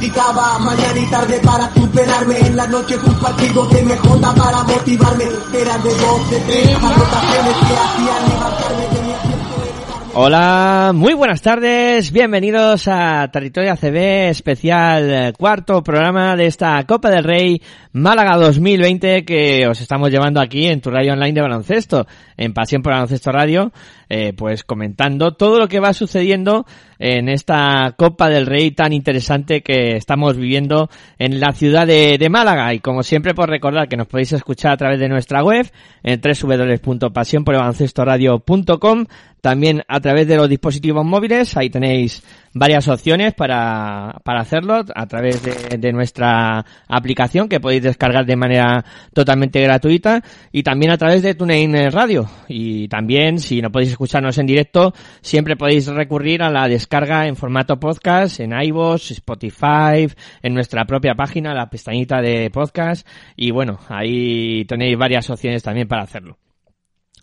practicaba 0.00 0.58
mañana 0.60 0.98
y 0.98 1.06
tarde 1.10 1.40
para 1.44 1.74
superarme. 1.74 2.38
En 2.40 2.56
la 2.56 2.66
noche 2.66 2.96
un 2.96 3.14
partido 3.20 3.66
de 3.66 3.82
MJ 3.82 4.34
para 4.34 4.62
motivarme. 4.62 5.24
Eran 5.24 5.82
de 5.82 5.90
dos 5.90 6.30
de 6.30 6.40
tres 6.40 6.74
anotaciones 6.76 7.56
que 7.56 7.76
hacían 7.76 8.28
levantarme 8.30 8.84
tenía 8.96 9.18
tiempo 9.18 9.54
de 9.62 9.70
Hola, 10.14 10.92
muy 10.94 11.12
buenas 11.12 11.42
tardes, 11.42 12.10
bienvenidos 12.10 12.88
a 12.88 13.28
Territorio 13.30 13.72
ACB 13.72 14.30
especial 14.30 15.10
eh, 15.10 15.32
cuarto 15.38 15.82
programa 15.82 16.34
de 16.34 16.46
esta 16.46 16.82
Copa 16.84 17.10
del 17.10 17.22
Rey 17.22 17.62
Málaga 17.92 18.38
2020 18.38 19.24
que 19.24 19.68
os 19.68 19.80
estamos 19.80 20.10
llevando 20.10 20.40
aquí 20.40 20.66
en 20.66 20.80
tu 20.80 20.90
radio 20.90 21.12
online 21.12 21.34
de 21.34 21.42
baloncesto, 21.42 22.06
en 22.36 22.54
Pasión 22.54 22.82
por 22.82 22.92
Baloncesto 22.92 23.30
Radio, 23.30 23.70
eh, 24.12 24.32
pues 24.36 24.64
comentando 24.64 25.34
todo 25.34 25.60
lo 25.60 25.68
que 25.68 25.78
va 25.78 25.92
sucediendo 25.92 26.66
en 26.98 27.28
esta 27.28 27.94
Copa 27.96 28.28
del 28.28 28.46
Rey 28.46 28.72
tan 28.72 28.92
interesante 28.92 29.62
que 29.62 29.94
estamos 29.96 30.36
viviendo 30.36 30.90
en 31.16 31.38
la 31.38 31.52
ciudad 31.52 31.86
de, 31.86 32.18
de 32.18 32.28
Málaga. 32.28 32.74
Y 32.74 32.80
como 32.80 33.04
siempre, 33.04 33.34
por 33.34 33.48
recordar 33.48 33.88
que 33.88 33.96
nos 33.96 34.08
podéis 34.08 34.32
escuchar 34.32 34.72
a 34.72 34.76
través 34.76 34.98
de 34.98 35.08
nuestra 35.08 35.44
web 35.44 35.70
en 36.02 36.20
www.pasionporelbaloncestoradio.com 36.20 39.06
también 39.40 39.82
a 39.88 40.00
través 40.00 40.28
de 40.28 40.36
los 40.36 40.48
dispositivos 40.48 41.04
móviles, 41.04 41.56
ahí 41.56 41.70
tenéis 41.70 42.22
varias 42.52 42.88
opciones 42.88 43.32
para, 43.32 44.20
para 44.22 44.40
hacerlo 44.40 44.84
a 44.94 45.06
través 45.06 45.42
de, 45.42 45.78
de 45.78 45.92
nuestra 45.92 46.64
aplicación 46.88 47.48
que 47.48 47.60
podéis 47.60 47.82
descargar 47.82 48.26
de 48.26 48.36
manera 48.36 48.84
totalmente 49.14 49.62
gratuita 49.62 50.22
y 50.52 50.62
también 50.62 50.92
a 50.92 50.98
través 50.98 51.22
de 51.22 51.34
TuneIn 51.34 51.90
Radio. 51.90 52.28
Y 52.48 52.88
también, 52.88 53.38
si 53.38 53.62
no 53.62 53.70
podéis 53.70 53.92
escucharnos 54.00 54.38
en 54.38 54.46
directo, 54.46 54.94
siempre 55.20 55.56
podéis 55.56 55.86
recurrir 55.86 56.42
a 56.42 56.48
la 56.48 56.66
descarga 56.68 57.26
en 57.26 57.36
formato 57.36 57.78
podcast 57.78 58.40
en 58.40 58.58
iVoox, 58.58 59.10
Spotify, 59.10 60.08
en 60.42 60.54
nuestra 60.54 60.86
propia 60.86 61.14
página, 61.14 61.52
la 61.52 61.68
pestañita 61.68 62.22
de 62.22 62.48
podcast. 62.48 63.06
Y 63.36 63.50
bueno, 63.50 63.78
ahí 63.90 64.64
tenéis 64.64 64.96
varias 64.96 65.28
opciones 65.28 65.62
también 65.62 65.86
para 65.86 66.04
hacerlo. 66.04 66.38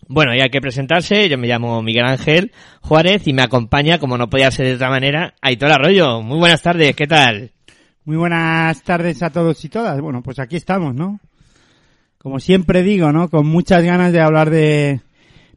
Bueno, 0.06 0.32
y 0.36 0.40
hay 0.40 0.50
que 0.50 0.60
presentarse. 0.60 1.28
Yo 1.28 1.36
me 1.36 1.48
llamo 1.48 1.82
Miguel 1.82 2.06
Ángel 2.06 2.52
Juárez 2.80 3.26
y 3.26 3.32
me 3.32 3.42
acompaña, 3.42 3.98
como 3.98 4.16
no 4.16 4.30
podía 4.30 4.52
ser 4.52 4.66
de 4.66 4.74
otra 4.74 4.88
manera, 4.88 5.34
Aitor 5.42 5.72
Arroyo. 5.72 6.22
Muy 6.22 6.38
buenas 6.38 6.62
tardes, 6.62 6.94
¿qué 6.94 7.08
tal? 7.08 7.50
Muy 8.04 8.16
buenas 8.16 8.84
tardes 8.84 9.20
a 9.24 9.30
todos 9.30 9.64
y 9.64 9.68
todas. 9.68 10.00
Bueno, 10.00 10.22
pues 10.22 10.38
aquí 10.38 10.54
estamos, 10.54 10.94
¿no? 10.94 11.18
Como 12.18 12.38
siempre 12.38 12.84
digo, 12.84 13.10
¿no? 13.10 13.28
Con 13.28 13.48
muchas 13.48 13.82
ganas 13.82 14.12
de 14.12 14.20
hablar 14.20 14.50
de, 14.50 15.00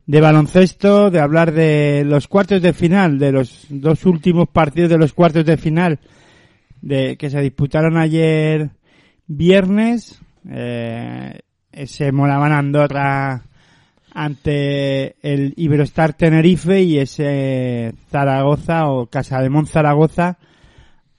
de 0.05 0.21
baloncesto, 0.21 1.09
de 1.09 1.19
hablar 1.19 1.51
de 1.51 2.03
los 2.05 2.27
cuartos 2.27 2.61
de 2.61 2.73
final, 2.73 3.19
de 3.19 3.31
los 3.31 3.65
dos 3.69 4.05
últimos 4.05 4.49
partidos 4.49 4.89
de 4.89 4.97
los 4.97 5.13
cuartos 5.13 5.45
de 5.45 5.57
final 5.57 5.99
de 6.81 7.15
que 7.17 7.29
se 7.29 7.41
disputaron 7.41 7.97
ayer 7.97 8.71
viernes. 9.27 10.19
Eh, 10.49 11.39
ese 11.71 12.11
Molaban 12.11 12.51
Andorra 12.51 13.43
ante 14.13 15.15
el 15.21 15.53
Iberostar 15.55 16.13
Tenerife 16.13 16.81
y 16.81 16.99
ese 16.99 17.93
Zaragoza 18.09 18.89
o 18.89 19.07
Casademón 19.07 19.67
Zaragoza 19.67 20.37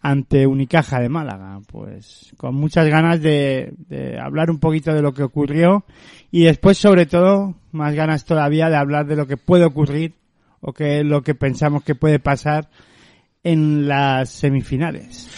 ante 0.01 0.47
Unicaja 0.47 1.01
de 1.01 1.09
Málaga. 1.09 1.61
Pues 1.67 2.35
con 2.37 2.55
muchas 2.57 2.87
ganas 2.89 3.23
de, 3.23 3.73
de, 3.89 4.19
hablar 4.19 4.51
un 4.51 4.59
poquito 4.59 4.93
de 4.93 5.01
lo 5.01 5.15
que 5.15 5.23
ocurrió 5.23 5.85
y 6.31 6.45
después 6.45 6.77
sobre 6.77 7.07
todo 7.07 7.55
más 7.73 7.95
ganas 7.95 8.25
todavía 8.25 8.69
de 8.69 8.77
hablar 8.77 9.07
de 9.07 9.17
lo 9.17 9.27
que 9.27 9.37
puede 9.37 9.65
ocurrir 9.65 10.15
o 10.61 10.73
que 10.73 11.01
es 11.01 11.05
lo 11.05 11.23
que 11.23 11.35
pensamos 11.35 11.83
que 11.83 11.95
puede 11.95 12.19
pasar 12.19 12.69
en 13.43 13.89
las 13.89 14.31
semifinales. 14.31 15.29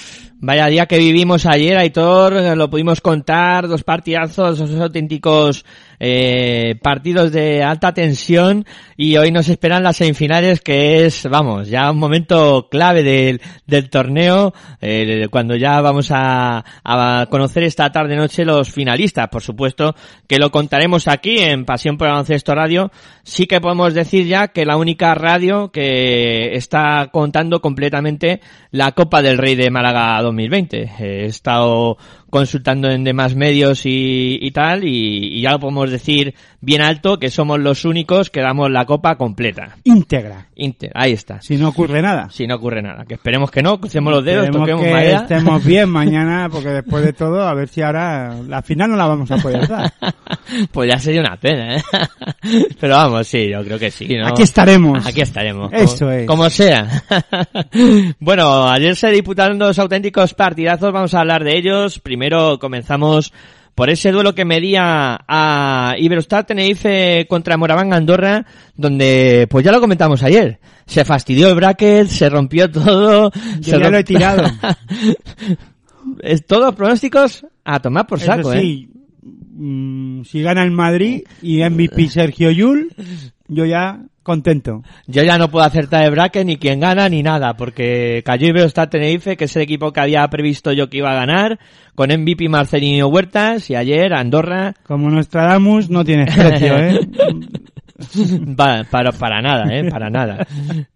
Vaya 0.40 0.66
día 0.66 0.86
que 0.86 0.98
vivimos 0.98 1.46
ayer, 1.46 1.78
Aitor, 1.78 2.34
lo 2.56 2.68
pudimos 2.68 3.00
contar, 3.00 3.66
dos 3.66 3.82
partidazos, 3.82 4.58
dos 4.58 4.78
auténticos 4.78 5.64
eh, 5.98 6.76
partidos 6.82 7.32
de 7.32 7.62
alta 7.62 7.94
tensión 7.94 8.66
y 8.96 9.16
hoy 9.16 9.30
nos 9.30 9.48
esperan 9.48 9.82
las 9.82 9.96
semifinales 9.96 10.60
que 10.60 11.04
es, 11.04 11.28
vamos, 11.28 11.68
ya 11.68 11.90
un 11.90 11.98
momento 11.98 12.68
clave 12.70 13.02
del, 13.02 13.40
del 13.66 13.90
torneo, 13.90 14.52
eh, 14.80 15.28
cuando 15.30 15.56
ya 15.56 15.80
vamos 15.80 16.10
a, 16.10 16.64
a 16.84 17.26
conocer 17.30 17.62
esta 17.64 17.90
tarde 17.90 18.16
noche 18.16 18.44
los 18.44 18.70
finalistas, 18.70 19.28
por 19.28 19.42
supuesto 19.42 19.94
que 20.26 20.38
lo 20.38 20.50
contaremos 20.50 21.08
aquí 21.08 21.38
en 21.38 21.64
Pasión 21.64 21.96
por 21.96 22.08
Baloncesto 22.08 22.54
Radio, 22.54 22.90
sí 23.22 23.46
que 23.46 23.60
podemos 23.60 23.94
decir 23.94 24.26
ya 24.26 24.48
que 24.48 24.64
la 24.64 24.76
única 24.76 25.14
radio 25.14 25.70
que 25.70 26.54
está 26.54 27.08
contando 27.12 27.60
completamente 27.60 28.40
la 28.70 28.92
Copa 28.92 29.22
del 29.22 29.38
Rey 29.38 29.54
de 29.54 29.70
Málaga 29.70 30.20
2020. 30.22 30.90
He 30.98 31.24
estado 31.26 31.96
consultando 32.34 32.90
en 32.90 33.04
demás 33.04 33.36
medios 33.36 33.86
y, 33.86 34.40
y 34.42 34.50
tal, 34.50 34.82
y, 34.82 35.38
y, 35.38 35.40
ya 35.40 35.52
lo 35.52 35.60
podemos 35.60 35.88
decir 35.88 36.34
bien 36.60 36.82
alto 36.82 37.20
que 37.20 37.30
somos 37.30 37.60
los 37.60 37.84
únicos 37.84 38.28
que 38.28 38.40
damos 38.40 38.72
la 38.72 38.86
copa 38.86 39.14
completa. 39.14 39.76
Íntegra. 39.84 40.48
Íntegra, 40.56 41.00
ahí 41.02 41.12
está. 41.12 41.40
Si 41.40 41.56
no 41.56 41.68
ocurre 41.68 42.00
nada. 42.00 42.28
Si 42.30 42.46
no 42.46 42.56
ocurre 42.56 42.82
nada. 42.82 43.04
Que 43.04 43.14
esperemos 43.14 43.50
que 43.50 43.62
no, 43.62 43.80
crucemos 43.80 44.12
los 44.12 44.24
dedos, 44.24 44.44
esperemos 44.44 44.68
toquemos 44.68 44.84
que 44.84 44.92
madera. 44.92 45.18
estemos 45.18 45.64
bien 45.64 45.88
mañana, 45.90 46.48
porque 46.50 46.68
después 46.68 47.04
de 47.04 47.12
todo, 47.12 47.42
a 47.42 47.54
ver 47.54 47.68
si 47.68 47.82
ahora 47.82 48.34
la 48.46 48.62
final 48.62 48.90
no 48.90 48.96
la 48.96 49.06
vamos 49.06 49.30
a 49.30 49.36
poder 49.38 49.66
dar. 49.66 49.92
pues 50.72 50.90
ya 50.90 50.98
sería 50.98 51.20
una 51.20 51.36
pena, 51.36 51.76
¿eh? 51.76 51.82
Pero 52.80 52.94
vamos, 52.94 53.26
sí, 53.26 53.48
yo 53.48 53.64
creo 53.64 53.78
que 53.78 53.90
sí, 53.90 54.06
¿no? 54.16 54.28
Aquí 54.28 54.42
estaremos. 54.42 55.04
Aquí 55.06 55.20
estaremos. 55.20 55.72
Eso 55.72 56.06
como, 56.06 56.12
es. 56.12 56.26
Como 56.26 56.50
sea. 56.50 57.02
bueno, 58.20 58.68
ayer 58.68 58.94
se 58.96 59.10
disputaron 59.10 59.58
dos 59.58 59.78
auténticos 59.78 60.34
partidazos, 60.34 60.92
vamos 60.92 61.14
a 61.14 61.20
hablar 61.20 61.42
de 61.44 61.56
ellos. 61.56 61.98
Primero 61.98 62.58
comenzamos 62.58 63.32
por 63.74 63.90
ese 63.90 64.12
duelo 64.12 64.34
que 64.34 64.44
medía 64.44 65.18
a 65.26 65.94
Iberostar 65.98 66.46
Tenerife 66.46 67.26
contra 67.28 67.56
Moraván 67.56 67.92
Andorra, 67.92 68.46
donde, 68.76 69.46
pues 69.50 69.64
ya 69.64 69.72
lo 69.72 69.80
comentamos 69.80 70.22
ayer, 70.22 70.60
se 70.86 71.04
fastidió 71.04 71.48
el 71.48 71.56
bracket, 71.56 72.06
se 72.06 72.28
rompió 72.28 72.70
todo. 72.70 73.30
Yo 73.60 73.74
se 73.74 73.80
ya 73.80 73.90
lo 73.90 73.98
he 73.98 74.04
tirado. 74.04 74.44
es 76.22 76.46
todos 76.46 76.74
pronósticos 76.74 77.46
a 77.64 77.80
tomar 77.80 78.06
por 78.06 78.20
saco, 78.20 78.52
Eso 78.52 78.60
sí, 78.60 78.90
¿eh? 78.92 80.22
si 80.24 80.42
gana 80.42 80.62
el 80.62 80.70
Madrid 80.70 81.22
y 81.42 81.62
MVP 81.62 82.08
Sergio 82.08 82.50
Yul, 82.50 82.92
yo 83.48 83.64
ya 83.64 84.00
contento. 84.22 84.82
Yo 85.06 85.22
ya 85.22 85.38
no 85.38 85.50
puedo 85.50 85.64
acertar 85.64 86.04
el 86.04 86.10
bracket 86.10 86.46
ni 86.46 86.56
quién 86.56 86.80
gana 86.80 87.08
ni 87.08 87.22
nada, 87.22 87.54
porque 87.56 88.22
cayó 88.24 88.48
Iberostar 88.48 88.90
Tenerife, 88.90 89.36
que 89.36 89.44
es 89.44 89.54
el 89.54 89.62
equipo 89.62 89.92
que 89.92 90.00
había 90.00 90.26
previsto 90.28 90.72
yo 90.72 90.88
que 90.88 90.96
iba 90.96 91.12
a 91.12 91.14
ganar, 91.14 91.60
con 91.94 92.10
MVP 92.10 92.48
Marcelino 92.48 93.06
Huertas 93.06 93.70
y 93.70 93.76
ayer 93.76 94.12
Andorra. 94.14 94.74
Como 94.84 95.10
Nostradamus 95.10 95.90
no 95.90 96.04
tiene 96.04 96.24
precio, 96.34 96.76
¿eh? 96.76 97.00
para, 98.56 98.84
para, 98.84 99.12
para 99.12 99.40
nada, 99.40 99.64
¿eh? 99.70 99.88
Para 99.88 100.10
nada. 100.10 100.46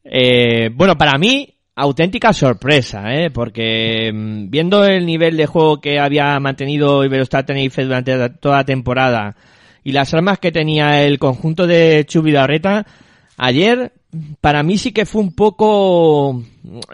Eh, 0.02 0.70
bueno, 0.74 0.96
para 0.96 1.18
mí, 1.18 1.54
auténtica 1.76 2.32
sorpresa, 2.32 3.14
¿eh? 3.14 3.30
Porque 3.30 4.10
mmm, 4.12 4.48
viendo 4.48 4.84
el 4.84 5.04
nivel 5.04 5.36
de 5.36 5.46
juego 5.46 5.80
que 5.80 6.00
había 6.00 6.40
mantenido 6.40 7.04
Iberostar 7.04 7.44
Tenerife 7.44 7.84
durante 7.84 8.30
toda 8.30 8.56
la 8.56 8.64
temporada 8.64 9.36
y 9.88 9.92
las 9.92 10.12
armas 10.12 10.38
que 10.38 10.52
tenía 10.52 11.02
el 11.02 11.18
conjunto 11.18 11.66
de 11.66 12.04
Chubidarreta, 12.06 12.84
Ayer, 13.40 13.92
para 14.40 14.64
mí 14.64 14.78
sí 14.78 14.90
que 14.90 15.06
fue 15.06 15.22
un 15.22 15.32
poco, 15.32 16.42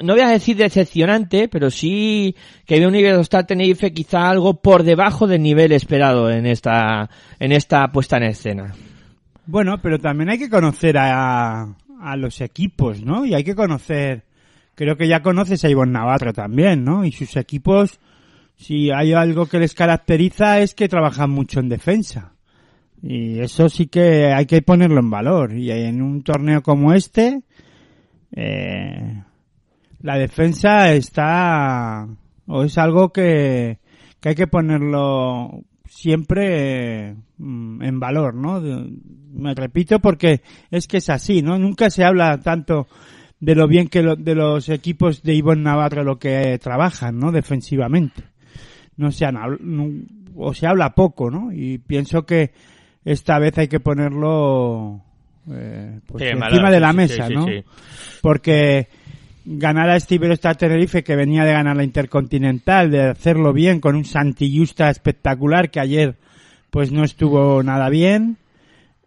no 0.02 0.12
voy 0.12 0.20
a 0.20 0.28
decir 0.28 0.58
decepcionante, 0.58 1.48
pero 1.48 1.70
sí 1.70 2.36
que 2.66 2.78
veo 2.78 2.88
un 2.88 2.94
Iberostar 2.94 3.46
Tenerife 3.46 3.94
quizá 3.94 4.28
algo 4.28 4.60
por 4.60 4.82
debajo 4.82 5.26
del 5.26 5.42
nivel 5.42 5.72
esperado 5.72 6.30
en 6.30 6.44
esta, 6.44 7.08
en 7.40 7.50
esta 7.52 7.90
puesta 7.90 8.18
en 8.18 8.24
escena. 8.24 8.74
Bueno, 9.46 9.80
pero 9.80 9.98
también 9.98 10.28
hay 10.28 10.38
que 10.38 10.50
conocer 10.50 10.98
a, 10.98 11.62
a 12.00 12.16
los 12.16 12.42
equipos, 12.42 13.02
¿no? 13.02 13.24
Y 13.24 13.32
hay 13.32 13.42
que 13.42 13.54
conocer, 13.54 14.24
creo 14.74 14.98
que 14.98 15.08
ya 15.08 15.22
conoces 15.22 15.64
a 15.64 15.70
Ivonne 15.70 15.92
Navarro 15.92 16.34
también, 16.34 16.84
¿no? 16.84 17.06
Y 17.06 17.12
sus 17.12 17.36
equipos, 17.38 17.98
si 18.54 18.90
hay 18.90 19.14
algo 19.14 19.46
que 19.46 19.58
les 19.58 19.74
caracteriza 19.74 20.60
es 20.60 20.74
que 20.74 20.90
trabajan 20.90 21.30
mucho 21.30 21.58
en 21.58 21.70
defensa. 21.70 22.33
Y 23.02 23.38
eso 23.40 23.68
sí 23.68 23.86
que 23.86 24.32
hay 24.32 24.46
que 24.46 24.62
ponerlo 24.62 25.00
en 25.00 25.10
valor. 25.10 25.52
Y 25.52 25.70
en 25.70 26.00
un 26.02 26.22
torneo 26.22 26.62
como 26.62 26.92
este, 26.92 27.42
eh, 28.32 29.22
la 30.00 30.16
defensa 30.18 30.92
está, 30.92 32.06
o 32.46 32.64
es 32.64 32.78
algo 32.78 33.10
que, 33.12 33.78
que 34.20 34.30
hay 34.30 34.34
que 34.34 34.46
ponerlo 34.46 35.62
siempre 35.86 37.14
mm, 37.38 37.82
en 37.82 38.00
valor, 38.00 38.34
¿no? 38.34 38.60
Me 39.32 39.54
repito 39.54 40.00
porque 40.00 40.40
es 40.70 40.86
que 40.86 40.98
es 40.98 41.10
así, 41.10 41.42
¿no? 41.42 41.58
Nunca 41.58 41.90
se 41.90 42.04
habla 42.04 42.38
tanto 42.40 42.86
de 43.40 43.54
lo 43.54 43.68
bien 43.68 43.88
que 43.88 44.02
lo- 44.02 44.16
de 44.16 44.34
los 44.34 44.68
equipos 44.70 45.22
de 45.22 45.34
Ivonne 45.34 45.62
Navarro 45.62 46.02
lo 46.04 46.18
que 46.18 46.58
trabajan, 46.58 47.18
¿no? 47.18 47.32
Defensivamente. 47.32 48.22
No 48.96 49.10
se 49.10 49.26
han 49.26 49.36
o 50.36 50.54
se 50.54 50.66
habla 50.66 50.94
poco, 50.94 51.30
¿no? 51.30 51.52
Y 51.52 51.78
pienso 51.78 52.24
que 52.26 52.52
esta 53.04 53.38
vez 53.38 53.58
hay 53.58 53.68
que 53.68 53.80
ponerlo 53.80 55.02
eh, 55.50 56.00
pues 56.06 56.24
Sí, 56.24 56.30
encima 56.30 56.70
de 56.70 56.80
la 56.80 56.92
mesa, 56.92 57.26
sí, 57.26 57.34
¿no? 57.34 57.46
sí. 57.46 57.64
Porque 58.22 58.88
ganar 59.44 59.90
a 59.90 59.96
este 59.96 60.14
Iberostar 60.14 60.56
Tenerife 60.56 61.04
que 61.04 61.16
venía 61.16 61.44
de 61.44 61.52
ganar 61.52 61.76
la 61.76 61.84
Intercontinental, 61.84 62.90
de 62.90 63.10
hacerlo 63.10 63.52
bien 63.52 63.80
con 63.80 63.94
un 63.94 64.04
Santillista 64.04 64.88
espectacular 64.88 65.70
que 65.70 65.80
ayer 65.80 66.16
pues 66.70 66.90
no 66.90 67.04
estuvo 67.04 67.62
nada 67.62 67.88
bien. 67.88 68.38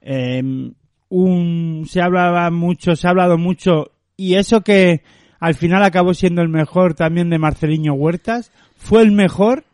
Eh, 0.01 0.71
un, 1.09 1.85
se 1.89 2.01
hablaba 2.01 2.49
mucho, 2.51 2.95
se 2.95 3.07
ha 3.07 3.09
hablado 3.09 3.37
mucho 3.37 3.91
y 4.15 4.35
eso 4.35 4.61
que 4.61 5.01
al 5.39 5.55
final 5.55 5.83
acabó 5.83 6.13
siendo 6.13 6.41
el 6.41 6.49
mejor 6.49 6.93
también 6.93 7.29
de 7.29 7.39
Marceliño 7.39 7.93
Huertas, 7.93 8.51
fue 8.75 9.01
el 9.01 9.11
mejor, 9.11 9.65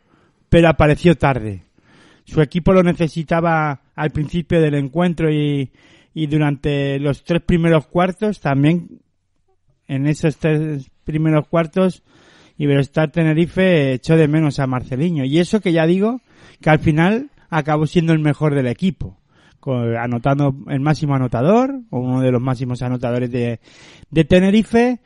pero 0.48 0.68
apareció 0.68 1.16
tarde. 1.16 1.62
Su 2.24 2.40
equipo 2.40 2.72
lo 2.72 2.82
necesitaba 2.82 3.80
al 3.94 4.10
principio 4.10 4.60
del 4.60 4.74
encuentro 4.74 5.32
y, 5.32 5.70
y 6.12 6.26
durante 6.26 6.98
los 6.98 7.24
tres 7.24 7.42
primeros 7.42 7.86
cuartos 7.86 8.40
también 8.40 9.00
en 9.86 10.06
esos 10.06 10.36
tres 10.36 10.90
primeros 11.04 11.46
cuartos 11.48 12.02
Iberostar 12.56 13.10
Tenerife 13.10 13.94
echó 13.94 14.16
de 14.16 14.28
menos 14.28 14.60
a 14.60 14.66
Marceliño. 14.66 15.24
Y 15.24 15.38
eso 15.38 15.60
que 15.60 15.72
ya 15.72 15.86
digo, 15.86 16.20
que 16.60 16.70
al 16.70 16.78
final 16.78 17.30
acabó 17.50 17.86
siendo 17.86 18.12
el 18.12 18.20
mejor 18.20 18.54
del 18.54 18.66
equipo. 18.66 19.18
anotando 19.66 20.54
el 20.68 20.80
máximo 20.80 21.14
anotador, 21.14 21.80
o 21.90 21.98
uno 21.98 22.20
de 22.20 22.30
los 22.30 22.42
máximos 22.42 22.82
anotadores 22.82 23.30
de, 23.30 23.60
de 24.10 24.24
Tenerife, 24.24 25.00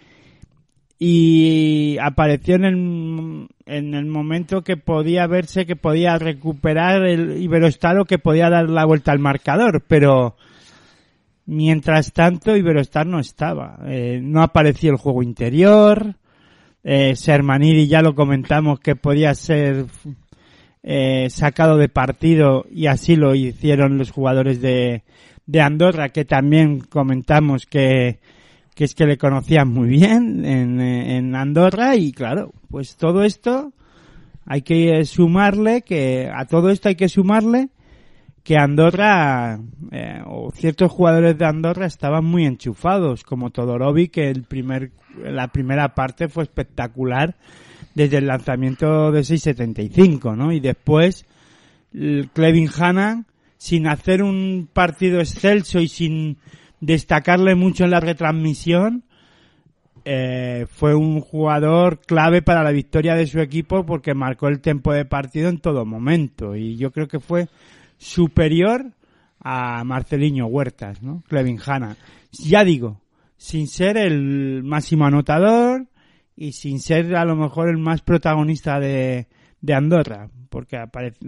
y 0.99 1.97
apareció 2.03 2.56
en 2.56 2.65
el, 2.65 3.49
en 3.67 3.95
el 3.95 4.06
momento 4.06 4.62
que 4.62 4.77
podía 4.77 5.27
verse 5.29 5.65
que 5.65 5.77
podía 5.77 6.19
recuperar 6.19 7.06
el 7.06 7.41
Iberostar 7.41 7.99
o 7.99 8.05
que 8.05 8.19
podía 8.19 8.50
dar 8.50 8.69
la 8.69 8.85
vuelta 8.85 9.12
al 9.12 9.21
marcador, 9.21 9.85
pero 9.87 10.37
mientras 11.47 12.12
tanto 12.12 12.56
Iberostar 12.56 13.06
no 13.06 13.21
estaba. 13.21 13.79
Eh, 13.87 14.21
no 14.23 14.43
apareció 14.43 14.91
el 14.91 14.99
juego 14.99 15.23
interior, 15.23 16.17
eh, 16.83 17.15
Sermanidi 17.15 17.87
ya 17.87 18.03
lo 18.03 18.17
comentamos 18.17 18.81
que 18.81 18.97
podía 18.97 19.35
ser 19.35 19.87
eh, 20.83 21.29
sacado 21.31 21.77
de 21.77 21.89
partido 21.89 22.67
y 22.71 22.87
así 22.87 23.15
lo 23.15 23.37
hicieron 23.37 23.99
los 23.99 24.11
jugadores 24.11 24.61
de, 24.61 25.05
de 25.47 25.61
Andorra 25.61 26.09
que 26.09 26.25
también 26.25 26.81
comentamos 26.81 27.67
que, 27.67 28.19
que 28.78 28.84
es 28.84 28.94
que 28.94 29.06
le 29.06 29.19
conocían 29.19 29.66
muy 29.66 29.88
bien 29.88 30.44
en, 30.44 30.80
en 30.80 31.34
Andorra 31.34 31.96
y 31.96 32.12
claro, 32.12 32.52
pues 32.70 32.94
todo 32.94 33.25
esto 33.25 33.72
hay 34.46 34.62
que 34.62 35.04
sumarle 35.04 35.82
que 35.82 36.30
a 36.32 36.44
todo 36.44 36.70
esto 36.70 36.88
hay 36.88 36.94
que 36.94 37.08
sumarle 37.08 37.70
que 38.44 38.56
Andorra 38.56 39.58
eh, 39.90 40.22
o 40.25 40.52
ciertos 40.52 40.92
jugadores 40.92 41.36
de 41.36 41.44
Andorra 41.44 41.86
estaban 41.86 42.25
muy 42.25 42.46
enchufados 42.46 43.25
como 43.25 43.50
Todorovic 43.50 44.12
que 44.12 44.30
el 44.30 44.44
primer 44.44 44.92
la 45.25 45.48
primera 45.48 45.96
parte 45.96 46.28
fue 46.28 46.44
espectacular 46.44 47.34
desde 47.96 48.19
el 48.19 48.28
lanzamiento 48.28 49.10
de 49.10 49.22
6.75 49.22 50.36
¿no? 50.36 50.52
y 50.52 50.60
después 50.60 51.26
el 51.92 52.30
Clevin 52.32 52.70
Hanna 52.78 53.25
sin 53.56 53.88
hacer 53.88 54.22
un 54.22 54.69
partido 54.72 55.19
excelso 55.19 55.80
y 55.80 55.88
sin 55.88 56.38
destacarle 56.80 57.54
mucho 57.54 57.84
en 57.84 57.90
la 57.90 58.00
retransmisión 58.00 59.04
eh, 60.10 60.66
fue 60.70 60.94
un 60.94 61.20
jugador 61.20 62.00
clave 62.00 62.40
para 62.40 62.62
la 62.62 62.70
victoria 62.70 63.14
de 63.14 63.26
su 63.26 63.40
equipo 63.40 63.84
porque 63.84 64.14
marcó 64.14 64.48
el 64.48 64.60
tiempo 64.60 64.92
de 64.92 65.04
partido 65.04 65.50
en 65.50 65.58
todo 65.58 65.84
momento 65.84 66.56
y 66.56 66.76
yo 66.76 66.92
creo 66.92 67.08
que 67.08 67.20
fue 67.20 67.48
superior 67.98 68.92
a 69.38 69.84
Marceliño 69.84 70.46
Huertas, 70.46 71.02
¿no? 71.02 71.22
Clevin 71.28 71.60
Hanna. 71.64 71.96
Ya 72.32 72.64
digo, 72.64 73.02
sin 73.36 73.69
ser 73.69 73.98
el 73.98 74.62
máximo 74.62 75.04
anotador 75.04 75.86
y 76.34 76.52
sin 76.52 76.80
ser 76.80 77.14
a 77.14 77.26
lo 77.26 77.36
mejor 77.36 77.69
el 77.69 77.76
más 77.76 78.00
protagonista 78.00 78.80
de, 78.80 79.26
de 79.60 79.75
Andorra, 79.75 80.30
porque 80.48 80.78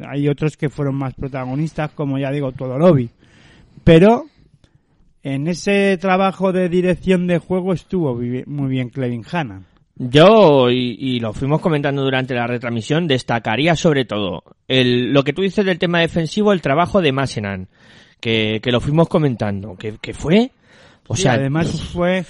hay 0.08 0.26
otros 0.26 0.56
que 0.56 0.70
fueron 0.70 0.94
más 0.94 1.12
protagonistas, 1.12 1.90
como 1.92 2.18
ya 2.18 2.30
digo, 2.30 2.52
Todorovi. 2.52 3.10
Pero 3.84 4.29
en 5.22 5.48
ese 5.48 5.96
trabajo 5.98 6.52
de 6.52 6.68
dirección 6.68 7.26
de 7.26 7.38
juego 7.38 7.72
estuvo 7.72 8.14
muy 8.46 8.68
bien 8.68 8.88
Clevin 8.90 9.24
Hanna. 9.30 9.62
Yo, 9.96 10.70
y, 10.70 10.96
y 10.98 11.20
lo 11.20 11.34
fuimos 11.34 11.60
comentando 11.60 12.02
durante 12.02 12.32
la 12.34 12.46
retransmisión, 12.46 13.06
destacaría 13.06 13.76
sobre 13.76 14.06
todo 14.06 14.42
el, 14.66 15.12
lo 15.12 15.22
que 15.24 15.34
tú 15.34 15.42
dices 15.42 15.64
del 15.66 15.78
tema 15.78 16.00
defensivo, 16.00 16.52
el 16.54 16.62
trabajo 16.62 17.02
de 17.02 17.12
Masenan, 17.12 17.68
que, 18.18 18.60
que 18.62 18.72
lo 18.72 18.80
fuimos 18.80 19.08
comentando, 19.08 19.76
que, 19.76 19.98
que 20.00 20.14
fue, 20.14 20.52
o 21.06 21.16
Sí, 21.16 21.22
sea, 21.22 21.32
además 21.34 21.82
fue 21.92 22.24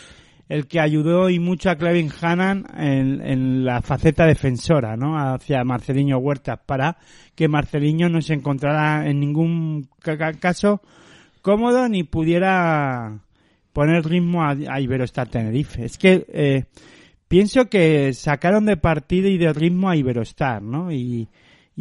el 0.49 0.66
que 0.66 0.80
ayudó 0.80 1.30
y 1.30 1.38
mucho 1.38 1.70
a 1.70 1.76
Clevin 1.76 2.11
Hannan 2.20 2.66
en, 2.76 3.20
en 3.25 3.64
la 3.64 3.82
faceta 3.82 4.26
defensora, 4.26 4.97
¿no? 4.97 5.16
Hacia 5.16 5.62
Marceliño 5.62 6.18
Huertas 6.18 6.59
para 6.66 6.97
que 7.37 7.47
Marceliño 7.47 8.09
no 8.09 8.20
se 8.20 8.35
encontrara 8.35 9.09
en 9.09 9.20
ningún 9.20 9.87
ca- 10.02 10.18
ca- 10.18 10.32
caso 10.32 10.80
cómodo 11.42 11.88
ni 11.88 12.04
pudiera 12.04 13.20
poner 13.73 14.04
ritmo 14.04 14.42
a, 14.42 14.50
a 14.50 14.80
Iberostar 14.80 15.28
Tenerife. 15.28 15.85
Es 15.85 15.99
que 15.99 16.26
eh, 16.28 16.64
pienso 17.30 17.66
que 17.66 18.12
sacaron 18.12 18.66
de 18.66 18.76
partido 18.76 19.28
y 19.28 19.38
de 19.38 19.52
ritmo 19.52 19.88
a 19.88 19.97
Iberostar, 19.97 20.62
¿no? 20.62 20.92
Y, 20.92 21.28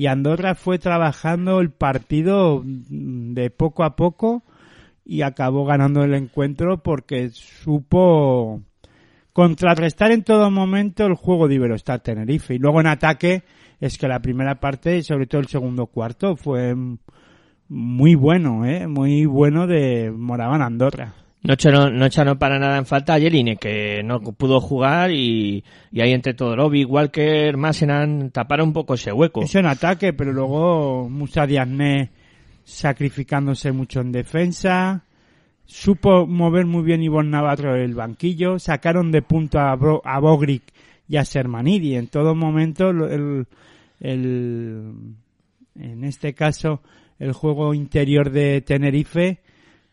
Andorra 0.07 0.55
fue 0.55 0.79
trabajando 0.79 1.59
el 1.59 1.71
partido 1.71 2.63
mm, 2.63 3.33
de 3.33 3.49
poco 3.49 3.83
a 3.83 3.97
poco 3.97 4.43
y 5.03 5.23
acabó 5.23 5.65
ganando 5.65 6.03
el 6.03 6.13
encuentro 6.13 6.81
porque 6.81 7.31
supo 7.31 8.61
contrarrestar 9.33 10.11
en 10.11 10.23
todo 10.23 10.49
momento 10.51 11.05
el 11.05 11.15
juego 11.15 11.49
de 11.49 11.55
Iberostar 11.55 11.99
Tenerife. 11.99 12.55
Y 12.55 12.59
luego 12.59 12.79
en 12.79 12.87
ataque 12.87 13.43
es 13.81 13.97
que 13.97 14.07
la 14.07 14.21
primera 14.21 14.61
parte 14.61 14.97
y 14.97 15.03
sobre 15.03 15.27
todo 15.27 15.41
el 15.41 15.47
segundo 15.47 15.87
cuarto 15.87 16.37
fue 16.37 16.73
muy 17.69 18.15
bueno, 18.15 18.65
¿eh? 18.65 18.87
muy 18.87 19.25
bueno 19.25 19.67
de 19.67 20.11
Moraván 20.11 20.61
Andorra. 20.61 21.13
no 21.43 21.53
echaron, 21.53 21.97
no 21.97 22.05
echaron 22.05 22.37
para 22.37 22.59
nada 22.59 22.77
en 22.77 22.85
falta 22.85 23.13
a 23.13 23.19
Jeline, 23.19 23.55
que 23.57 24.01
no 24.03 24.19
pudo 24.21 24.59
jugar 24.59 25.11
y, 25.11 25.63
y 25.91 26.01
ahí 26.01 26.11
entre 26.11 26.33
Todorovic, 26.33 26.89
Walker, 26.89 27.55
Masenan, 27.57 28.31
taparon 28.31 28.69
un 28.69 28.73
poco 28.73 28.95
ese 28.95 29.11
hueco. 29.13 29.41
Eso 29.43 29.59
en 29.59 29.67
ataque, 29.67 30.13
pero 30.13 30.33
luego 30.33 31.07
Musa 31.09 31.45
Diazné 31.47 32.09
sacrificándose 32.63 33.71
mucho 33.71 34.01
en 34.01 34.11
defensa. 34.11 35.03
Supo 35.65 36.25
mover 36.25 36.65
muy 36.65 36.81
bien 36.83 37.03
Ivonne 37.03 37.29
Navarro 37.29 37.75
el 37.75 37.93
banquillo. 37.93 38.57
Sacaron 38.57 39.11
de 39.11 39.21
punto 39.21 39.59
a, 39.59 39.75
Bro- 39.75 40.01
a 40.03 40.19
Bogric 40.19 40.63
y 41.07 41.17
a 41.17 41.25
Sermanidi. 41.25 41.95
En 41.95 42.07
todo 42.07 42.33
momento, 42.33 42.89
el, 42.89 43.45
el- 43.99 44.93
en 45.79 46.03
este 46.03 46.33
caso, 46.33 46.81
el 47.19 47.33
juego 47.33 47.73
interior 47.73 48.31
de 48.31 48.61
Tenerife 48.61 49.41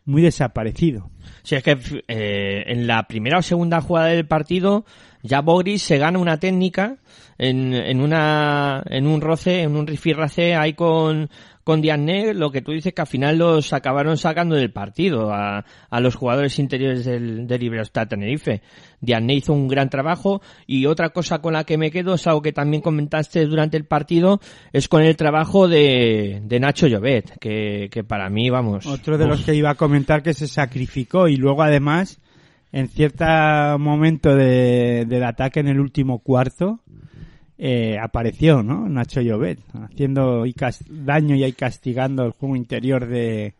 muy 0.04 0.22
desaparecido. 0.22 1.10
Si 1.42 1.56
es 1.56 1.62
que 1.62 1.76
eh, 2.08 2.64
en 2.66 2.86
la 2.86 3.06
primera 3.08 3.38
o 3.38 3.42
segunda 3.42 3.80
jugada 3.80 4.08
del 4.08 4.26
partido 4.26 4.84
ya 5.22 5.40
Bogris 5.40 5.82
se 5.82 5.98
gana 5.98 6.20
una 6.20 6.38
técnica 6.38 6.98
en, 7.36 7.74
en 7.74 8.00
una 8.00 8.82
en 8.86 9.06
un 9.06 9.20
roce, 9.20 9.62
en 9.62 9.76
un 9.76 9.86
rifirrace 9.86 10.54
ahí 10.54 10.74
con 10.74 11.28
con 11.66 11.80
Diagne, 11.80 12.32
lo 12.32 12.52
que 12.52 12.62
tú 12.62 12.70
dices 12.70 12.94
que 12.94 13.00
al 13.00 13.08
final 13.08 13.38
los 13.38 13.72
acabaron 13.72 14.16
sacando 14.16 14.54
del 14.54 14.70
partido 14.70 15.32
a, 15.34 15.64
a 15.90 16.00
los 16.00 16.14
jugadores 16.14 16.60
interiores 16.60 17.04
del, 17.04 17.48
del 17.48 17.62
Iberostar 17.64 18.08
Tenerife. 18.08 18.62
Diagne 19.00 19.34
hizo 19.34 19.52
un 19.52 19.66
gran 19.66 19.90
trabajo 19.90 20.40
y 20.68 20.86
otra 20.86 21.08
cosa 21.08 21.40
con 21.40 21.54
la 21.54 21.64
que 21.64 21.76
me 21.76 21.90
quedo 21.90 22.14
es 22.14 22.26
algo 22.28 22.40
que 22.40 22.52
también 22.52 22.82
comentaste 22.82 23.44
durante 23.46 23.76
el 23.76 23.84
partido, 23.84 24.38
es 24.72 24.86
con 24.86 25.02
el 25.02 25.16
trabajo 25.16 25.66
de, 25.66 26.40
de 26.44 26.60
Nacho 26.60 26.86
Llobet, 26.86 27.36
que, 27.40 27.88
que 27.90 28.04
para 28.04 28.30
mí, 28.30 28.48
vamos... 28.48 28.86
Otro 28.86 29.18
de 29.18 29.26
los 29.26 29.44
que 29.44 29.56
iba 29.56 29.70
a 29.70 29.74
comentar 29.74 30.22
que 30.22 30.34
se 30.34 30.46
sacrificó 30.46 31.26
y 31.26 31.34
luego 31.34 31.64
además 31.64 32.20
en 32.70 32.86
cierto 32.86 33.24
momento 33.80 34.36
de, 34.36 35.04
del 35.04 35.24
ataque 35.24 35.58
en 35.58 35.66
el 35.66 35.80
último 35.80 36.20
cuarto 36.20 36.78
eh, 37.58 37.98
apareció, 37.98 38.62
¿no? 38.62 38.88
Nacho 38.88 39.20
Llobet, 39.20 39.60
haciendo 39.72 40.44
y 40.46 40.54
daño 40.88 41.36
y 41.36 41.44
ahí 41.44 41.52
castigando 41.52 42.24
el 42.24 42.32
juego 42.32 42.56
interior 42.56 43.06
de, 43.06 43.54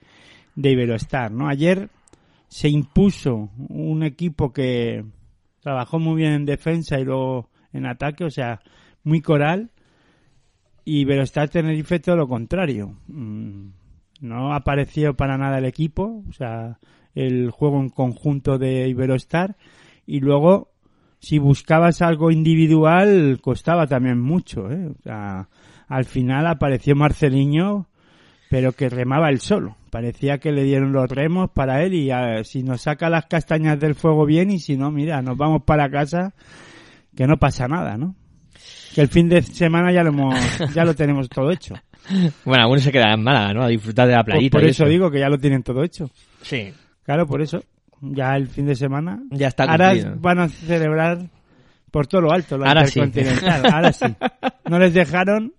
de 0.55 0.71
Iberostar, 0.71 1.33
¿no? 1.33 1.49
Ayer 1.49 1.89
se 2.49 2.69
impuso 2.69 3.51
un 3.69 4.03
equipo 4.03 4.53
que 4.53 5.05
trabajó 5.61 5.99
muy 5.99 6.17
bien 6.17 6.33
en 6.33 6.45
defensa 6.47 6.99
y 7.01 7.05
luego 7.05 7.49
en 7.73 7.87
ataque, 7.87 8.25
o 8.25 8.31
sea, 8.31 8.61
muy 9.03 9.21
coral, 9.21 9.71
y 10.85 11.01
Iberostar 11.01 11.49
Tenerife 11.49 11.99
todo 11.99 12.17
lo 12.17 12.29
contrario. 12.29 12.95
Mm, 13.09 13.69
No 14.21 14.55
apareció 14.55 15.15
para 15.15 15.37
nada 15.37 15.59
el 15.59 15.65
equipo, 15.65 16.23
o 16.29 16.33
sea, 16.33 16.79
el 17.15 17.51
juego 17.51 17.81
en 17.81 17.91
conjunto 17.91 18.59
de 18.59 18.89
Iberostar, 18.89 19.57
y 20.07 20.21
luego 20.21 20.71
si 21.19 21.39
buscabas 21.39 22.03
algo 22.03 22.31
individual 22.31 23.39
costaba 23.41 23.87
también 23.87 24.21
mucho, 24.21 24.71
¿eh? 24.71 24.89
O 24.89 25.03
sea, 25.03 25.49
al 25.89 26.05
final 26.05 26.47
apareció 26.47 26.95
Marceliño, 26.97 27.89
pero 28.51 28.73
que 28.73 28.89
remaba 28.89 29.29
él 29.31 29.41
solo. 29.41 29.77
Parecía 29.91 30.39
que 30.39 30.53
le 30.53 30.63
dieron 30.65 30.93
los 30.93 31.09
remos 31.11 31.51
para 31.51 31.83
él 31.83 31.95
y 31.95 32.11
a- 32.11 32.45
si 32.45 32.63
nos 32.63 32.83
saca 32.83 33.09
las 33.11 33.27
castañas 33.27 33.81
del 33.81 33.95
fuego 33.95 34.27
bien 34.27 34.51
y 34.51 34.59
si 34.59 34.77
no, 34.77 34.91
mira, 34.91 35.23
nos 35.23 35.37
vamos 35.37 35.63
para 35.65 35.91
casa, 35.91 36.35
que 37.17 37.27
no 37.27 37.39
pasa 37.39 37.67
nada, 37.67 37.97
¿no? 37.97 38.15
Que 38.95 39.01
el 39.03 39.09
fin 39.09 39.29
de 39.29 39.43
semana 39.43 39.93
ya 39.93 40.03
lo 40.03 40.11
hemos, 40.11 40.35
ya 40.75 40.85
lo 40.85 40.95
tenemos 40.95 41.29
todo 41.29 41.51
hecho. 41.51 41.75
Bueno, 42.45 42.63
algunos 42.63 42.83
se 42.85 42.93
quedan 42.93 43.15
en 43.19 43.23
Málaga, 43.25 43.53
¿no? 43.55 43.63
A 43.63 43.69
disfrutar 43.69 44.07
de 44.07 44.15
la 44.15 44.23
Por, 44.23 44.35
playita. 44.35 44.59
por 44.59 44.67
y 44.67 44.71
eso 44.71 44.85
digo 44.87 45.11
que 45.11 45.19
ya 45.21 45.29
lo 45.29 45.39
tienen 45.39 45.63
todo 45.63 45.83
hecho. 45.83 46.09
Sí, 46.43 46.73
Claro, 47.03 47.27
por 47.27 47.41
eso. 47.41 47.63
Ya 48.01 48.37
el 48.37 48.47
fin 48.49 48.67
de 48.67 48.75
semana. 48.75 49.23
ya 49.31 49.49
está 49.49 49.65
Ahora 49.65 49.91
cumplido. 49.93 50.17
van 50.21 50.39
a 50.41 50.49
celebrar 50.49 51.31
por 51.91 52.07
todo 52.07 52.21
lo 52.23 52.33
alto 52.33 52.59
la 52.59 52.69
Ahora 52.69 52.87
sí. 52.87 53.01
Ahora 53.73 53.93
sí. 53.93 54.05
No 54.69 54.79
les 54.79 54.93
dejaron 54.95 55.53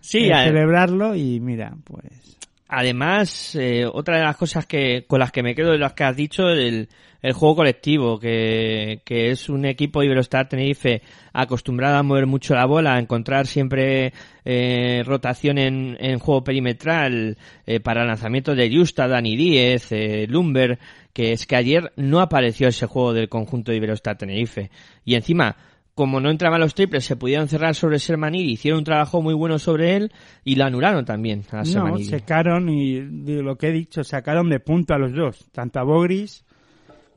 Sí, 0.00 0.18
eh, 0.26 0.32
a- 0.34 0.44
celebrarlo 0.44 1.14
y 1.14 1.40
mira, 1.40 1.74
pues. 1.84 2.36
Además, 2.68 3.54
eh, 3.54 3.84
otra 3.90 4.16
de 4.18 4.24
las 4.24 4.36
cosas 4.36 4.66
que 4.66 5.04
con 5.06 5.20
las 5.20 5.30
que 5.30 5.42
me 5.42 5.54
quedo 5.54 5.70
de 5.72 5.78
las 5.78 5.92
que 5.92 6.04
has 6.04 6.16
dicho, 6.16 6.48
el, 6.48 6.88
el 7.22 7.32
juego 7.32 7.56
colectivo, 7.56 8.18
que, 8.18 9.00
que 9.04 9.30
es 9.30 9.48
un 9.48 9.64
equipo 9.64 10.02
Iberostar 10.02 10.48
Tenerife 10.48 11.02
acostumbrado 11.32 11.96
a 11.96 12.02
mover 12.02 12.26
mucho 12.26 12.54
la 12.54 12.66
bola, 12.66 12.94
a 12.94 12.98
encontrar 12.98 13.46
siempre 13.46 14.12
eh, 14.44 15.02
rotación 15.04 15.58
en, 15.58 15.96
en 16.00 16.18
juego 16.18 16.44
perimetral 16.44 17.36
eh, 17.66 17.80
para 17.80 18.04
lanzamiento 18.04 18.54
de 18.54 18.74
Justa, 18.74 19.08
Dani 19.08 19.36
Díez, 19.36 19.92
eh, 19.92 20.26
Lumber, 20.28 20.78
que 21.12 21.32
es 21.32 21.46
que 21.46 21.56
ayer 21.56 21.92
no 21.96 22.20
apareció 22.20 22.68
ese 22.68 22.86
juego 22.86 23.12
del 23.12 23.28
conjunto 23.28 23.70
de 23.70 23.78
Iberostar 23.78 24.16
Tenerife. 24.18 24.70
Y 25.04 25.14
encima, 25.14 25.56
como 25.94 26.20
no 26.20 26.30
entraban 26.30 26.60
los 26.60 26.74
triples, 26.74 27.04
se 27.04 27.16
pudieron 27.16 27.48
cerrar 27.48 27.74
sobre 27.74 27.98
Sermanidi, 27.98 28.52
hicieron 28.52 28.78
un 28.78 28.84
trabajo 28.84 29.20
muy 29.20 29.34
bueno 29.34 29.58
sobre 29.58 29.96
él 29.96 30.12
y 30.44 30.54
lo 30.54 30.64
anularon 30.64 31.04
también 31.04 31.42
a 31.50 31.58
No, 31.58 31.64
Sermanidi. 31.64 32.04
secaron 32.04 32.68
y 32.68 33.00
de 33.00 33.42
lo 33.42 33.56
que 33.56 33.68
he 33.68 33.72
dicho, 33.72 34.04
sacaron 34.04 34.48
de 34.48 34.60
punto 34.60 34.94
a 34.94 34.98
los 34.98 35.12
dos, 35.12 35.50
tanto 35.52 35.80
a 35.80 35.82
Bogris 35.82 36.45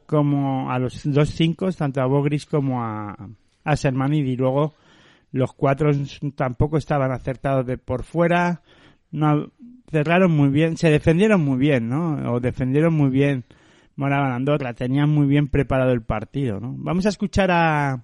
como 0.10 0.72
a 0.72 0.80
los 0.80 1.04
dos 1.04 1.30
cinco, 1.30 1.72
tanto 1.72 2.02
a 2.02 2.08
Bogris 2.08 2.48
como 2.48 2.82
a, 2.84 3.16
a 3.64 3.76
Sermanidi. 3.76 4.32
Y 4.32 4.38
luego 4.38 4.74
los 5.32 5.54
cuatro 5.54 5.92
tampoco 6.36 6.78
estaban 6.78 7.12
acertados 7.12 7.68
de 7.68 7.78
por 7.78 8.02
fuera, 8.02 8.64
no 9.12 9.52
cerraron 9.92 10.32
muy 10.32 10.50
bien, 10.50 10.78
se 10.78 10.90
defendieron 10.90 11.46
muy 11.46 11.60
bien, 11.60 11.90
¿no? 11.90 12.34
O 12.34 12.40
defendieron 12.40 12.96
muy 12.96 13.12
bien 13.12 13.44
Moraban 13.98 14.32
Andorra, 14.32 14.74
tenían 14.74 15.12
muy 15.12 15.28
bien 15.28 15.48
preparado 15.48 15.92
el 15.92 16.02
partido, 16.02 16.60
¿no? 16.60 16.74
Vamos 16.76 17.06
a 17.06 17.10
escuchar 17.10 17.52
a, 17.52 18.04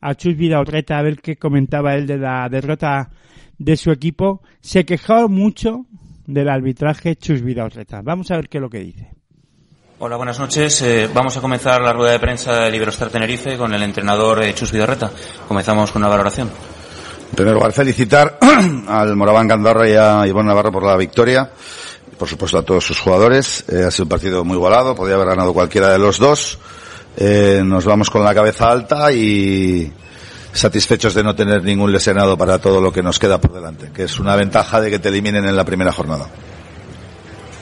a 0.00 0.14
Chus 0.16 0.36
Vidaurreta 0.36 0.98
a 0.98 1.02
ver 1.02 1.20
qué 1.20 1.36
comentaba 1.36 1.94
él 1.94 2.08
de 2.08 2.18
la 2.18 2.48
derrota 2.48 3.10
de 3.58 3.76
su 3.76 3.92
equipo. 3.92 4.42
Se 4.60 4.84
quejó 4.84 5.28
mucho 5.28 5.86
del 6.26 6.48
arbitraje 6.48 7.14
Chus 7.14 7.42
Vidaurreta. 7.42 8.02
Vamos 8.02 8.32
a 8.32 8.36
ver 8.36 8.48
qué 8.48 8.58
es 8.58 8.62
lo 8.62 8.70
que 8.70 8.80
dice. 8.80 9.17
Hola, 10.00 10.14
buenas 10.14 10.38
noches. 10.38 10.80
Eh, 10.82 11.10
vamos 11.12 11.36
a 11.36 11.40
comenzar 11.40 11.82
la 11.82 11.92
rueda 11.92 12.12
de 12.12 12.20
prensa 12.20 12.54
del 12.54 12.74
Iberostar 12.76 13.10
Tenerife 13.10 13.58
con 13.58 13.74
el 13.74 13.82
entrenador 13.82 14.40
eh, 14.44 14.54
Chus 14.54 14.70
Vidarreta. 14.70 15.10
Comenzamos 15.48 15.90
con 15.90 16.02
una 16.02 16.08
valoración. 16.08 16.48
En 17.30 17.34
primer 17.34 17.54
lugar, 17.54 17.72
felicitar 17.72 18.38
al 18.88 19.16
Moraván 19.16 19.50
Andorra 19.50 19.88
y 19.88 19.94
a 19.94 20.24
Ivonne 20.24 20.50
Navarro 20.50 20.70
por 20.70 20.84
la 20.84 20.96
victoria. 20.96 21.50
Por 22.16 22.28
supuesto, 22.28 22.58
a 22.58 22.62
todos 22.62 22.86
sus 22.86 23.00
jugadores. 23.00 23.64
Eh, 23.68 23.82
ha 23.88 23.90
sido 23.90 24.04
un 24.04 24.08
partido 24.10 24.44
muy 24.44 24.54
igualado. 24.54 24.94
Podía 24.94 25.16
haber 25.16 25.30
ganado 25.30 25.52
cualquiera 25.52 25.88
de 25.88 25.98
los 25.98 26.18
dos. 26.18 26.60
Nos 27.18 27.84
vamos 27.84 28.08
con 28.08 28.22
la 28.22 28.32
cabeza 28.32 28.70
alta 28.70 29.10
y 29.10 29.92
satisfechos 30.52 31.12
de 31.12 31.24
no 31.24 31.34
tener 31.34 31.64
ningún 31.64 31.90
lesionado 31.90 32.38
para 32.38 32.60
todo 32.60 32.80
lo 32.80 32.92
que 32.92 33.02
nos 33.02 33.18
queda 33.18 33.40
por 33.40 33.52
delante, 33.52 33.90
que 33.92 34.04
es 34.04 34.20
una 34.20 34.36
ventaja 34.36 34.80
de 34.80 34.90
que 34.90 35.00
te 35.00 35.08
eliminen 35.08 35.44
en 35.44 35.56
la 35.56 35.64
primera 35.64 35.90
jornada. 35.90 36.28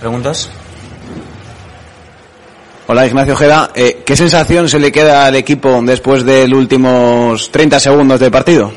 ¿Preguntas? 0.00 0.50
Hola 2.88 3.06
Ignacio 3.06 3.34
Ojeda, 3.34 3.70
Eh, 3.74 4.02
¿qué 4.04 4.16
sensación 4.16 4.68
se 4.68 4.78
le 4.78 4.92
queda 4.92 5.26
al 5.26 5.34
equipo 5.34 5.80
después 5.82 6.24
de 6.24 6.46
los 6.46 6.58
últimos 6.58 7.50
30 7.50 7.80
segundos 7.80 8.20
de 8.20 8.30
partido? 8.30 8.70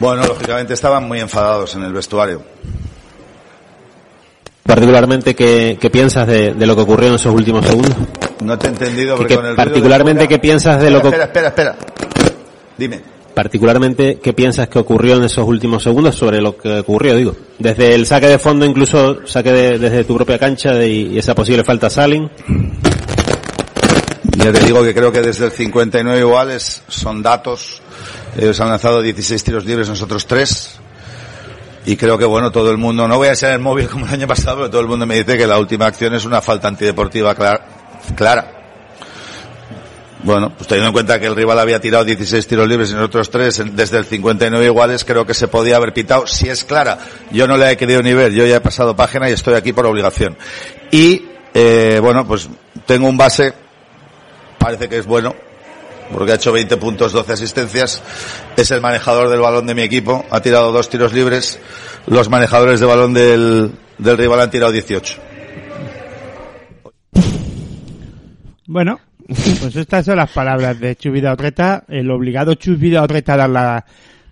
Bueno, 0.00 0.26
lógicamente 0.26 0.74
estaban 0.74 1.06
muy 1.06 1.20
enfadados 1.20 1.74
en 1.76 1.84
el 1.84 1.92
vestuario. 1.92 2.42
Particularmente, 4.64 5.34
¿qué, 5.36 5.78
qué 5.80 5.90
piensas 5.90 6.26
de, 6.26 6.54
de 6.54 6.66
lo 6.66 6.74
que 6.74 6.82
ocurrió 6.82 7.08
en 7.08 7.14
esos 7.14 7.32
últimos 7.32 7.64
segundos? 7.66 7.94
No 8.42 8.58
te 8.58 8.66
he 8.66 8.70
entendido 8.70 9.14
Que- 9.14 9.18
porque 9.18 9.34
que 9.34 9.36
con 9.36 9.46
el 9.46 9.50
ruido 9.56 9.64
de 9.64 9.70
particularmente, 9.70 10.20
fuera- 10.22 10.28
¿qué 10.28 10.38
piensas 10.40 10.82
de 10.82 10.90
lo 10.90 11.00
que- 11.00 11.08
Espera, 11.08 11.24
espera, 11.24 11.48
espera. 11.48 11.76
Dime. 12.76 13.00
Particularmente, 13.34 14.18
¿qué 14.22 14.32
piensas 14.34 14.68
que 14.68 14.78
ocurrió 14.78 15.16
en 15.16 15.24
esos 15.24 15.46
últimos 15.48 15.82
segundos 15.82 16.14
sobre 16.14 16.40
lo 16.40 16.56
que 16.56 16.80
ocurrió, 16.80 17.16
digo? 17.16 17.34
Desde 17.58 17.94
el 17.94 18.06
saque 18.06 18.26
de 18.28 18.38
fondo, 18.38 18.66
incluso 18.66 19.26
saque 19.26 19.52
de- 19.52 19.78
desde 19.78 20.04
tu 20.04 20.14
propia 20.16 20.38
cancha 20.38 20.84
y 20.84 21.16
esa 21.18 21.34
posible 21.34 21.64
falta 21.64 21.86
a 21.86 21.90
Salin. 21.90 22.28
Ya 24.36 24.52
te 24.52 24.60
digo 24.60 24.82
que 24.82 24.94
creo 24.94 25.12
que 25.12 25.22
desde 25.22 25.46
el 25.46 25.52
59 25.52 26.20
iguales 26.20 26.82
son 26.88 27.22
datos. 27.22 27.80
Ellos 28.36 28.58
han 28.60 28.68
lanzado 28.68 29.00
16 29.02 29.42
tiros 29.44 29.64
libres, 29.64 29.88
nosotros 29.88 30.26
3. 30.26 30.78
Y 31.86 31.96
creo 31.96 32.16
que 32.18 32.24
bueno, 32.24 32.50
todo 32.52 32.70
el 32.70 32.78
mundo, 32.78 33.08
no 33.08 33.16
voy 33.18 33.28
a 33.28 33.34
ser 33.34 33.52
el 33.54 33.58
móvil 33.60 33.88
como 33.88 34.06
el 34.06 34.12
año 34.12 34.26
pasado, 34.26 34.56
pero 34.58 34.70
todo 34.70 34.80
el 34.80 34.86
mundo 34.88 35.06
me 35.06 35.16
dice 35.16 35.36
que 35.36 35.46
la 35.46 35.58
última 35.58 35.86
acción 35.86 36.14
es 36.14 36.24
una 36.24 36.40
falta 36.40 36.68
antideportiva 36.68 37.34
clara. 37.34 37.64
clara. 38.16 38.61
Bueno, 40.24 40.52
pues 40.56 40.68
teniendo 40.68 40.88
en 40.88 40.92
cuenta 40.92 41.18
que 41.18 41.26
el 41.26 41.34
rival 41.34 41.58
había 41.58 41.80
tirado 41.80 42.04
16 42.04 42.46
tiros 42.46 42.68
libres 42.68 42.90
y 42.90 42.94
nosotros 42.94 43.28
3 43.30 43.74
desde 43.74 43.98
el 43.98 44.04
59 44.04 44.66
iguales, 44.66 45.04
creo 45.04 45.26
que 45.26 45.34
se 45.34 45.48
podía 45.48 45.76
haber 45.76 45.92
pitado 45.92 46.26
si 46.26 46.48
es 46.48 46.62
clara. 46.64 46.98
Yo 47.32 47.48
no 47.48 47.56
la 47.56 47.72
he 47.72 47.76
querido 47.76 48.02
ni 48.02 48.12
ver, 48.14 48.32
yo 48.32 48.46
ya 48.46 48.56
he 48.56 48.60
pasado 48.60 48.94
página 48.94 49.28
y 49.28 49.32
estoy 49.32 49.54
aquí 49.54 49.72
por 49.72 49.84
obligación. 49.86 50.36
Y, 50.92 51.26
eh, 51.54 51.98
bueno, 52.00 52.26
pues 52.26 52.48
tengo 52.86 53.08
un 53.08 53.16
base 53.16 53.52
parece 54.62 54.88
que 54.88 54.98
es 54.98 55.06
bueno, 55.06 55.34
porque 56.12 56.32
ha 56.32 56.34
hecho 56.36 56.52
20 56.52 56.76
puntos, 56.76 57.12
12 57.12 57.32
asistencias. 57.32 58.00
Es 58.56 58.70
el 58.70 58.80
manejador 58.80 59.28
del 59.28 59.40
balón 59.40 59.66
de 59.66 59.74
mi 59.74 59.82
equipo, 59.82 60.24
ha 60.30 60.40
tirado 60.40 60.70
dos 60.70 60.88
tiros 60.88 61.12
libres. 61.12 61.58
Los 62.06 62.28
manejadores 62.28 62.78
de 62.78 62.86
balón 62.86 63.12
del, 63.12 63.72
del 63.98 64.18
rival 64.18 64.40
han 64.40 64.50
tirado 64.50 64.70
18. 64.70 65.18
Bueno, 68.66 69.00
pues 69.26 69.76
estas 69.76 70.04
son 70.04 70.16
las 70.16 70.30
palabras 70.30 70.78
de 70.80 70.96
Chus 70.96 71.12
Vidaurreta, 71.12 71.84
el 71.88 72.10
obligado 72.10 72.54
Chus 72.54 72.78
Vidaurreta 72.78 73.34
a 73.34 73.36
dar 73.36 73.50
la, 73.50 73.84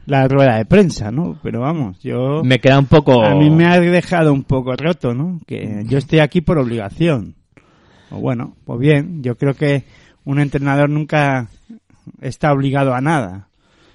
la 0.07 0.29
rueda 0.29 0.57
de 0.57 0.65
prensa, 0.65 1.11
¿no? 1.11 1.39
Pero 1.43 1.61
vamos, 1.61 2.01
yo... 2.03 2.43
Me 2.45 2.59
queda 2.59 2.79
un 2.79 2.87
poco... 2.87 3.25
A 3.25 3.35
mí 3.35 3.51
me 3.51 3.67
ha 3.67 3.79
dejado 3.79 4.33
un 4.33 4.45
poco 4.45 4.75
roto, 4.77 5.15
¿no? 5.15 5.41
Que 5.47 5.85
yo 5.87 5.99
estoy 5.99 6.19
aquí 6.19 6.41
por 6.41 6.59
obligación. 6.59 7.37
O 8.11 8.19
bueno, 8.19 8.57
pues 8.65 8.81
bien, 8.81 9.23
yo 9.23 9.37
creo 9.37 9.55
que 9.55 9.85
un 10.25 10.41
entrenador 10.41 10.91
nunca 10.91 11.49
está 12.21 12.53
obligado 12.53 12.95
a 12.95 13.01
nada. 13.01 13.49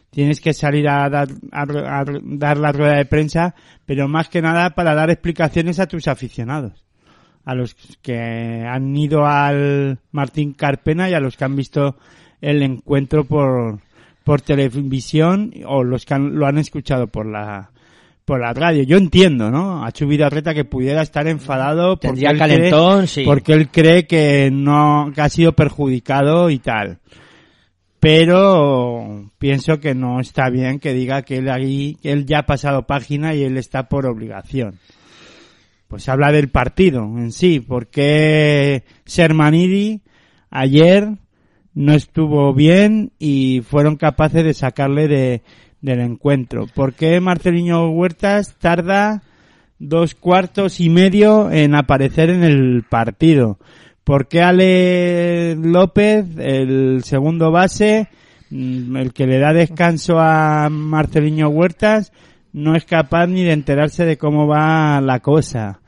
Tienes 0.10 0.40
que 0.40 0.54
salir 0.54 0.88
a 0.88 1.10
dar, 1.10 1.28
a, 1.52 1.64
a 1.64 2.06
dar 2.24 2.58
la 2.58 2.72
rueda 2.72 2.96
de 2.96 3.06
prensa, 3.06 3.54
pero 3.86 4.08
más 4.08 4.30
que 4.30 4.42
nada 4.42 4.70
para 4.70 4.96
dar 4.96 5.10
explicaciones 5.10 5.80
a 5.80 5.88
tus 5.88 6.08
aficionados. 6.08 6.85
A 7.46 7.56
los 7.56 7.76
que 8.02 8.66
han 8.68 8.96
ido 8.98 9.26
al 9.26 10.00
Martín 10.12 10.54
Carpena 10.54 11.10
y 11.10 11.14
a 11.14 11.20
los 11.20 11.38
que 11.38 11.46
han 11.46 11.56
visto 11.56 11.96
el 12.42 12.62
encuentro 12.64 13.24
por, 13.24 13.80
por 14.24 14.42
televisión 14.42 15.54
o 15.66 15.84
los 15.84 16.06
que 16.06 16.14
han- 16.16 16.36
lo 16.36 16.48
han 16.48 16.58
escuchado 16.58 17.08
por 17.08 17.26
la 17.26 17.70
por 18.26 18.42
la 18.42 18.54
radio. 18.54 18.82
Yo 18.82 18.98
entiendo, 18.98 19.52
¿no? 19.52 19.86
A 19.86 19.92
Reta 20.32 20.56
que 20.56 20.66
pudiera 20.66 21.04
estar 21.04 21.28
enfadado 21.28 21.98
porque 21.98 22.08
Tendría 22.08 22.32
él, 22.32 22.40
calentón, 22.40 22.98
cree, 23.02 23.08
sí. 23.08 23.24
porque 23.24 23.54
él 23.54 23.70
cree 23.70 24.08
que 24.08 24.50
no 24.52 25.12
que 25.14 25.22
ha 25.22 25.30
sido 25.30 25.52
perjudicado 25.54 26.50
y 26.50 26.58
tal. 26.58 26.98
Pero 28.00 29.32
pienso 29.40 29.80
que 29.80 29.96
no 29.96 30.20
está 30.20 30.50
bien 30.50 30.80
que 30.80 30.94
diga 30.94 31.22
que 31.24 31.38
él 31.38 31.50
ahí 31.50 31.98
que 32.02 32.12
él 32.12 32.26
ya 32.26 32.40
ha 32.40 32.46
pasado 32.46 32.84
página 32.88 33.34
y 33.36 33.44
él 33.44 33.58
está 33.58 33.90
por 33.90 34.06
obligación. 34.06 34.80
Pues 35.88 36.10
habla 36.10 36.32
del 36.32 36.50
partido 36.50 37.04
en 37.04 37.32
sí, 37.32 37.60
porque 37.60 38.84
Sermanidi 39.06 40.02
ayer 40.50 41.10
no 41.76 41.94
estuvo 41.94 42.54
bien 42.54 43.12
y 43.20 43.62
fueron 43.62 43.98
capaces 43.98 44.44
de 44.44 44.54
sacarle 44.54 45.08
de, 45.08 45.44
del 45.82 46.00
encuentro. 46.00 46.66
¿Por 46.74 46.94
qué 46.94 47.20
Marceliño 47.20 47.90
Huertas 47.92 48.56
tarda 48.58 49.22
dos 49.78 50.16
cuartos 50.16 50.80
y 50.80 50.90
medio 50.90 51.52
en 51.52 51.76
aparecer 51.76 52.30
en 52.30 52.44
el 52.44 52.84
partido? 52.90 53.60
¿Por 54.04 54.28
qué 54.28 54.42
Ale 54.42 55.56
López, 55.56 56.26
el 56.38 57.04
segundo 57.04 57.52
base, 57.52 58.08
mm, 58.50 58.98
el 58.98 59.14
que 59.14 59.28
le 59.28 59.40
da 59.40 59.52
descanso 59.54 60.20
a 60.20 60.70
Marceliño 60.70 61.50
Huertas, 61.50 62.12
no 62.56 62.74
es 62.74 62.86
capaz 62.86 63.28
ni 63.28 63.44
de 63.44 63.52
enterarse 63.52 64.06
de 64.06 64.18
cómo 64.18 64.48
va 64.48 65.02
la 65.02 65.20
cosa? 65.20 65.82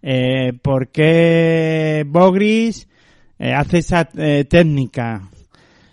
Eh, 0.00 0.54
¿Por 0.62 0.88
qué 0.88 2.02
Bogris 2.06 2.88
eh, 3.38 3.52
hace 3.52 3.78
esa 3.78 4.08
eh, 4.16 4.46
técnica? 4.48 5.20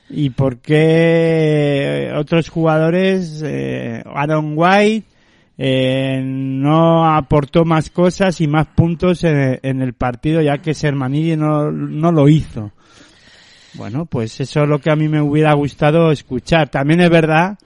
¿Y 0.09 0.29
por 0.29 0.59
qué 0.59 2.13
otros 2.15 2.47
jugadores, 2.47 3.43
eh, 3.45 4.01
Aaron 4.05 4.53
White, 4.55 5.05
eh, 5.57 6.21
no 6.23 7.13
aportó 7.13 7.65
más 7.65 7.89
cosas 7.89 8.39
y 8.39 8.47
más 8.47 8.67
puntos 8.67 9.25
en, 9.25 9.59
en 9.61 9.81
el 9.81 9.93
partido 9.93 10.41
ya 10.41 10.59
que 10.59 10.73
Sermanidi 10.73 11.35
no, 11.35 11.71
no 11.71 12.13
lo 12.13 12.29
hizo? 12.29 12.71
Bueno, 13.73 14.05
pues 14.05 14.39
eso 14.39 14.63
es 14.63 14.69
lo 14.69 14.79
que 14.79 14.91
a 14.91 14.95
mí 14.95 15.09
me 15.09 15.21
hubiera 15.21 15.51
gustado 15.55 16.09
escuchar. 16.09 16.69
También 16.69 17.01
es 17.01 17.09
verdad 17.09 17.57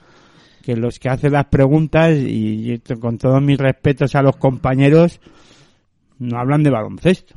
que 0.66 0.76
los 0.76 0.98
que 1.00 1.10
hacen 1.10 1.34
las 1.34 1.46
preguntas, 1.46 2.12
y, 2.18 2.80
con 3.00 3.18
todos 3.18 3.42
mis 3.42 3.58
respetos 3.58 4.16
a 4.16 4.22
los 4.22 4.36
compañeros, 4.38 5.20
no 6.20 6.40
hablan 6.40 6.64
de 6.64 6.72
baloncesto. 6.72 7.36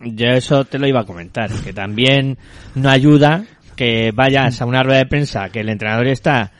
Yo 0.00 0.26
eso 0.28 0.64
te 0.64 0.78
lo 0.78 0.86
iba 0.86 1.00
a 1.00 1.04
comentar, 1.06 1.50
que 1.64 1.72
también 1.72 2.36
no 2.74 2.88
ayuda 2.90 3.44
que 3.74 4.12
vayas 4.14 4.60
a 4.60 4.66
una 4.66 4.82
rueda 4.82 4.98
de 4.98 5.06
prensa 5.06 5.48
que 5.50 5.60
el 5.60 5.68
entrenador 5.68 6.08
está 6.08 6.52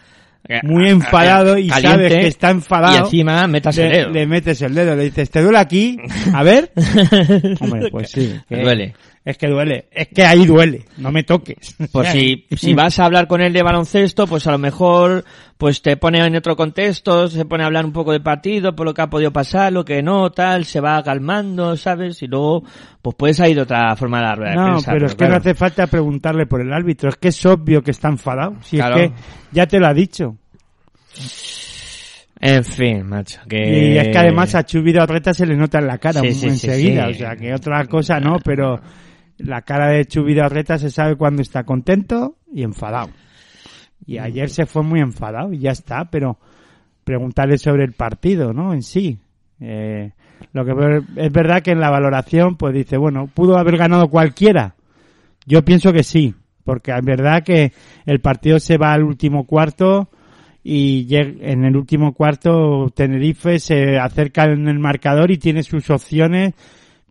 eh, 0.49 0.61
Muy 0.63 0.89
enfadado 0.89 1.59
y 1.59 1.69
caliente, 1.69 1.89
sabes 2.09 2.13
que 2.15 2.27
está 2.29 2.51
enfadado. 2.51 2.95
y 2.95 2.99
encima 3.01 3.47
metas 3.49 3.77
el 3.79 3.89
le, 3.91 3.97
dedo. 3.99 4.11
le 4.11 4.27
metes 4.27 4.63
el 4.63 4.75
dedo, 4.75 4.97
le 4.97 5.05
dices, 5.05 5.31
¿te 5.31 5.43
duele 5.43 5.59
aquí? 5.59 5.99
A 6.33 6.43
ver. 6.43 6.73
Hombre, 7.61 7.91
pues 7.91 8.11
sí. 8.13 8.35
que- 8.49 8.63
Duele. 8.63 8.95
Es 9.29 9.37
que 9.37 9.47
duele. 9.47 9.89
Es 9.93 10.09
que 10.09 10.25
ahí 10.25 10.47
duele. 10.47 10.87
No 10.97 11.13
me 11.13 11.23
toques. 11.23 11.77
Pues 11.93 12.09
si, 12.13 12.47
si 12.57 12.73
vas 12.75 12.99
a 12.99 13.05
hablar 13.05 13.27
con 13.29 13.43
él 13.43 13.53
de 13.53 13.63
baloncesto, 13.63 14.27
pues 14.27 14.47
a 14.47 14.53
lo 14.53 14.57
mejor 14.59 15.23
pues 15.59 15.83
te 15.83 15.99
pone 15.99 16.25
en 16.25 16.35
otro 16.35 16.57
contexto, 16.57 17.29
se 17.29 17.45
pone 17.45 17.63
a 17.63 17.67
hablar 17.67 17.85
un 17.85 17.93
poco 17.93 18.13
de 18.13 18.21
partido, 18.21 18.75
por 18.75 18.87
lo 18.87 18.95
que 18.95 19.03
ha 19.03 19.11
podido 19.11 19.31
pasar, 19.31 19.71
lo 19.73 19.85
que 19.85 20.03
no, 20.03 20.31
tal, 20.31 20.65
se 20.65 20.81
va 20.81 21.03
calmando, 21.03 21.77
¿sabes? 21.77 22.23
Y 22.23 22.27
luego 22.27 22.63
pues 23.03 23.17
puede 23.17 23.35
salir 23.35 23.57
de 23.57 23.63
otra 23.63 23.95
forma 23.97 24.17
de 24.19 24.25
la 24.25 24.35
rueda 24.35 24.51
de 24.53 24.57
No, 24.57 24.67
prensa. 24.69 24.93
pero 24.93 25.07
es 25.09 25.15
que 25.15 25.29
no 25.29 25.37
hace 25.37 25.55
falta 25.55 25.87
preguntarle 25.89 26.47
por 26.47 26.63
el 26.63 26.73
árbitro. 26.73 27.11
Es 27.11 27.17
que 27.17 27.29
es 27.29 27.45
obvio 27.45 27.83
que 27.83 27.91
está 27.91 28.09
enfadado. 28.09 28.57
Si 28.63 28.77
Claro. 28.79 28.97
es 28.97 29.11
que 29.11 29.17
ya 29.53 29.67
te 29.67 29.79
lo 29.79 29.89
ha 29.89 29.93
dicho. 29.93 30.37
En 32.41 32.65
fin, 32.65 33.05
macho, 33.05 33.41
que... 33.49 33.93
Y 33.95 33.99
es 33.99 34.09
que 34.09 34.19
además 34.19 34.55
a 34.55 34.65
Chubido 34.65 35.05
Reta 35.07 35.35
se 35.35 35.45
le 35.45 35.57
nota 35.57 35.81
en 35.81 35.87
la 35.89 35.99
cara 35.99 36.21
Sí, 36.21 36.27
muy 36.29 36.35
sí, 36.35 36.47
enseguida. 36.47 37.07
sí. 37.09 37.11
O 37.11 37.15
sea, 37.15 37.37
que 37.37 37.53
otra 37.53 37.85
cosa 37.87 38.21
no, 38.21 38.39
pero 38.45 38.81
la 39.39 39.63
cara 39.63 39.89
de 39.89 40.05
Chubido 40.05 40.49
Reta 40.49 40.79
se 40.79 40.91
sabe 40.91 41.17
cuando 41.17 41.43
está 41.43 41.65
contento 41.65 42.37
y 42.53 42.63
enfadado. 42.63 43.11
Y 44.07 44.19
ayer 44.19 44.51
se 44.51 44.67
fue 44.67 44.83
muy 44.83 45.01
enfadado 45.01 45.53
y 45.53 45.59
ya 45.59 45.71
está, 45.71 46.07
pero 46.11 46.39
preguntarle 47.05 47.59
sobre 47.59 47.85
el 47.85 47.93
partido, 47.93 48.53
¿no? 48.53 48.73
En 48.73 48.83
sí. 48.83 49.19
Eh, 49.61 50.13
lo 50.53 50.65
que 50.65 51.03
es 51.17 51.33
verdad 51.33 51.63
que 51.63 51.73
en 51.73 51.81
la 51.81 51.91
valoración, 51.91 52.57
pues 52.57 52.75
dice, 52.75 52.97
bueno, 52.97 53.29
pudo 53.33 53.59
haber 53.59 53.77
ganado 53.77 54.09
cualquiera. 54.09 54.75
Yo 55.47 55.65
pienso 55.65 55.93
que 55.93 56.03
sí, 56.03 56.35
porque 56.65 56.93
es 56.93 57.05
verdad 57.05 57.43
que 57.43 57.73
el 58.07 58.21
partido 58.21 58.59
se 58.61 58.77
va 58.77 58.93
al 58.93 59.03
último 59.03 59.47
cuarto 59.47 60.11
y 60.63 61.07
en 61.15 61.65
el 61.65 61.77
último 61.77 62.13
cuarto 62.13 62.91
Tenerife 62.95 63.59
se 63.59 63.99
acerca 63.99 64.45
en 64.45 64.69
el 64.69 64.79
marcador 64.79 65.31
y 65.31 65.39
tiene 65.39 65.63
sus 65.63 65.89
opciones, 65.89 66.53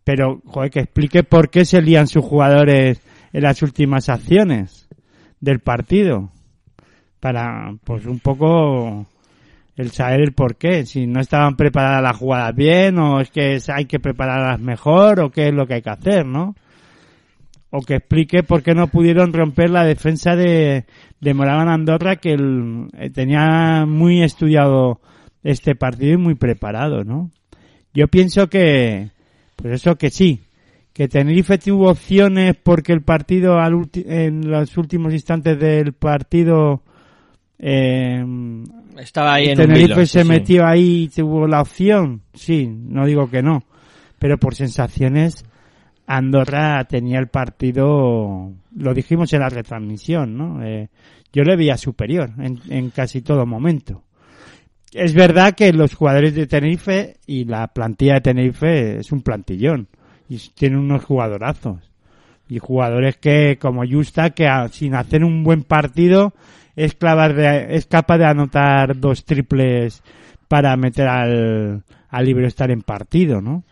pero 0.08 0.42
joder, 0.46 0.72
que 0.72 0.80
explique 0.80 1.24
por 1.24 1.50
qué 1.50 1.66
se 1.66 1.82
lían 1.82 2.08
sus 2.08 2.24
jugadores 2.24 3.02
en 3.34 3.44
las 3.44 3.62
últimas 3.62 4.08
acciones 4.08 4.88
del 5.42 5.60
partido. 5.60 6.32
Para, 7.20 7.76
pues 7.84 8.06
un 8.06 8.20
poco 8.20 9.06
el 9.76 9.92
saber 9.92 10.22
el 10.22 10.32
por 10.34 10.56
qué, 10.56 10.86
si 10.86 11.08
no 11.08 11.20
estaban 11.20 11.58
preparadas 11.58 12.02
las 12.02 12.16
jugadas 12.16 12.56
bien 12.56 12.98
o 13.00 13.20
es 13.20 13.30
que 13.32 13.60
hay 13.68 13.86
que 13.86 14.00
prepararlas 14.00 14.62
mejor 14.62 15.20
o 15.20 15.30
qué 15.30 15.50
es 15.50 15.54
lo 15.54 15.68
que 15.68 15.74
hay 15.76 15.82
que 15.82 15.90
hacer, 15.90 16.26
¿no? 16.26 16.56
o 17.70 17.82
que 17.82 17.96
explique 17.96 18.44
por 18.44 18.64
qué 18.64 18.74
no 18.74 18.88
pudieron 18.88 19.34
romper 19.34 19.70
la 19.70 19.84
defensa 19.84 20.38
de, 20.38 20.86
de 21.20 21.34
Moraban 21.34 21.68
Andorra 21.68 22.16
que 22.16 22.32
el- 22.32 22.88
eh, 22.98 23.10
tenía 23.10 23.86
muy 23.86 24.24
estudiado 24.24 25.02
este 25.44 25.76
partido 25.76 26.14
y 26.14 26.18
muy 26.18 26.36
preparado, 26.36 27.04
¿no? 27.04 27.30
Yo 27.94 28.08
pienso 28.08 28.48
que, 28.48 29.10
pues 29.58 29.74
eso 29.82 29.96
que 29.98 30.10
sí, 30.10 30.40
que 30.94 31.10
Tenerife 31.10 31.58
tuvo 31.58 31.90
opciones 31.90 32.56
porque 32.64 32.94
el 32.94 33.02
partido 33.02 33.60
al 33.60 33.74
ulti- 33.74 34.06
en 34.08 34.50
los 34.50 34.78
últimos 34.78 35.12
instantes 35.14 35.60
del 35.60 35.92
partido 35.94 36.82
eh, 37.60 38.24
Estaba 38.98 39.34
ahí 39.36 39.46
en 39.46 39.60
un 39.60 39.68
Tenerife 39.68 40.06
se 40.06 40.24
sí. 40.24 40.28
metió 40.30 40.66
ahí 40.66 41.04
y 41.04 41.10
tuvo 41.10 41.48
la 41.48 41.62
opción, 41.62 42.22
sí, 42.34 42.68
no 42.68 43.06
digo 43.06 43.30
que 43.30 43.42
no, 43.44 43.64
pero 44.20 44.38
por 44.38 44.56
sensaciones 44.56 45.44
Andorra 46.08 46.84
tenía 46.86 47.20
el 47.20 47.28
partido, 47.28 48.52
lo 48.76 48.94
dijimos 48.94 49.34
en 49.34 49.42
la 49.42 49.50
retransmisión, 49.50 50.38
¿no? 50.38 50.64
Eh, 50.64 50.88
yo 51.34 51.44
le 51.44 51.58
veía 51.58 51.76
superior 51.78 52.32
en, 52.40 52.60
en 52.70 52.90
casi 52.92 53.22
todo 53.22 53.46
momento. 53.46 54.04
Es 54.94 55.14
verdad 55.14 55.54
que 55.54 55.74
los 55.74 55.94
jugadores 55.96 56.34
de 56.34 56.48
Tenerife 56.48 57.18
y 57.26 57.46
la 57.46 57.68
plantilla 57.68 58.16
de 58.16 58.22
Tenerife 58.22 59.00
es 59.00 59.12
un 59.12 59.22
plantillón 59.22 59.88
y 60.30 60.38
tiene 60.56 60.78
unos 60.78 61.04
jugadorazos 61.04 61.92
y 62.50 62.60
jugadores 62.60 63.18
que 63.18 63.58
como 63.60 63.84
Justa 63.86 64.30
que 64.30 64.50
sin 64.72 64.96
hacer 64.96 65.24
un 65.24 65.44
buen 65.44 65.64
partido 65.64 66.34
es, 66.76 66.94
clavar 66.96 67.34
de- 67.36 67.76
es 67.76 67.86
capaz 67.86 68.18
de 68.18 68.26
anotar 68.26 68.98
dos 69.00 69.26
triples 69.26 70.02
para 70.48 70.76
meter 70.78 71.08
al, 71.08 71.84
al 72.10 72.26
libre 72.26 72.48
estar 72.48 72.72
en 72.72 72.82
partido, 72.82 73.42
¿no? 73.42 73.64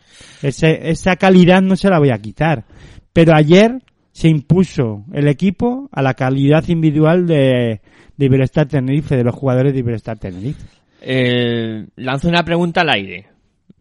Ese, 0.41 0.89
esa 0.89 1.15
calidad 1.15 1.61
no 1.61 1.77
se 1.77 1.89
la 1.89 1.99
voy 1.99 2.09
a 2.09 2.17
quitar. 2.17 2.65
Pero 3.13 3.33
ayer 3.33 3.81
se 4.11 4.27
impuso 4.27 5.05
el 5.13 5.29
equipo 5.29 5.87
a 5.93 6.01
la 6.01 6.13
calidad 6.15 6.67
individual 6.67 7.25
de, 7.27 7.79
de 8.17 8.47
Tenerife, 8.69 9.15
de 9.15 9.23
los 9.23 9.35
jugadores 9.35 9.71
de 9.73 9.79
Iberostar 9.79 10.17
Tenerife. 10.19 10.65
Eh, 11.05 11.85
lanzo 11.97 12.27
una 12.27 12.43
pregunta 12.43 12.81
al 12.81 12.89
aire. 12.89 13.27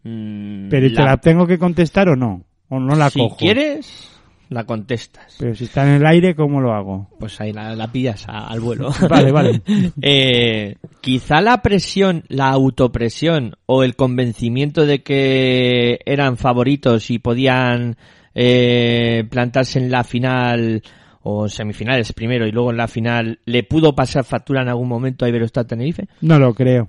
Mm, 0.03 0.69
Pero 0.69 0.87
¿te 0.93 1.01
la 1.03 1.17
tengo 1.17 1.47
que 1.47 1.57
contestar 1.57 2.09
o 2.09 2.15
no? 2.15 2.43
¿O 2.69 2.79
no 2.79 2.95
la 2.95 3.09
si 3.09 3.19
cojo? 3.19 3.37
quieres, 3.37 4.11
la 4.49 4.63
contestas. 4.65 5.35
Pero 5.39 5.55
si 5.55 5.63
está 5.65 5.87
en 5.87 5.95
el 5.95 6.05
aire, 6.05 6.35
¿cómo 6.35 6.61
lo 6.61 6.73
hago? 6.73 7.09
Pues 7.19 7.39
ahí 7.41 7.51
la, 7.53 7.75
la 7.75 7.91
pillas 7.91 8.27
a- 8.27 8.47
al 8.47 8.59
vuelo. 8.59 8.89
Vale, 9.09 9.31
vale. 9.31 9.61
Eh, 10.01 10.75
quizá 11.01 11.41
la 11.41 11.61
presión, 11.61 12.23
la 12.27 12.49
autopresión 12.49 13.55
o 13.65 13.83
el 13.83 13.95
convencimiento 13.95 14.85
de 14.85 15.01
que 15.01 15.99
eran 16.05 16.37
favoritos 16.37 17.09
y 17.09 17.17
podían 17.19 17.97
eh, 18.35 19.23
plantarse 19.29 19.79
en 19.79 19.89
la 19.89 20.03
final 20.03 20.83
o 21.27 21.49
semifinales 21.49 22.13
primero 22.13 22.45
y 22.45 22.51
luego 22.51 22.69
en 22.69 22.77
la 22.77 22.87
final, 22.87 23.39
¿le 23.45 23.63
pudo 23.63 23.95
pasar 23.95 24.23
factura 24.25 24.61
en 24.61 24.69
algún 24.69 24.87
momento 24.87 25.25
a 25.25 25.29
Iberostar 25.29 25.65
Tenerife? 25.65 26.07
No 26.21 26.37
lo 26.37 26.53
creo. 26.53 26.87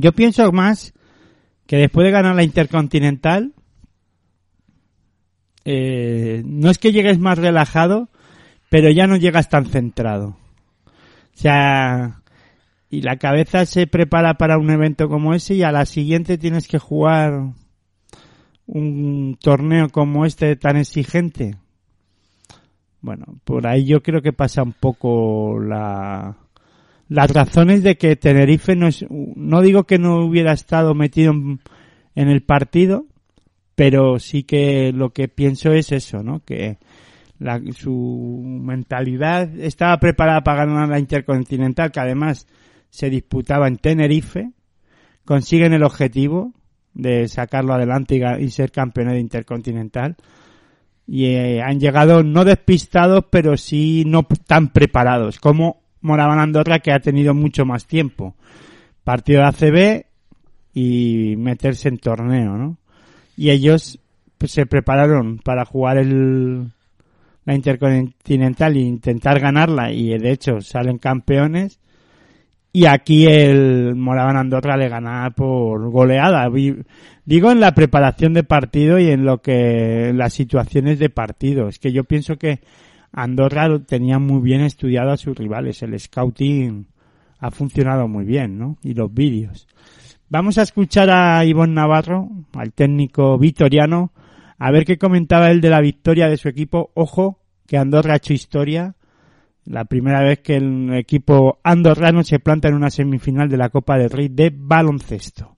Yo 0.00 0.12
pienso 0.12 0.50
más 0.52 0.94
que 1.66 1.76
después 1.76 2.04
de 2.04 2.12
ganar 2.12 2.34
la 2.34 2.44
Intercontinental, 2.44 3.52
eh, 5.64 6.42
no 6.46 6.70
es 6.70 6.78
que 6.78 6.92
llegues 6.92 7.18
más 7.18 7.38
relajado, 7.38 8.08
pero 8.70 8.90
ya 8.90 9.06
no 9.06 9.16
llegas 9.16 9.48
tan 9.48 9.66
centrado. 9.66 10.36
O 10.86 11.40
sea, 11.40 12.22
y 12.88 13.02
la 13.02 13.16
cabeza 13.16 13.66
se 13.66 13.86
prepara 13.86 14.34
para 14.34 14.58
un 14.58 14.70
evento 14.70 15.08
como 15.08 15.34
ese 15.34 15.54
y 15.54 15.62
a 15.62 15.72
la 15.72 15.84
siguiente 15.84 16.38
tienes 16.38 16.68
que 16.68 16.78
jugar 16.78 17.52
un 18.66 19.36
torneo 19.40 19.88
como 19.88 20.24
este 20.24 20.54
tan 20.56 20.76
exigente? 20.76 21.56
Bueno, 23.00 23.38
por 23.44 23.66
ahí 23.66 23.84
yo 23.84 24.02
creo 24.02 24.22
que 24.22 24.32
pasa 24.32 24.62
un 24.62 24.72
poco 24.72 25.58
la, 25.60 26.36
las 27.08 27.30
razones 27.30 27.82
de 27.82 27.96
que 27.96 28.16
Tenerife 28.16 28.76
no 28.76 28.86
es, 28.86 29.04
no 29.08 29.62
digo 29.62 29.84
que 29.84 29.98
no 29.98 30.24
hubiera 30.24 30.52
estado 30.52 30.94
metido 30.94 31.32
en, 31.32 31.60
el 32.14 32.42
partido, 32.42 33.06
pero 33.74 34.18
sí 34.18 34.42
que 34.42 34.92
lo 34.92 35.10
que 35.10 35.28
pienso 35.28 35.72
es 35.72 35.92
eso, 35.92 36.22
¿no? 36.22 36.40
Que 36.44 36.78
la, 37.38 37.60
su 37.72 38.42
mentalidad 38.44 39.48
estaba 39.58 39.98
preparada 39.98 40.42
para 40.42 40.66
ganar 40.66 40.88
la 40.88 40.98
Intercontinental, 40.98 41.90
que 41.90 42.00
además 42.00 42.46
se 42.90 43.08
disputaba 43.08 43.68
en 43.68 43.76
Tenerife, 43.76 44.52
consiguen 45.24 45.72
el 45.72 45.84
objetivo 45.84 46.52
de 46.92 47.28
sacarlo 47.28 47.72
adelante 47.72 48.20
y, 48.40 48.50
ser 48.50 48.70
campeones 48.70 49.14
de 49.14 49.20
Intercontinental 49.20 50.16
y 51.06 51.26
eh, 51.26 51.62
han 51.62 51.80
llegado 51.80 52.22
no 52.22 52.44
despistados, 52.44 53.24
pero 53.30 53.56
sí 53.56 54.04
no 54.06 54.26
tan 54.46 54.72
preparados, 54.72 55.38
como 55.38 55.87
Moraban 56.00 56.38
Andorra, 56.38 56.78
que 56.78 56.92
ha 56.92 57.00
tenido 57.00 57.34
mucho 57.34 57.64
más 57.64 57.86
tiempo. 57.86 58.34
Partido 59.04 59.40
de 59.40 59.46
ACB 59.46 60.06
y 60.74 61.34
meterse 61.36 61.88
en 61.88 61.98
torneo, 61.98 62.56
¿no? 62.56 62.78
Y 63.36 63.50
ellos 63.50 63.98
pues, 64.36 64.52
se 64.52 64.66
prepararon 64.66 65.38
para 65.38 65.64
jugar 65.64 65.98
el, 65.98 66.72
la 67.44 67.54
Intercontinental 67.54 68.76
e 68.76 68.80
intentar 68.80 69.40
ganarla, 69.40 69.90
y 69.92 70.16
de 70.18 70.30
hecho 70.30 70.60
salen 70.60 70.98
campeones. 70.98 71.80
Y 72.72 72.84
aquí 72.84 73.26
el 73.26 73.94
Moraban 73.96 74.36
Andorra 74.36 74.76
le 74.76 74.88
gana 74.88 75.30
por 75.30 75.90
goleada. 75.90 76.48
Digo 77.24 77.50
en 77.50 77.60
la 77.60 77.74
preparación 77.74 78.34
de 78.34 78.44
partido 78.44 78.98
y 78.98 79.08
en 79.08 79.24
lo 79.24 79.38
que 79.38 80.12
las 80.14 80.34
situaciones 80.34 80.98
de 80.98 81.08
partido. 81.08 81.68
Es 81.68 81.78
que 81.78 81.92
yo 81.92 82.04
pienso 82.04 82.36
que 82.36 82.60
Andorra 83.20 83.80
tenía 83.80 84.20
muy 84.20 84.40
bien 84.40 84.60
estudiado 84.60 85.10
a 85.10 85.16
sus 85.16 85.36
rivales. 85.36 85.82
El 85.82 85.98
scouting 85.98 86.86
ha 87.40 87.50
funcionado 87.50 88.06
muy 88.06 88.24
bien, 88.24 88.58
¿no? 88.58 88.78
Y 88.80 88.94
los 88.94 89.12
vídeos. 89.12 89.66
Vamos 90.28 90.56
a 90.56 90.62
escuchar 90.62 91.10
a 91.10 91.44
Ivonne 91.44 91.74
Navarro, 91.74 92.28
al 92.54 92.72
técnico 92.72 93.36
vitoriano, 93.36 94.12
a 94.56 94.70
ver 94.70 94.84
qué 94.84 94.98
comentaba 94.98 95.50
él 95.50 95.60
de 95.60 95.70
la 95.70 95.80
victoria 95.80 96.28
de 96.28 96.36
su 96.36 96.48
equipo. 96.48 96.92
Ojo, 96.94 97.40
que 97.66 97.76
Andorra 97.76 98.12
ha 98.12 98.18
hecho 98.18 98.34
historia. 98.34 98.94
La 99.64 99.84
primera 99.86 100.22
vez 100.22 100.38
que 100.38 100.54
el 100.54 100.94
equipo 100.94 101.58
andorrano 101.64 102.22
se 102.22 102.38
planta 102.38 102.68
en 102.68 102.74
una 102.74 102.90
semifinal 102.90 103.48
de 103.48 103.56
la 103.56 103.70
Copa 103.70 103.98
del 103.98 104.10
Rey 104.10 104.28
de 104.28 104.52
baloncesto. 104.54 105.56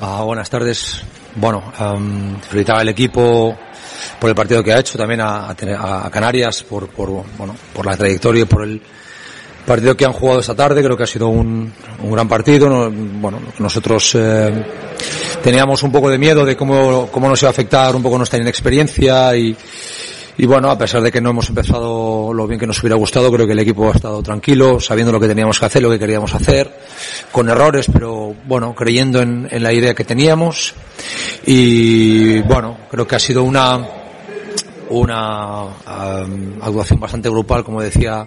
Ah, 0.00 0.22
buenas 0.24 0.48
tardes. 0.48 1.04
Bueno, 1.36 1.62
em, 1.78 2.36
felicitar 2.40 2.80
al 2.80 2.88
equipo 2.88 3.56
por 4.20 4.28
el 4.30 4.36
partido 4.36 4.62
que 4.62 4.72
ha 4.72 4.78
hecho, 4.80 4.96
también 4.98 5.20
a, 5.20 5.46
a 5.48 6.06
a 6.06 6.10
Canarias 6.10 6.62
por, 6.62 6.88
por, 6.88 7.08
bueno, 7.36 7.54
por 7.72 7.86
la 7.86 7.96
trayectoria 7.96 8.42
y 8.42 8.46
por 8.46 8.62
el 8.64 8.80
partido 9.66 9.96
que 9.96 10.04
han 10.04 10.12
jugado 10.12 10.40
esta 10.40 10.54
tarde. 10.54 10.82
Creo 10.82 10.96
que 10.96 11.04
ha 11.04 11.06
sido 11.06 11.28
un, 11.28 11.72
un 12.02 12.10
gran 12.10 12.28
partido. 12.28 12.68
No- 12.68 12.90
bueno, 12.90 13.40
nosotros 13.58 14.12
eh, 14.14 14.64
teníamos 15.42 15.82
un 15.82 15.92
poco 15.92 16.10
de 16.10 16.18
miedo 16.18 16.44
de 16.44 16.56
cómo, 16.56 17.08
cómo 17.12 17.28
nos 17.28 17.40
iba 17.42 17.48
a 17.48 17.52
afectar 17.52 17.94
un 17.94 18.02
poco 18.02 18.16
nuestra 18.18 18.40
inexperiencia 18.40 19.36
y, 19.36 19.56
y 20.38 20.46
bueno, 20.46 20.70
a 20.70 20.78
pesar 20.78 21.02
de 21.02 21.12
que 21.12 21.20
no 21.20 21.30
hemos 21.30 21.48
empezado 21.50 22.32
lo 22.32 22.46
bien 22.46 22.58
que 22.58 22.66
nos 22.66 22.80
hubiera 22.80 22.96
gustado, 22.96 23.30
creo 23.30 23.46
que 23.46 23.52
el 23.52 23.58
equipo 23.58 23.88
ha 23.88 23.92
estado 23.94 24.22
tranquilo, 24.22 24.80
sabiendo 24.80 25.12
lo 25.12 25.20
que 25.20 25.28
teníamos 25.28 25.60
que 25.60 25.66
hacer, 25.66 25.82
lo 25.82 25.90
que 25.90 25.98
queríamos 25.98 26.34
hacer, 26.34 26.72
con 27.30 27.50
errores, 27.50 27.86
pero 27.92 28.34
bueno, 28.46 28.74
creyendo 28.74 29.20
en, 29.20 29.62
la 29.62 29.72
idea 29.72 29.94
que 29.94 30.04
teníamos. 30.04 30.74
Y 31.44 32.40
bueno, 32.40 32.78
creo 32.90 33.06
que 33.06 33.16
ha 33.16 33.18
sido 33.18 33.42
una, 33.42 33.86
una 34.88 35.64
actuación 36.62 36.98
bastante 36.98 37.28
grupal, 37.28 37.62
como 37.62 37.82
decía 37.82 38.26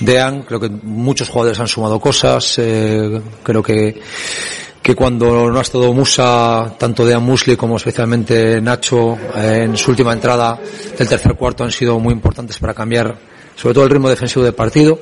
Dean. 0.00 0.42
Creo 0.42 0.60
que 0.60 0.68
muchos 0.68 1.30
jugadores 1.30 1.58
han 1.60 1.68
sumado 1.68 1.98
cosas. 1.98 2.58
eh, 2.58 3.22
creo 3.42 3.62
que 3.62 4.00
que 4.82 4.96
cuando 4.96 5.50
no 5.50 5.58
ha 5.58 5.62
estado 5.62 5.92
Musa, 5.94 6.74
tanto 6.76 7.06
Dean 7.06 7.22
Musli 7.22 7.56
como 7.56 7.76
especialmente 7.76 8.60
Nacho, 8.60 9.16
eh, 9.36 9.62
en 9.64 9.76
su 9.76 9.90
última 9.90 10.12
entrada 10.12 10.58
del 10.98 11.08
tercer 11.08 11.34
cuarto 11.36 11.62
han 11.62 11.70
sido 11.70 12.00
muy 12.00 12.12
importantes 12.12 12.58
para 12.58 12.74
cambiar 12.74 13.16
sobre 13.54 13.74
todo 13.74 13.84
el 13.84 13.90
ritmo 13.90 14.08
defensivo 14.08 14.44
del 14.44 14.54
partido. 14.54 14.98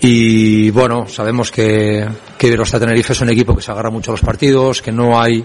Y 0.00 0.70
bueno, 0.70 1.06
sabemos 1.08 1.50
que, 1.50 2.06
que 2.38 2.56
Tenerife 2.56 3.12
es 3.12 3.20
un 3.20 3.30
equipo 3.30 3.54
que 3.54 3.62
se 3.62 3.70
agarra 3.70 3.90
mucho 3.90 4.10
a 4.10 4.14
los 4.14 4.20
partidos, 4.20 4.82
que 4.82 4.92
no 4.92 5.20
hay 5.20 5.44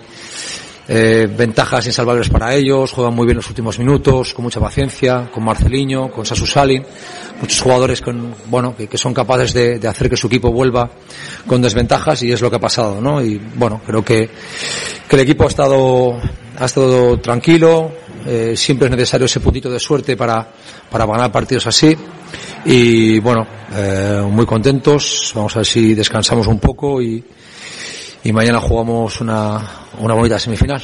eh, 0.88 1.28
ventajas 1.36 1.86
insalvables 1.86 2.30
para 2.30 2.54
ellos, 2.56 2.92
juegan 2.92 3.14
muy 3.14 3.26
bien 3.26 3.38
los 3.38 3.48
últimos 3.50 3.78
minutos, 3.80 4.34
con 4.34 4.44
mucha 4.44 4.60
paciencia, 4.60 5.30
con 5.32 5.44
Marceliño, 5.44 6.12
con 6.12 6.26
Sasu 6.26 6.46
Salin, 6.46 6.84
muchos 7.40 7.62
jugadores 7.62 8.02
con, 8.02 8.34
bueno, 8.48 8.76
que, 8.76 8.98
son 8.98 9.14
capaces 9.14 9.54
de, 9.54 9.80
de 9.80 9.88
hacer 9.88 10.10
que 10.10 10.18
su 10.18 10.28
equipo 10.28 10.52
vuelva 10.52 10.90
con 11.48 11.62
desventajas 11.62 12.24
y 12.24 12.32
es 12.32 12.42
lo 12.42 12.50
que 12.50 12.58
ha 12.58 12.60
pasado, 12.60 13.00
¿no? 13.00 13.24
Y 13.24 13.38
bueno, 13.56 13.82
creo 13.86 14.04
que, 14.04 14.30
que 15.08 15.16
el 15.16 15.22
equipo 15.22 15.44
ha 15.46 15.48
estado, 15.48 16.20
ha 16.58 16.66
estado 16.66 17.20
tranquilo, 17.20 17.92
eh, 18.26 18.54
siempre 18.56 18.88
es 18.88 18.92
necesario 18.92 19.26
ese 19.26 19.40
puntito 19.40 19.70
de 19.70 19.80
suerte 19.80 20.16
para, 20.16 20.48
para 20.90 21.06
ganar 21.06 21.32
partidos 21.32 21.68
así 21.68 21.96
y 22.66 23.20
bueno, 23.20 23.48
eh, 23.74 24.24
muy 24.30 24.46
contentos, 24.46 25.32
vamos 25.36 25.56
a 25.56 25.60
ver 25.60 25.66
si 25.66 25.96
descansamos 25.96 26.48
un 26.48 26.60
poco 26.60 27.02
y, 27.02 27.24
y 28.24 28.32
mañana 28.32 28.60
jugamos 28.60 29.20
una, 29.22 29.62
una 30.00 30.14
bonita 30.14 30.38
semifinal. 30.40 30.82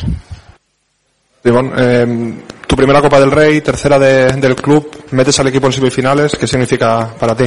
Ivonne, 1.44 1.72
eh, 1.78 2.44
tu 2.68 2.76
primera 2.76 3.02
Copa 3.02 3.20
del 3.20 3.32
Rey, 3.32 3.62
tercera 3.62 3.98
de- 4.00 4.34
del 4.34 4.56
club, 4.56 4.90
metes 5.12 5.40
al 5.40 5.48
equipo 5.48 5.68
en 5.68 5.74
semifinales, 5.74 6.36
¿qué 6.38 6.48
significa 6.48 7.10
para 7.20 7.36
ti? 7.36 7.46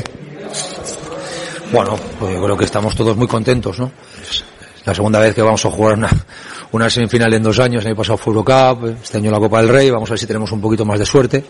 Bueno, 1.72 1.96
pues 2.18 2.35
yo 2.35 2.42
creo 2.42 2.57
que 2.57 2.64
estamos 2.64 2.96
todos 2.96 3.16
muy 3.16 3.26
contentos, 3.29 3.79
¿no? 3.79 3.90
Es 4.22 4.44
la 4.85 4.94
segunda 4.94 5.20
vez 5.20 5.35
que 5.35 5.42
vamos 5.42 5.64
a 5.66 5.70
jugar 5.70 5.98
una, 5.98 6.09
una 6.72 6.88
semifinal 6.90 7.33
en 7.35 7.42
dos 7.42 7.59
años, 7.61 7.83
el 7.85 7.88
año 7.88 7.96
pasado 7.96 8.16
fue 8.16 8.33
Eurocup, 8.33 8.87
este 9.03 9.18
año 9.18 9.31
la 9.31 9.38
Copa 9.38 9.59
del 9.61 9.68
Rey, 9.68 9.90
vamos 9.90 10.09
a 10.11 10.12
ver 10.14 10.18
si 10.18 10.26
tenemos 10.26 10.50
un 10.53 10.61
poquito 10.61 10.85
más 10.85 10.98
de 10.98 11.07
suerte 11.07 11.44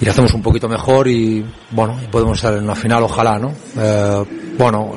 y 0.00 0.04
lo 0.04 0.10
hacemos 0.10 0.32
un 0.34 0.42
poquito 0.42 0.68
mejor 0.68 1.08
y, 1.08 1.44
bueno, 1.70 1.98
podemos 2.10 2.36
estar 2.38 2.54
en 2.54 2.64
una 2.64 2.74
final, 2.74 3.02
ojalá, 3.04 3.38
¿no? 3.38 3.52
Eh, 3.80 4.24
bueno, 4.58 4.92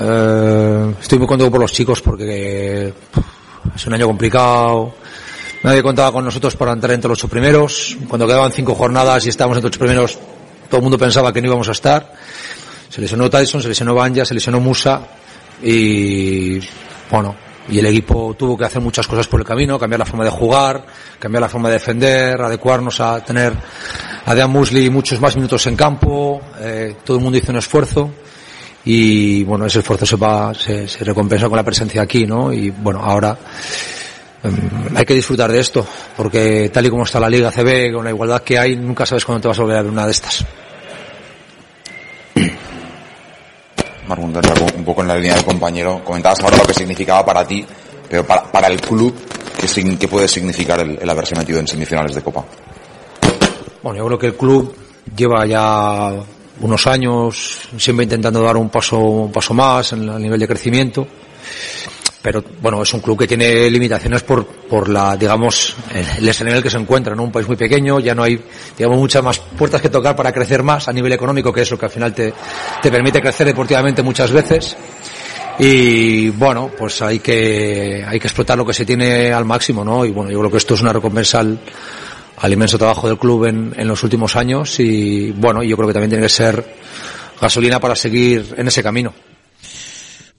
eh, 0.00 0.94
estoy 1.00 1.18
muy 1.18 1.26
contento 1.26 1.50
por 1.50 1.60
los 1.60 1.72
chicos 1.72 2.00
porque 2.00 2.92
es 3.74 3.86
un 3.86 3.94
año 3.94 4.06
complicado, 4.06 4.94
nadie 5.62 5.82
contaba 5.82 6.12
con 6.12 6.24
nosotros 6.24 6.54
para 6.54 6.72
entrar 6.72 6.92
entre 6.92 7.08
los 7.08 7.18
ocho 7.18 7.28
primeros, 7.28 7.96
cuando 8.08 8.26
quedaban 8.26 8.52
cinco 8.52 8.74
jornadas 8.74 9.26
y 9.26 9.30
estábamos 9.30 9.56
entre 9.56 9.68
los 9.68 9.76
ocho 9.76 9.84
primeros, 9.84 10.18
todo 10.68 10.78
el 10.78 10.82
mundo 10.82 10.98
pensaba 10.98 11.32
que 11.32 11.40
no 11.40 11.48
íbamos 11.48 11.68
a 11.68 11.72
estar, 11.72 12.12
se 12.88 13.00
lesionó 13.00 13.28
Tyson, 13.28 13.60
se 13.60 13.68
lesionó 13.68 13.94
Banja, 13.94 14.24
se 14.24 14.34
lesionó 14.34 14.60
Musa 14.60 15.00
y 15.62 16.60
bueno, 17.10 17.34
y 17.68 17.80
el 17.80 17.86
equipo 17.86 18.36
tuvo 18.38 18.56
que 18.56 18.66
hacer 18.66 18.80
muchas 18.80 19.06
cosas 19.08 19.26
por 19.26 19.40
el 19.40 19.46
camino, 19.46 19.78
cambiar 19.78 19.98
la 19.98 20.06
forma 20.06 20.24
de 20.24 20.30
jugar, 20.30 20.86
cambiar 21.18 21.42
la 21.42 21.48
forma 21.48 21.68
de 21.68 21.74
defender, 21.74 22.40
adecuarnos 22.40 23.00
a 23.00 23.24
tener 23.24 23.52
a 24.24 24.34
Dean 24.34 24.50
Musli 24.50 24.90
muchos 24.90 25.20
más 25.20 25.34
minutos 25.34 25.66
en 25.66 25.74
campo, 25.74 26.40
eh, 26.60 26.96
todo 27.04 27.16
el 27.16 27.22
mundo 27.22 27.38
hizo 27.38 27.50
un 27.50 27.58
esfuerzo 27.58 28.10
y 28.90 29.44
bueno, 29.44 29.66
ese 29.66 29.80
esfuerzo 29.80 30.06
se 30.06 30.16
va, 30.16 30.54
se, 30.54 30.88
se 30.88 31.04
recompensa 31.04 31.46
con 31.46 31.56
la 31.56 31.62
presencia 31.62 32.00
aquí, 32.00 32.26
¿no? 32.26 32.50
Y 32.50 32.70
bueno, 32.70 33.00
ahora 33.00 33.36
em, 34.42 34.96
hay 34.96 35.04
que 35.04 35.12
disfrutar 35.12 35.52
de 35.52 35.60
esto, 35.60 35.86
porque 36.16 36.70
tal 36.72 36.86
y 36.86 36.88
como 36.88 37.02
está 37.02 37.20
la 37.20 37.28
Liga 37.28 37.50
CB, 37.50 37.92
con 37.92 38.02
la 38.02 38.08
igualdad 38.08 38.40
que 38.42 38.58
hay, 38.58 38.76
nunca 38.76 39.04
sabes 39.04 39.26
cuándo 39.26 39.42
te 39.42 39.48
vas 39.48 39.58
a 39.58 39.60
volver 39.60 39.76
a 39.76 39.82
ver 39.82 39.92
una 39.92 40.06
de 40.06 40.12
estas. 40.12 40.42
Marco, 44.08 44.22
un 44.22 44.84
poco 44.86 45.02
en 45.02 45.08
la 45.08 45.16
línea 45.16 45.34
del 45.34 45.44
compañero. 45.44 46.02
Comentabas 46.02 46.40
ahora 46.40 46.56
lo 46.56 46.62
que 46.62 46.72
significaba 46.72 47.22
para 47.26 47.46
ti, 47.46 47.66
pero 48.08 48.26
para, 48.26 48.50
para 48.50 48.68
el 48.68 48.80
club, 48.80 49.14
¿qué, 49.60 49.98
qué 49.98 50.08
puede 50.08 50.26
significar 50.26 50.80
el, 50.80 50.98
el 50.98 51.10
haberse 51.10 51.36
metido 51.36 51.60
en 51.60 51.66
semifinales 51.66 52.14
de 52.14 52.22
Copa? 52.22 52.42
Bueno, 53.82 53.98
yo 53.98 54.06
creo 54.06 54.18
que 54.18 54.26
el 54.28 54.34
club 54.34 54.74
lleva 55.14 55.44
ya 55.44 56.24
unos 56.60 56.86
años 56.86 57.68
siempre 57.76 58.04
intentando 58.04 58.42
dar 58.42 58.56
un 58.56 58.68
paso, 58.68 58.98
un 58.98 59.32
paso 59.32 59.54
más 59.54 59.92
en 59.92 60.08
el 60.08 60.22
nivel 60.22 60.40
de 60.40 60.48
crecimiento. 60.48 61.06
Pero 62.20 62.42
bueno, 62.60 62.82
es 62.82 62.92
un 62.92 63.00
club 63.00 63.20
que 63.20 63.28
tiene 63.28 63.70
limitaciones 63.70 64.22
por, 64.24 64.44
por 64.44 64.88
la, 64.88 65.16
digamos, 65.16 65.76
el 65.94 66.28
escenario 66.28 66.54
en 66.54 66.56
el 66.58 66.62
que 66.62 66.70
se 66.70 66.76
encuentra, 66.76 67.14
¿no? 67.14 67.22
Un 67.22 67.30
país 67.30 67.46
muy 67.46 67.56
pequeño, 67.56 68.00
ya 68.00 68.14
no 68.14 68.24
hay, 68.24 68.42
digamos, 68.76 68.98
muchas 68.98 69.22
más 69.22 69.38
puertas 69.38 69.80
que 69.80 69.88
tocar 69.88 70.16
para 70.16 70.32
crecer 70.32 70.64
más 70.64 70.88
a 70.88 70.92
nivel 70.92 71.12
económico, 71.12 71.52
que 71.52 71.62
es 71.62 71.70
lo 71.70 71.78
que 71.78 71.86
al 71.86 71.92
final 71.92 72.12
te, 72.12 72.34
te 72.82 72.90
permite 72.90 73.22
crecer 73.22 73.46
deportivamente 73.46 74.02
muchas 74.02 74.32
veces. 74.32 74.76
Y 75.60 76.30
bueno, 76.30 76.70
pues 76.76 77.02
hay 77.02 77.20
que, 77.20 78.04
hay 78.06 78.20
que 78.20 78.26
explotar 78.26 78.56
lo 78.58 78.66
que 78.66 78.74
se 78.74 78.84
tiene 78.84 79.32
al 79.32 79.44
máximo, 79.44 79.84
¿no? 79.84 80.04
Y 80.04 80.10
bueno, 80.10 80.30
yo 80.30 80.38
creo 80.38 80.50
que 80.50 80.58
esto 80.58 80.74
es 80.74 80.82
una 80.82 80.92
recompensa 80.92 81.40
al, 81.40 81.58
al 82.40 82.52
inmenso 82.52 82.78
trabajo 82.78 83.08
del 83.08 83.18
club 83.18 83.46
en, 83.46 83.74
en 83.76 83.88
los 83.88 84.02
últimos 84.02 84.36
años 84.36 84.78
y 84.80 85.32
bueno, 85.32 85.62
yo 85.62 85.76
creo 85.76 85.88
que 85.88 85.94
también 85.94 86.10
tiene 86.10 86.24
que 86.24 86.28
ser 86.28 86.64
gasolina 87.40 87.80
para 87.80 87.94
seguir 87.94 88.54
en 88.56 88.68
ese 88.68 88.82
camino. 88.82 89.12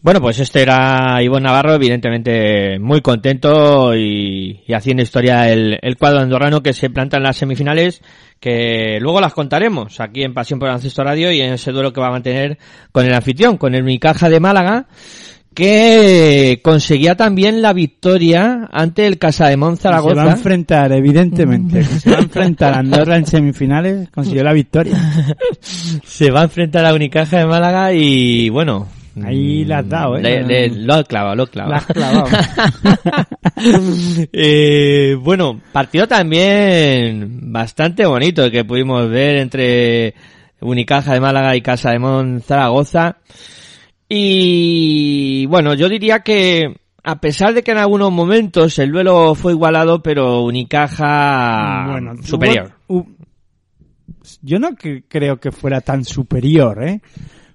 Bueno, 0.01 0.21
pues 0.21 0.39
este 0.39 0.61
era 0.61 1.21
Ivonne 1.21 1.43
Navarro, 1.43 1.73
evidentemente 1.73 2.79
muy 2.79 3.01
contento 3.01 3.93
y, 3.93 4.63
y 4.65 4.73
haciendo 4.73 5.03
historia 5.03 5.51
el, 5.51 5.77
el, 5.81 5.97
cuadro 5.97 6.19
andorrano 6.19 6.63
que 6.63 6.71
se 6.71 6.89
planta 6.89 7.17
en 7.17 7.23
las 7.23 7.35
semifinales, 7.35 8.01
que 8.39 8.97
luego 9.01 9.19
las 9.19 9.33
contaremos 9.33 9.99
aquí 9.99 10.23
en 10.23 10.33
Pasión 10.33 10.57
por 10.57 10.69
Ancesto 10.69 11.03
Radio 11.03 11.33
y 11.33 11.41
en 11.41 11.51
ese 11.51 11.73
duelo 11.73 11.91
que 11.91 11.99
va 11.99 12.07
a 12.07 12.11
mantener 12.11 12.57
con 12.93 13.05
el 13.05 13.13
anfitrión, 13.13 13.57
con 13.57 13.75
el 13.75 13.83
Unicaja 13.83 14.29
de 14.29 14.39
Málaga, 14.39 14.87
que 15.53 16.61
conseguía 16.63 17.15
también 17.15 17.61
la 17.61 17.73
victoria 17.73 18.69
ante 18.71 19.05
el 19.05 19.17
Casa 19.17 19.47
de 19.47 19.57
Zaragoza. 19.77 20.15
Se 20.15 20.25
va 20.25 20.31
a 20.31 20.35
enfrentar, 20.35 20.91
evidentemente. 20.91 21.83
se 21.99 22.11
va 22.11 22.17
a 22.17 22.21
enfrentar 22.21 22.73
a 22.73 22.79
Andorra 22.79 23.17
en 23.17 23.25
semifinales, 23.25 24.09
consiguió 24.09 24.43
la 24.43 24.53
victoria. 24.53 24.95
se 26.03 26.31
va 26.31 26.41
a 26.41 26.43
enfrentar 26.43 26.85
a 26.85 26.93
Unicaja 26.93 27.39
de 27.39 27.45
Málaga 27.45 27.93
y 27.93 28.49
bueno, 28.49 28.87
Ahí 29.25 29.65
la 29.65 29.79
has 29.79 29.89
dado, 29.89 30.17
¿eh? 30.17 30.21
Le, 30.21 30.43
le, 30.43 30.69
lo 30.69 30.93
has 30.93 31.05
clavado, 31.05 31.35
lo 31.35 31.43
has 31.43 31.49
clavado. 31.49 31.71
La 31.71 31.77
has 31.77 31.85
clavado. 31.87 32.27
eh, 34.33 35.17
bueno, 35.19 35.59
partido 35.71 36.07
también 36.07 37.51
bastante 37.51 38.05
bonito 38.05 38.49
que 38.49 38.63
pudimos 38.63 39.09
ver 39.09 39.37
entre 39.37 40.13
Unicaja 40.61 41.13
de 41.13 41.19
Málaga 41.19 41.55
y 41.55 41.61
Casa 41.61 41.91
de 41.91 41.99
Mon 41.99 42.41
Zaragoza. 42.41 43.17
Y 44.09 45.45
bueno, 45.45 45.75
yo 45.75 45.87
diría 45.87 46.19
que 46.21 46.75
a 47.03 47.21
pesar 47.21 47.53
de 47.53 47.63
que 47.63 47.71
en 47.71 47.77
algunos 47.77 48.11
momentos 48.11 48.77
el 48.79 48.91
duelo 48.91 49.35
fue 49.35 49.53
igualado, 49.53 50.01
pero 50.01 50.43
Unicaja 50.43 51.87
bueno, 51.91 52.21
superior. 52.23 52.73
Hubo, 52.87 53.07
yo 54.41 54.59
no 54.59 54.75
que, 54.75 55.03
creo 55.07 55.39
que 55.39 55.51
fuera 55.51 55.81
tan 55.81 56.03
superior, 56.03 56.83
¿eh? 56.83 57.01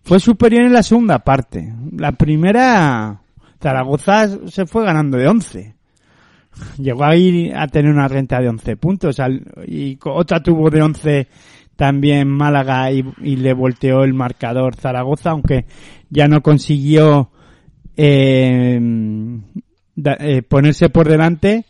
Fue 0.02 0.20
superior 0.20 0.62
en 0.62 0.72
la 0.72 0.82
segunda 0.82 1.18
parte. 1.20 1.72
La 1.96 2.12
primera, 2.12 3.20
Zaragoza 3.60 4.28
se 4.48 4.66
fue 4.66 4.84
ganando 4.84 5.16
de 5.16 5.26
11. 5.26 5.74
Llegó 6.78 7.04
a 7.04 7.16
ir 7.16 7.54
a 7.56 7.66
tener 7.68 7.90
una 7.90 8.06
renta 8.06 8.40
de 8.40 8.48
11 8.48 8.76
puntos. 8.76 9.16
Y 9.66 9.98
otra 10.04 10.42
tuvo 10.42 10.68
de 10.68 10.82
11 10.82 11.28
también 11.76 12.28
Málaga 12.28 12.92
y, 12.92 13.04
y 13.22 13.36
le 13.36 13.54
volteó 13.54 14.04
el 14.04 14.14
marcador 14.14 14.76
Zaragoza, 14.76 15.30
aunque 15.30 15.64
ya 16.14 16.28
no 16.28 16.42
consiguió 16.42 17.28
eh, 17.96 18.80
eh, 19.96 20.42
ponerse 20.42 20.88
por 20.88 21.08
delante 21.08 21.64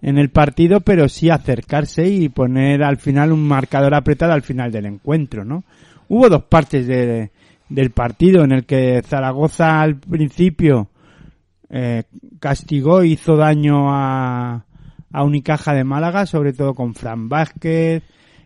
en 0.00 0.18
el 0.18 0.30
partido, 0.30 0.80
pero 0.80 1.08
sí 1.08 1.30
acercarse 1.30 2.08
y 2.08 2.28
poner 2.28 2.84
al 2.84 2.96
final 2.96 3.32
un 3.32 3.46
marcador 3.46 3.94
apretado 3.94 4.32
al 4.32 4.42
final 4.42 4.70
del 4.70 4.86
encuentro, 4.86 5.44
¿no? 5.44 5.64
Hubo 6.08 6.28
dos 6.28 6.44
partes 6.44 6.86
de, 6.86 7.30
del 7.68 7.90
partido 7.90 8.44
en 8.44 8.52
el 8.52 8.64
que 8.66 9.02
Zaragoza 9.04 9.80
al 9.80 9.96
principio 9.96 10.88
eh, 11.68 12.04
castigó, 12.38 13.02
hizo 13.02 13.36
daño 13.36 13.92
a, 13.92 14.64
a 15.12 15.24
Unicaja 15.24 15.74
de 15.74 15.84
Málaga, 15.84 16.26
sobre 16.26 16.52
todo 16.52 16.74
con 16.74 16.94
Fran 16.94 17.28
Vázquez, 17.28 18.04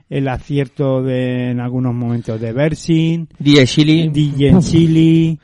el 0.08 0.28
acierto 0.28 1.02
de, 1.02 1.50
en 1.50 1.60
algunos 1.60 1.94
momentos 1.94 2.40
de 2.40 2.52
Bersin, 2.52 3.28
DJ 3.38 3.66
Chili, 3.66 4.08
DJ 4.08 4.58
Chili, 4.60 5.38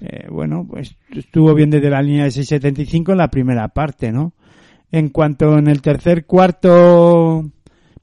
eh, 0.00 0.26
bueno, 0.30 0.66
pues 0.68 0.96
estuvo 1.10 1.54
bien 1.54 1.70
desde 1.70 1.90
la 1.90 2.02
línea 2.02 2.24
de 2.24 2.30
6.75 2.30 3.12
en 3.12 3.18
la 3.18 3.28
primera 3.28 3.68
parte, 3.68 4.12
¿no? 4.12 4.32
En 4.90 5.08
cuanto 5.08 5.56
en 5.56 5.68
el 5.68 5.80
tercer 5.80 6.26
cuarto 6.26 7.50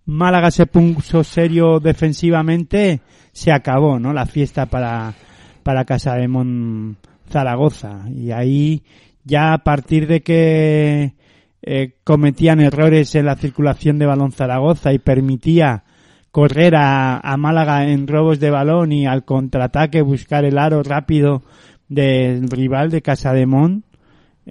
Málaga 0.05 0.49
se 0.49 0.65
puso 0.65 1.23
serio 1.23 1.79
defensivamente, 1.79 3.01
se 3.31 3.51
acabó, 3.51 3.99
¿no? 3.99 4.11
La 4.11 4.25
fiesta 4.25 4.65
para, 4.65 5.13
para 5.61 5.85
Casa 5.85 6.15
de 6.15 6.27
Mon 6.27 6.97
Zaragoza. 7.29 8.05
Y 8.09 8.31
ahí 8.31 8.83
ya 9.23 9.53
a 9.53 9.59
partir 9.59 10.07
de 10.07 10.21
que 10.21 11.13
eh, 11.61 11.95
cometían 12.03 12.59
errores 12.59 13.13
en 13.13 13.25
la 13.25 13.35
circulación 13.35 13.99
de 13.99 14.07
balón 14.07 14.31
Zaragoza 14.31 14.93
y 14.93 14.99
permitía 14.99 15.83
correr 16.31 16.75
a, 16.75 17.17
a, 17.17 17.37
Málaga 17.37 17.87
en 17.87 18.07
robos 18.07 18.39
de 18.39 18.51
balón 18.51 18.91
y 18.91 19.05
al 19.07 19.25
contraataque 19.25 20.01
buscar 20.01 20.45
el 20.45 20.57
aro 20.57 20.83
rápido 20.83 21.43
del 21.87 22.49
rival 22.49 22.91
de 22.91 23.01
Casa 23.01 23.33
de 23.33 23.45
Mon, 23.45 23.83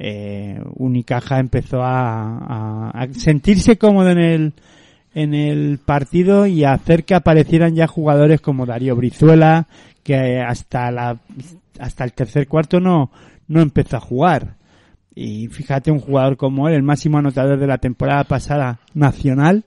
eh, 0.01 0.61
Unicaja 0.77 1.41
empezó 1.41 1.81
a, 1.83 3.09
sentirse 3.13 3.79
cómodo 3.79 4.11
en 4.11 4.19
el 4.19 4.53
en 5.15 5.35
el 5.35 5.79
partido 5.79 6.47
y 6.47 6.63
a 6.63 6.75
hacer 6.75 7.05
que 7.05 7.15
aparecieran 7.15 7.75
ya 7.75 7.89
jugadores 7.89 8.41
como 8.41 8.67
Darío 8.67 8.95
Brizuela, 8.95 9.67
que 10.05 10.41
hasta 10.41 10.93
la 10.93 11.19
hasta 11.81 12.05
el 12.05 12.13
tercer 12.13 12.47
cuarto 12.47 12.79
no 12.79 13.11
no 13.49 13.61
empezó 13.61 13.97
a 13.97 14.01
jugar. 14.01 14.55
Y 15.17 15.49
fíjate 15.49 15.91
un 15.91 15.99
jugador 15.99 16.37
como 16.37 16.69
él, 16.69 16.75
el 16.75 16.83
máximo 16.85 17.19
anotador 17.19 17.59
de 17.59 17.67
la 17.67 17.79
temporada 17.79 18.23
pasada 18.23 18.79
nacional, 18.95 19.65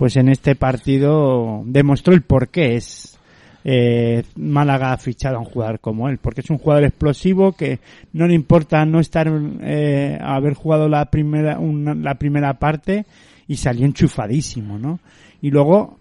pues 0.00 0.16
en 0.16 0.30
este 0.30 0.54
partido 0.54 1.62
demostró 1.66 2.14
el 2.14 2.22
por 2.22 2.48
qué 2.48 2.76
es 2.76 3.18
eh, 3.64 4.22
Málaga 4.34 4.94
ha 4.94 4.96
fichado 4.96 5.36
a 5.36 5.40
un 5.40 5.44
jugador 5.44 5.78
como 5.78 6.08
él, 6.08 6.16
porque 6.16 6.40
es 6.40 6.48
un 6.48 6.56
jugador 6.56 6.84
explosivo 6.84 7.52
que 7.52 7.80
no 8.14 8.26
le 8.26 8.32
importa 8.32 8.86
no 8.86 8.98
estar 8.98 9.30
eh, 9.60 10.18
haber 10.18 10.54
jugado 10.54 10.88
la 10.88 11.04
primera 11.10 11.60
la 11.60 12.14
primera 12.14 12.54
parte 12.54 13.04
y 13.46 13.56
salió 13.56 13.84
enchufadísimo, 13.84 14.78
¿no? 14.78 15.00
Y 15.42 15.50
luego 15.50 15.98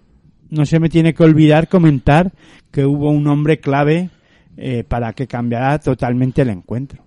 no 0.49 0.65
se 0.65 0.79
me 0.79 0.87
tiene 0.87 1.13
que 1.13 1.23
olvidar 1.23 1.67
comentar 1.67 2.31
que 2.71 2.85
hubo 2.85 3.11
un 3.11 3.27
hombre 3.27 3.59
clave 3.59 4.11
eh, 4.55 4.85
para 4.85 5.11
que 5.11 5.27
cambiara 5.27 5.77
totalmente 5.79 6.43
el 6.43 6.51
encuentro, 6.51 7.03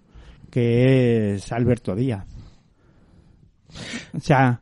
que 0.51 1.37
es 1.37 1.53
Alberto 1.53 1.97
Díaz. 1.97 2.27
O 4.13 4.21
sea, 4.21 4.61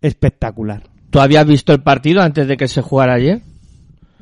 espectacular. 0.00 0.92
¿Tú 1.14 1.20
habías 1.20 1.46
visto 1.46 1.72
el 1.72 1.80
partido 1.80 2.22
antes 2.22 2.48
de 2.48 2.56
que 2.56 2.66
se 2.66 2.82
jugara 2.82 3.14
ayer? 3.14 3.40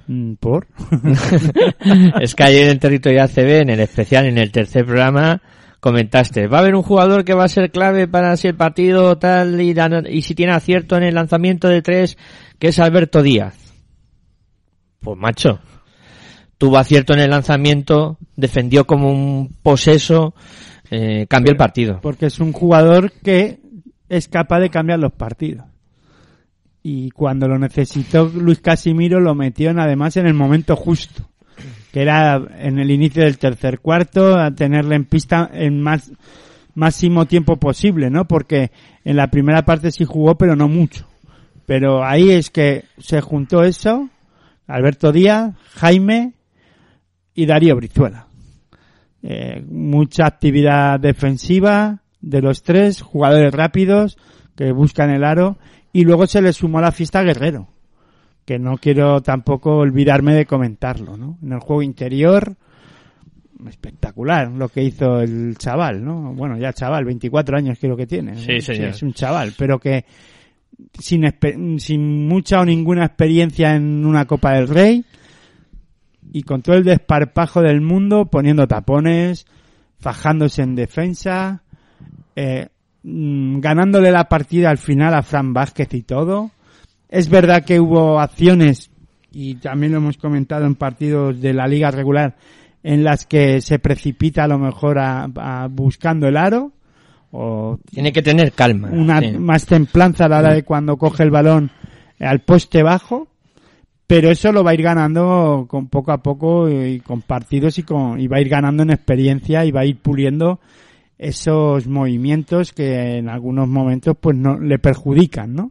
Mm, 0.08 0.34
¿Por? 0.34 0.66
es 2.20 2.34
que 2.34 2.42
ayer 2.42 2.68
en 2.68 2.78
Territorio 2.78 3.22
ACB, 3.22 3.62
en 3.62 3.70
el 3.70 3.80
especial, 3.80 4.26
en 4.26 4.36
el 4.36 4.52
tercer 4.52 4.84
programa, 4.84 5.40
comentaste, 5.80 6.48
va 6.48 6.58
a 6.58 6.60
haber 6.60 6.74
un 6.74 6.82
jugador 6.82 7.24
que 7.24 7.32
va 7.32 7.44
a 7.44 7.48
ser 7.48 7.70
clave 7.70 8.08
para 8.08 8.36
si 8.36 8.48
el 8.48 8.56
partido 8.56 9.16
tal 9.16 9.58
y, 9.62 9.74
y 10.10 10.20
si 10.20 10.34
tiene 10.34 10.52
acierto 10.52 10.98
en 10.98 11.04
el 11.04 11.14
lanzamiento 11.14 11.66
de 11.66 11.80
tres, 11.80 12.18
que 12.58 12.68
es 12.68 12.78
Alberto 12.78 13.22
Díaz. 13.22 13.56
Pues 15.00 15.16
macho, 15.16 15.60
tuvo 16.58 16.76
acierto 16.76 17.14
en 17.14 17.20
el 17.20 17.30
lanzamiento, 17.30 18.18
defendió 18.36 18.86
como 18.86 19.10
un 19.10 19.48
poseso, 19.62 20.34
eh, 20.90 21.26
cambió 21.26 21.52
el 21.52 21.56
partido. 21.56 22.00
Porque 22.02 22.26
es 22.26 22.38
un 22.38 22.52
jugador 22.52 23.12
que 23.12 23.60
es 24.10 24.28
capaz 24.28 24.60
de 24.60 24.68
cambiar 24.68 24.98
los 24.98 25.12
partidos. 25.12 25.71
Y 26.82 27.10
cuando 27.10 27.46
lo 27.46 27.58
necesitó 27.58 28.30
Luis 28.34 28.60
Casimiro 28.60 29.20
lo 29.20 29.34
metió 29.34 29.70
en, 29.70 29.78
además 29.78 30.16
en 30.16 30.26
el 30.26 30.34
momento 30.34 30.74
justo 30.76 31.28
que 31.92 32.00
era 32.00 32.42
en 32.58 32.78
el 32.78 32.90
inicio 32.90 33.22
del 33.22 33.38
tercer 33.38 33.80
cuarto, 33.80 34.34
a 34.38 34.50
tenerle 34.50 34.96
en 34.96 35.04
pista 35.04 35.48
en 35.52 35.80
más 35.80 36.10
máximo 36.74 37.26
tiempo 37.26 37.56
posible, 37.56 38.08
¿no? 38.08 38.26
Porque 38.26 38.70
en 39.04 39.16
la 39.16 39.28
primera 39.28 39.66
parte 39.66 39.90
sí 39.90 40.06
jugó, 40.06 40.36
pero 40.36 40.56
no 40.56 40.68
mucho. 40.68 41.06
Pero 41.66 42.02
ahí 42.02 42.30
es 42.30 42.50
que 42.50 42.86
se 42.96 43.20
juntó 43.20 43.62
eso, 43.62 44.08
Alberto 44.66 45.12
Díaz, 45.12 45.54
Jaime 45.74 46.32
y 47.34 47.44
Darío 47.44 47.76
Brizuela. 47.76 48.26
Eh, 49.22 49.62
mucha 49.68 50.26
actividad 50.26 50.98
defensiva 50.98 52.00
de 52.22 52.40
los 52.40 52.62
tres, 52.62 53.02
jugadores 53.02 53.52
rápidos 53.52 54.16
que 54.56 54.72
buscan 54.72 55.10
el 55.10 55.24
aro 55.24 55.58
y 55.92 56.04
luego 56.04 56.26
se 56.26 56.42
le 56.42 56.52
sumó 56.52 56.80
la 56.80 56.92
fiesta 56.92 57.22
Guerrero 57.22 57.68
que 58.44 58.58
no 58.58 58.76
quiero 58.76 59.20
tampoco 59.22 59.76
olvidarme 59.76 60.34
de 60.34 60.46
comentarlo, 60.46 61.16
¿no? 61.16 61.38
En 61.42 61.52
el 61.52 61.60
juego 61.60 61.82
interior, 61.82 62.56
espectacular 63.68 64.50
lo 64.50 64.68
que 64.68 64.82
hizo 64.82 65.20
el 65.20 65.56
chaval, 65.56 66.04
¿no? 66.04 66.34
Bueno, 66.34 66.58
ya 66.58 66.72
chaval, 66.72 67.04
24 67.04 67.56
años 67.56 67.78
creo 67.80 67.96
que 67.96 68.06
tiene. 68.06 68.36
Sí, 68.36 68.60
señor. 68.60 68.90
es 68.90 69.02
un 69.02 69.12
chaval, 69.12 69.52
pero 69.56 69.78
que 69.78 70.04
sin, 70.98 71.24
sin 71.78 72.26
mucha 72.26 72.60
o 72.60 72.64
ninguna 72.64 73.04
experiencia 73.04 73.74
en 73.74 74.04
una 74.04 74.24
Copa 74.26 74.54
del 74.54 74.68
Rey 74.68 75.04
y 76.32 76.42
con 76.42 76.62
todo 76.62 76.76
el 76.76 76.84
desparpajo 76.84 77.62
del 77.62 77.80
mundo, 77.80 78.26
poniendo 78.26 78.66
tapones, 78.66 79.46
fajándose 80.00 80.62
en 80.62 80.74
defensa, 80.74 81.62
eh, 82.34 82.68
ganándole 83.04 84.10
la 84.10 84.28
partida 84.28 84.70
al 84.70 84.78
final 84.78 85.14
a 85.14 85.22
Fran 85.22 85.52
Vázquez 85.52 85.92
y 85.94 86.02
todo 86.02 86.50
es 87.12 87.28
verdad 87.28 87.62
que 87.62 87.78
hubo 87.78 88.18
acciones, 88.18 88.90
y 89.30 89.56
también 89.56 89.92
lo 89.92 89.98
hemos 89.98 90.16
comentado 90.16 90.64
en 90.64 90.74
partidos 90.74 91.38
de 91.42 91.52
la 91.52 91.66
liga 91.68 91.90
regular, 91.90 92.36
en 92.82 93.04
las 93.04 93.26
que 93.26 93.60
se 93.60 93.78
precipita 93.78 94.44
a 94.44 94.48
lo 94.48 94.58
mejor 94.58 94.98
a, 94.98 95.24
a 95.36 95.68
buscando 95.68 96.26
el 96.26 96.38
aro. 96.38 96.72
O 97.30 97.78
Tiene 97.90 98.12
que 98.12 98.22
tener 98.22 98.52
calma. 98.52 98.88
Una 98.90 99.20
sí. 99.20 99.32
más 99.32 99.66
templanza 99.66 100.24
a 100.24 100.28
la 100.28 100.38
hora 100.38 100.54
de 100.54 100.62
cuando 100.62 100.96
coge 100.96 101.22
el 101.22 101.30
balón 101.30 101.70
al 102.18 102.40
poste 102.40 102.82
bajo. 102.82 103.28
pero 104.06 104.30
eso 104.30 104.50
lo 104.52 104.64
va 104.64 104.70
a 104.70 104.74
ir 104.74 104.82
ganando 104.82 105.66
con 105.68 105.88
poco 105.88 106.12
a 106.12 106.22
poco 106.22 106.68
y 106.70 107.00
con 107.00 107.20
partidos 107.20 107.78
y 107.78 107.82
con 107.82 108.20
y 108.20 108.26
va 108.26 108.38
a 108.38 108.40
ir 108.40 108.48
ganando 108.48 108.82
en 108.82 108.90
experiencia 108.90 109.64
y 109.66 109.70
va 109.70 109.80
a 109.80 109.86
ir 109.86 109.98
puliendo 109.98 110.60
esos 111.22 111.86
movimientos 111.86 112.72
que 112.72 113.18
en 113.18 113.28
algunos 113.28 113.68
momentos 113.68 114.16
pues 114.20 114.36
no 114.36 114.58
le 114.58 114.78
perjudican, 114.78 115.54
¿no? 115.54 115.70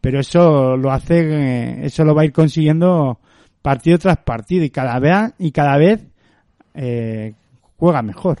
Pero 0.00 0.20
eso 0.20 0.76
lo 0.76 0.90
hace, 0.90 1.20
eh, 1.20 1.86
eso 1.86 2.04
lo 2.04 2.14
va 2.14 2.22
a 2.22 2.24
ir 2.24 2.32
consiguiendo 2.32 3.18
partido 3.60 3.98
tras 3.98 4.18
partido 4.18 4.64
y 4.64 4.70
cada 4.70 4.98
vez 4.98 5.34
y 5.38 5.50
cada 5.50 5.76
vez 5.76 6.00
eh, 6.74 7.34
juega 7.76 8.00
mejor 8.02 8.38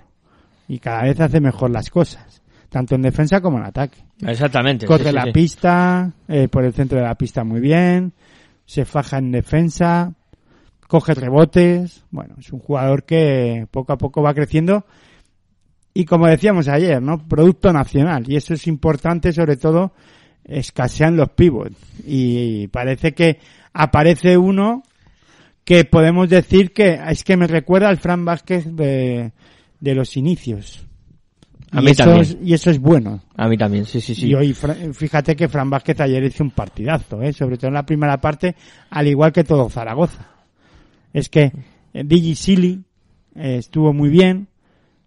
y 0.66 0.78
cada 0.78 1.02
vez 1.02 1.20
hace 1.20 1.40
mejor 1.40 1.70
las 1.70 1.90
cosas, 1.90 2.42
tanto 2.70 2.94
en 2.94 3.02
defensa 3.02 3.40
como 3.40 3.58
en 3.58 3.64
ataque. 3.64 3.98
Exactamente. 4.26 4.86
Corre 4.86 5.10
sí, 5.10 5.12
la 5.12 5.24
sí. 5.24 5.32
pista, 5.32 6.10
eh, 6.26 6.48
por 6.48 6.64
el 6.64 6.72
centro 6.72 6.98
de 6.98 7.04
la 7.04 7.16
pista 7.16 7.44
muy 7.44 7.60
bien, 7.60 8.14
se 8.64 8.86
faja 8.86 9.18
en 9.18 9.30
defensa, 9.30 10.14
coge 10.88 11.12
rebotes. 11.12 12.04
Bueno, 12.10 12.36
es 12.38 12.50
un 12.50 12.60
jugador 12.60 13.04
que 13.04 13.66
poco 13.70 13.92
a 13.92 13.98
poco 13.98 14.22
va 14.22 14.32
creciendo. 14.32 14.86
Y 16.00 16.04
como 16.04 16.26
decíamos 16.26 16.68
ayer, 16.68 17.00
¿no? 17.02 17.26
Producto 17.26 17.72
nacional. 17.72 18.24
Y 18.28 18.36
eso 18.36 18.54
es 18.54 18.66
importante, 18.66 19.32
sobre 19.32 19.56
todo, 19.56 19.92
escasean 20.44 21.16
los 21.16 21.30
pivots. 21.30 21.76
Y 22.06 22.68
parece 22.68 23.12
que 23.12 23.38
aparece 23.72 24.36
uno 24.36 24.82
que 25.64 25.84
podemos 25.84 26.28
decir 26.28 26.72
que 26.72 27.00
es 27.08 27.24
que 27.24 27.36
me 27.36 27.46
recuerda 27.46 27.88
al 27.88 27.96
Fran 27.98 28.24
Vázquez 28.24 28.66
de, 28.74 29.32
de 29.80 29.94
los 29.94 30.16
inicios. 30.16 30.86
A 31.72 31.80
y 31.80 31.84
mí 31.86 31.90
eso 31.90 32.04
también. 32.04 32.22
es- 32.22 32.36
y 32.42 32.54
eso 32.54 32.70
es 32.70 32.78
bueno. 32.78 33.22
A 33.36 33.48
mí 33.48 33.56
también, 33.58 33.84
sí, 33.84 34.00
sí, 34.00 34.14
sí. 34.14 34.28
Y 34.28 34.34
hoy, 34.34 34.54
fíjate 34.54 35.34
que 35.34 35.48
Fran 35.48 35.68
Vázquez 35.68 35.98
ayer 36.00 36.22
hizo 36.24 36.44
un 36.44 36.52
partidazo, 36.52 37.20
¿eh? 37.22 37.32
sobre 37.32 37.56
todo 37.56 37.68
en 37.68 37.74
la 37.74 37.84
primera 37.86 38.18
parte, 38.20 38.54
al 38.90 39.08
igual 39.08 39.32
que 39.32 39.42
todo 39.44 39.68
Zaragoza. 39.68 40.28
Es 41.12 41.28
que 41.28 41.52
eh, 41.92 42.02
Digi 42.04 42.34
Silly 42.36 42.84
eh, 43.34 43.56
estuvo 43.58 43.92
muy 43.92 44.10
bien, 44.10 44.46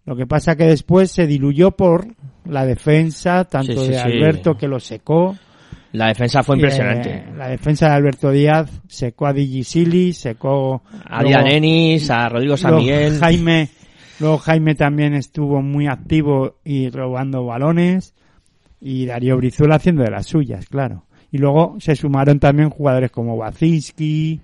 lo 0.10 0.16
que 0.16 0.26
pasa 0.26 0.56
que 0.56 0.66
después 0.66 1.12
se 1.12 1.28
diluyó 1.28 1.70
por 1.72 2.08
la 2.46 2.66
defensa, 2.66 3.46
tanto 3.46 3.74
Sí, 3.74 3.78
sí, 3.80 3.88
de 3.90 3.94
sí. 3.94 4.00
Alberto 4.00 4.58
que 4.58 4.68
lo 4.68 4.80
secó. 4.80 5.38
La 5.92 6.08
defensa 6.08 6.42
fue 6.42 6.56
Eh, 6.56 6.60
impresionante. 6.60 7.24
la 7.38 7.48
defensa 7.48 7.88
de 7.90 7.94
Alberto 7.94 8.32
Díaz 8.32 8.82
secó 8.88 9.28
a 9.28 9.34
Digi 9.34 9.64
Silly, 9.64 10.14
secó 10.14 10.82
A 11.06 11.20
Adrián 11.20 11.42
luego- 11.44 11.56
Enis, 11.58 12.10
a 12.10 12.28
Rodrigo 12.28 12.58
San 12.58 12.76
Miguel. 12.78 13.20
Jaime, 13.20 13.70
luego 14.20 14.40
Jaime 14.40 14.74
también 14.74 15.14
estuvo 15.14 15.62
muy 15.62 15.86
activo 15.88 16.56
y 16.66 16.90
robando 16.90 17.46
balones. 17.46 18.16
Y 18.82 19.06
Darío 19.06 19.38
Brizuela 19.38 19.76
haciendo 19.76 20.02
de 20.04 20.10
las 20.12 20.26
suyas, 20.26 20.66
claro. 20.68 21.06
Y 21.32 21.38
luego 21.38 21.76
se 21.80 21.96
sumaron 21.96 22.40
también 22.40 22.72
jugadores 22.72 23.12
como 23.12 23.38
Bacinski 23.38 24.42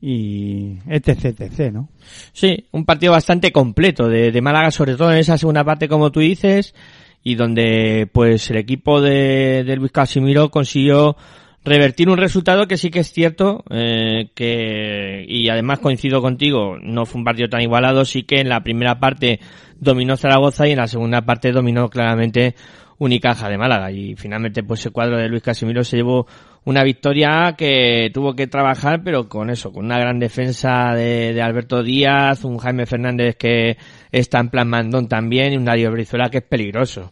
y 0.00 0.78
etc, 0.88 1.40
etc, 1.40 1.72
¿no? 1.72 1.88
Sí, 2.32 2.66
un 2.72 2.84
partido 2.84 3.12
bastante 3.12 3.52
completo 3.52 4.08
de, 4.08 4.32
de 4.32 4.40
Málaga, 4.40 4.70
sobre 4.70 4.96
todo 4.96 5.12
en 5.12 5.18
esa 5.18 5.36
segunda 5.36 5.64
parte, 5.64 5.88
como 5.88 6.10
tú 6.10 6.20
dices, 6.20 6.74
y 7.22 7.34
donde 7.34 8.08
pues 8.12 8.50
el 8.50 8.56
equipo 8.56 9.00
de, 9.00 9.64
de 9.64 9.76
Luis 9.76 9.92
Casimiro 9.92 10.50
consiguió 10.50 11.16
revertir 11.64 12.08
un 12.08 12.16
resultado 12.16 12.66
que 12.66 12.76
sí 12.76 12.90
que 12.90 13.00
es 13.00 13.12
cierto, 13.12 13.64
eh, 13.70 14.30
que, 14.34 15.24
y 15.28 15.48
además 15.48 15.80
coincido 15.80 16.22
contigo, 16.22 16.78
no 16.80 17.04
fue 17.04 17.18
un 17.18 17.24
partido 17.24 17.48
tan 17.48 17.60
igualado, 17.60 18.04
sí 18.04 18.22
que 18.22 18.40
en 18.40 18.48
la 18.48 18.62
primera 18.62 18.98
parte 18.98 19.40
dominó 19.78 20.16
Zaragoza 20.16 20.66
y 20.66 20.72
en 20.72 20.78
la 20.78 20.88
segunda 20.88 21.22
parte 21.22 21.52
dominó 21.52 21.88
claramente 21.88 22.54
Unicaja 22.98 23.48
de 23.48 23.58
Málaga 23.58 23.90
y 23.90 24.14
finalmente 24.16 24.62
pues 24.62 24.84
el 24.84 24.92
cuadro 24.92 25.16
de 25.16 25.28
Luis 25.28 25.42
Casimiro 25.42 25.84
se 25.84 25.96
llevó 25.96 26.26
una 26.64 26.84
victoria 26.84 27.54
que 27.56 28.10
tuvo 28.12 28.34
que 28.34 28.46
trabajar 28.46 29.02
pero 29.02 29.28
con 29.28 29.50
eso, 29.50 29.72
con 29.72 29.86
una 29.86 29.98
gran 29.98 30.18
defensa 30.18 30.94
de, 30.94 31.32
de 31.32 31.42
Alberto 31.42 31.82
Díaz, 31.82 32.44
un 32.44 32.58
Jaime 32.58 32.86
Fernández 32.86 33.36
que 33.36 33.76
está 34.12 34.40
en 34.40 34.50
plan 34.50 34.68
mandón 34.68 35.08
también 35.08 35.52
y 35.52 35.56
un 35.56 35.64
Darío 35.64 35.90
Brizuela 35.90 36.28
que 36.28 36.38
es 36.38 36.44
peligroso. 36.44 37.10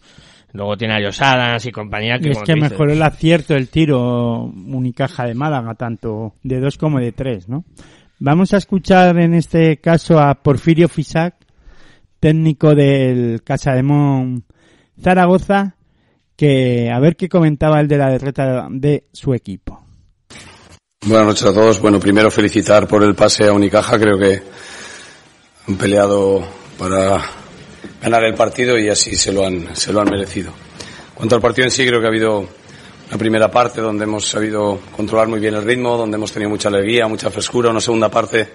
Luego 0.53 0.77
tiene 0.77 0.95
a 0.95 1.05
Josh 1.05 1.23
Adams 1.23 1.67
y 1.67 1.73
compañía 1.73 2.19
que 2.19 2.29
Y 2.29 2.33
es 2.33 2.43
que 2.43 2.55
dices, 2.55 2.71
mejoró 2.71 2.93
el 2.93 3.03
acierto 3.03 3.55
del 3.55 3.69
tiro 3.69 4.45
Unicaja 4.45 5.27
de 5.27 5.35
Málaga, 5.35 5.75
tanto 5.75 6.35
de 6.43 6.59
dos 6.59 6.79
como 6.79 6.99
de 6.99 7.13
tres, 7.13 7.49
¿no? 7.49 7.65
Vamos 8.19 8.53
a 8.55 8.57
escuchar 8.57 9.19
en 9.19 9.35
este 9.35 9.77
caso 9.77 10.19
a 10.19 10.35
Porfirio 10.35 10.89
Fisac, 10.89 11.35
técnico 12.19 12.75
del 12.75 13.43
Casademón 13.45 14.45
Zaragoza, 15.01 15.77
que 16.39 16.89
a 16.89 17.01
ver 17.01 17.17
qué 17.17 17.29
comentaba 17.29 17.81
el 17.81 17.89
de 17.89 17.99
la 17.99 18.11
derrota 18.11 18.69
de 18.71 19.09
su 19.13 19.35
equipo. 19.35 19.83
Buenas 21.05 21.27
noches 21.27 21.45
a 21.47 21.53
todos. 21.53 21.81
Bueno, 21.81 21.99
primero 21.99 22.31
felicitar 22.31 22.87
por 22.87 23.03
el 23.03 23.17
pase 23.17 23.49
a 23.49 23.53
Unicaja. 23.53 23.99
Creo 23.99 24.17
que 24.17 24.41
han 25.67 25.77
peleado 25.77 26.47
para 26.79 27.21
ganar 28.01 28.23
el 28.23 28.35
partido 28.35 28.79
y 28.79 28.89
así 28.89 29.17
se 29.17 29.33
lo 29.33 29.45
han, 29.45 29.75
se 29.75 29.93
lo 29.93 30.01
han 30.01 30.11
merecido. 30.11 30.53
Cuanto 31.13 31.35
al 31.35 31.43
partido 31.43 31.65
en 31.65 31.73
sí, 31.73 31.85
creo 31.85 31.99
que 31.99 32.07
ha 32.07 32.11
habido 32.11 32.47
una 33.09 33.19
primera 33.19 33.51
parte 33.51 33.81
donde 33.81 34.05
hemos 34.05 34.29
sabido 34.29 34.79
controlar 34.97 35.27
muy 35.27 35.41
bien 35.41 35.55
el 35.55 35.65
ritmo, 35.65 35.97
donde 35.97 36.19
hemos 36.19 36.31
tenido 36.31 36.51
mucha 36.51 36.69
alegría, 36.69 37.09
mucha 37.09 37.31
frescura. 37.31 37.71
Una 37.71 37.81
segunda 37.81 38.09
parte 38.09 38.49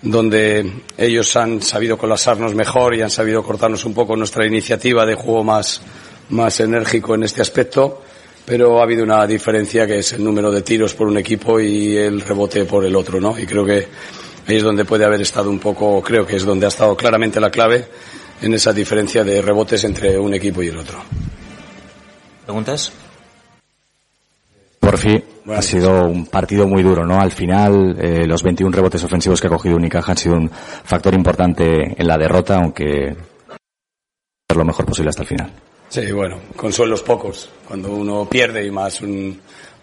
donde 0.00 0.72
ellos 0.96 1.36
han 1.36 1.60
sabido 1.60 1.98
colapsarnos 1.98 2.54
mejor 2.54 2.94
y 2.94 3.02
han 3.02 3.10
sabido 3.10 3.42
cortarnos 3.42 3.84
un 3.84 3.92
poco 3.92 4.16
nuestra 4.16 4.46
iniciativa 4.46 5.04
de 5.04 5.16
juego 5.16 5.44
más, 5.44 5.82
más 6.30 6.60
enérgico 6.60 7.14
en 7.14 7.24
este 7.24 7.42
aspecto 7.42 8.02
pero 8.50 8.80
ha 8.80 8.82
habido 8.82 9.04
una 9.04 9.24
diferencia 9.28 9.86
que 9.86 10.00
es 10.00 10.12
el 10.12 10.24
número 10.24 10.50
de 10.50 10.62
tiros 10.62 10.94
por 10.94 11.06
un 11.06 11.18
equipo 11.18 11.60
y 11.60 11.96
el 11.96 12.20
rebote 12.20 12.64
por 12.64 12.84
el 12.84 12.96
otro, 12.96 13.20
¿no? 13.20 13.38
Y 13.38 13.46
creo 13.46 13.64
que 13.64 13.86
ahí 14.46 14.56
es 14.56 14.62
donde 14.64 14.84
puede 14.84 15.04
haber 15.04 15.20
estado 15.20 15.48
un 15.50 15.60
poco, 15.60 16.02
creo 16.02 16.26
que 16.26 16.34
es 16.34 16.44
donde 16.44 16.66
ha 16.66 16.68
estado 16.68 16.96
claramente 16.96 17.38
la 17.38 17.50
clave 17.50 17.86
en 18.42 18.52
esa 18.52 18.72
diferencia 18.72 19.22
de 19.22 19.40
rebotes 19.40 19.84
entre 19.84 20.18
un 20.18 20.34
equipo 20.34 20.64
y 20.64 20.68
el 20.68 20.78
otro. 20.78 20.98
¿Preguntas? 22.44 22.92
Por 24.80 24.98
fin 24.98 25.22
ha 25.46 25.62
sido 25.62 26.06
un 26.06 26.26
partido 26.26 26.66
muy 26.66 26.82
duro, 26.82 27.06
¿no? 27.06 27.20
Al 27.20 27.30
final, 27.30 27.96
eh, 28.00 28.26
los 28.26 28.42
21 28.42 28.74
rebotes 28.74 29.04
ofensivos 29.04 29.40
que 29.40 29.46
ha 29.46 29.50
cogido 29.50 29.76
Unicaja 29.76 30.10
han 30.10 30.18
sido 30.18 30.34
un 30.34 30.50
factor 30.50 31.14
importante 31.14 31.94
en 31.96 32.06
la 32.06 32.18
derrota, 32.18 32.56
aunque 32.56 33.16
lo 34.52 34.64
mejor 34.64 34.86
posible 34.86 35.10
hasta 35.10 35.22
el 35.22 35.28
final. 35.28 35.52
Sí, 35.90 36.12
bueno, 36.12 36.38
consuelos 36.56 37.02
pocos. 37.02 37.50
Cuando 37.66 37.90
uno 37.92 38.24
pierde 38.28 38.64
y 38.64 38.70
más 38.70 39.00
un- 39.02 39.38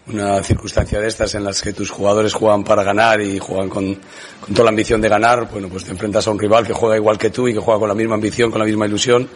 una 0.06 0.42
circunstancia 0.42 0.98
de 1.00 1.06
estas 1.08 1.34
en 1.34 1.44
las 1.44 1.60
que 1.60 1.74
tus 1.74 1.90
jugadores 1.90 2.32
juegan 2.32 2.64
para 2.64 2.82
ganar 2.82 3.20
y 3.20 3.38
juegan 3.38 3.68
con, 3.68 3.98
toda 4.54 4.64
la 4.64 4.70
ambición 4.70 5.02
de 5.02 5.08
ganar, 5.10 5.50
bueno, 5.52 5.68
pues 5.68 5.84
te 5.84 5.90
enfrentas 5.90 6.26
a 6.26 6.30
un 6.30 6.38
rival 6.38 6.66
que 6.66 6.72
juega 6.72 6.96
igual 6.96 7.18
que 7.18 7.28
tú 7.28 7.46
y 7.46 7.52
que 7.52 7.60
juega 7.60 7.78
con 7.78 7.88
la 7.90 7.94
misma 7.94 8.14
ambición, 8.14 8.50
con 8.50 8.58
la 8.58 8.64
misma 8.64 8.86
ilusión, 8.86 9.28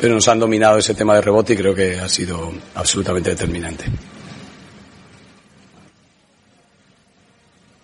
pero 0.00 0.14
nos 0.14 0.26
han 0.26 0.40
dominado 0.40 0.78
ese 0.78 0.94
tema 0.94 1.14
de 1.14 1.20
rebote 1.20 1.52
y 1.52 1.56
creo 1.56 1.72
que 1.72 2.00
ha 2.00 2.08
sido 2.08 2.52
absolutamente 2.74 3.30
determinante. 3.30 3.84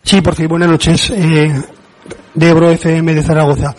Sí, 0.03 0.21
por 0.21 0.35
fin, 0.35 0.49
buenas 0.49 0.69
noches. 0.69 1.11
Eh, 1.11 1.53
de 2.35 2.49
Ebro 2.49 2.71
FM 2.71 3.15
de 3.15 3.23
Zaragoza. 3.23 3.75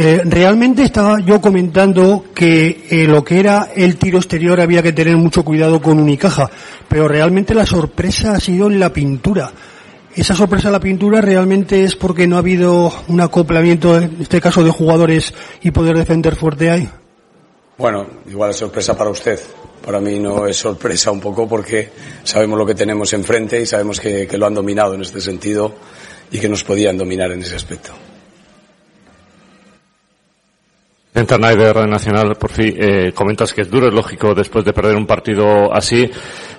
Eh, 0.00 0.22
realmente 0.24 0.84
estaba 0.84 1.18
yo 1.18 1.40
comentando 1.40 2.26
que 2.32 2.84
eh, 2.88 3.08
lo 3.08 3.24
que 3.24 3.40
era 3.40 3.70
el 3.74 3.96
tiro 3.96 4.18
exterior 4.18 4.60
había 4.60 4.80
que 4.80 4.92
tener 4.92 5.16
mucho 5.16 5.44
cuidado 5.44 5.82
con 5.82 5.98
Unicaja, 5.98 6.48
pero 6.88 7.08
realmente 7.08 7.52
la 7.52 7.66
sorpresa 7.66 8.34
ha 8.34 8.38
sido 8.38 8.68
en 8.68 8.78
la 8.78 8.92
pintura. 8.92 9.50
Esa 10.14 10.36
sorpresa 10.36 10.68
en 10.68 10.74
la 10.74 10.78
pintura 10.78 11.20
realmente 11.20 11.82
es 11.82 11.96
porque 11.96 12.28
no 12.28 12.36
ha 12.36 12.38
habido 12.38 12.92
un 13.08 13.20
acoplamiento, 13.20 13.96
en 13.96 14.18
este 14.20 14.40
caso 14.40 14.62
de 14.62 14.70
jugadores 14.70 15.34
y 15.62 15.72
poder 15.72 15.98
defender 15.98 16.36
fuerte 16.36 16.70
ahí. 16.70 16.88
Bueno, 17.76 18.06
igual 18.30 18.50
es 18.50 18.56
sorpresa 18.56 18.96
para 18.96 19.10
usted. 19.10 19.40
Para 19.84 19.98
mí 19.98 20.20
no 20.20 20.46
es 20.46 20.56
sorpresa 20.58 21.10
un 21.10 21.18
poco 21.18 21.48
porque 21.48 21.90
sabemos 22.22 22.56
lo 22.56 22.64
que 22.64 22.76
tenemos 22.76 23.12
enfrente 23.14 23.60
y 23.60 23.66
sabemos 23.66 23.98
que, 23.98 24.28
que 24.28 24.38
lo 24.38 24.46
han 24.46 24.54
dominado 24.54 24.94
en 24.94 25.00
este 25.00 25.20
sentido 25.20 25.74
y 26.30 26.38
que 26.38 26.48
nos 26.48 26.62
podían 26.62 26.96
dominar 26.96 27.32
en 27.32 27.42
ese 27.42 27.56
aspecto. 27.56 27.94
Internet 31.20 31.58
de 31.58 31.72
Radio 31.72 31.88
Nacional, 31.88 32.36
por 32.36 32.50
fin, 32.50 32.74
eh, 32.78 33.12
comentas 33.14 33.52
que 33.52 33.62
es 33.62 33.70
duro, 33.70 33.88
es 33.88 33.94
lógico 33.94 34.34
después 34.34 34.64
de 34.64 34.72
perder 34.72 34.96
un 34.96 35.06
partido 35.06 35.72
así, 35.74 36.10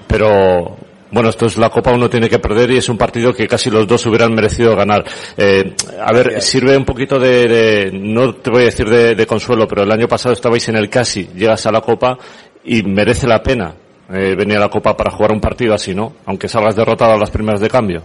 pero 0.07 0.77
bueno, 1.11 1.29
esto 1.29 1.45
es 1.47 1.57
la 1.57 1.69
Copa, 1.69 1.91
uno 1.91 2.09
tiene 2.09 2.29
que 2.29 2.39
perder 2.39 2.69
y 2.71 2.77
es 2.77 2.87
un 2.89 2.97
partido 2.97 3.33
que 3.33 3.47
casi 3.47 3.69
los 3.69 3.87
dos 3.87 4.05
hubieran 4.05 4.33
merecido 4.33 4.75
ganar. 4.75 5.03
Eh, 5.37 5.73
a 6.03 6.11
ver, 6.13 6.41
sirve 6.41 6.77
un 6.77 6.85
poquito 6.85 7.19
de, 7.19 7.47
de- 7.47 7.91
no 7.91 8.35
te 8.35 8.49
voy 8.49 8.61
a 8.61 8.65
decir 8.65 8.87
de, 8.89 9.15
de 9.15 9.25
consuelo, 9.25 9.67
pero 9.67 9.83
el 9.83 9.91
año 9.91 10.07
pasado 10.07 10.33
estabais 10.33 10.67
en 10.69 10.75
el 10.75 10.89
casi, 10.89 11.27
llegas 11.35 11.65
a 11.65 11.71
la 11.71 11.81
Copa 11.81 12.17
y 12.63 12.83
merece 12.83 13.27
la 13.27 13.41
pena 13.41 13.73
eh, 14.11 14.35
venir 14.35 14.57
a 14.57 14.61
la 14.61 14.69
Copa 14.69 14.95
para 14.95 15.11
jugar 15.11 15.31
un 15.31 15.39
partido 15.41 15.73
así, 15.73 15.95
¿no? 15.95 16.13
Aunque 16.25 16.47
salgas 16.47 16.75
derrotado 16.75 17.13
a 17.13 17.17
las 17.17 17.31
primeras 17.31 17.59
de 17.61 17.69
cambio. 17.69 18.03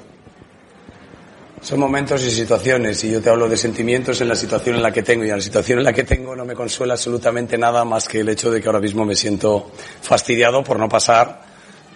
Son 1.65 1.81
momentos 1.81 2.23
y 2.23 2.31
situaciones 2.31 3.03
y 3.05 3.11
yo 3.11 3.23
te 3.23 3.31
hablo 3.31 3.49
de 3.49 3.57
sentimientos 3.57 4.21
en 4.21 4.29
la 4.29 4.37
situación 4.37 4.77
en 4.77 4.83
la 4.83 4.93
que 4.93 5.03
tengo 5.03 5.25
y 5.25 5.31
en 5.31 5.37
la 5.37 5.41
situación 5.41 5.79
en 5.79 5.85
la 5.87 5.95
que 5.95 6.05
tengo 6.05 6.37
no 6.37 6.45
me 6.45 6.55
consuela 6.55 6.93
absolutamente 6.93 7.57
nada 7.57 7.87
más 7.87 8.07
que 8.07 8.21
el 8.21 8.29
hecho 8.29 8.51
de 8.51 8.61
que 8.61 8.67
ahora 8.69 8.81
mismo 8.81 9.07
me 9.07 9.17
siento 9.17 9.71
fastidiado 10.03 10.63
por 10.63 10.79
no 10.79 10.91
pasar 10.91 11.41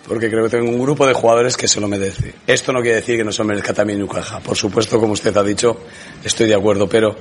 porque 0.08 0.30
creo 0.30 0.44
que 0.44 0.56
tengo 0.56 0.70
un 0.70 0.80
grupo 0.80 1.06
de 1.06 1.12
jugadores 1.12 1.54
que 1.54 1.68
se 1.68 1.82
lo 1.82 1.86
merece. 1.86 2.32
Esto 2.46 2.72
no 2.72 2.80
quiere 2.80 2.96
decir 2.96 3.18
que 3.18 3.24
no 3.24 3.30
se 3.30 3.42
lo 3.42 3.48
merezca 3.48 3.74
también 3.74 4.00
Unicaja. 4.00 4.40
Por 4.40 4.56
supuesto, 4.56 4.98
como 4.98 5.12
usted 5.12 5.36
ha 5.36 5.42
dicho, 5.42 5.82
estoy 6.24 6.48
de 6.48 6.54
acuerdo, 6.54 6.88
pero 6.88 7.14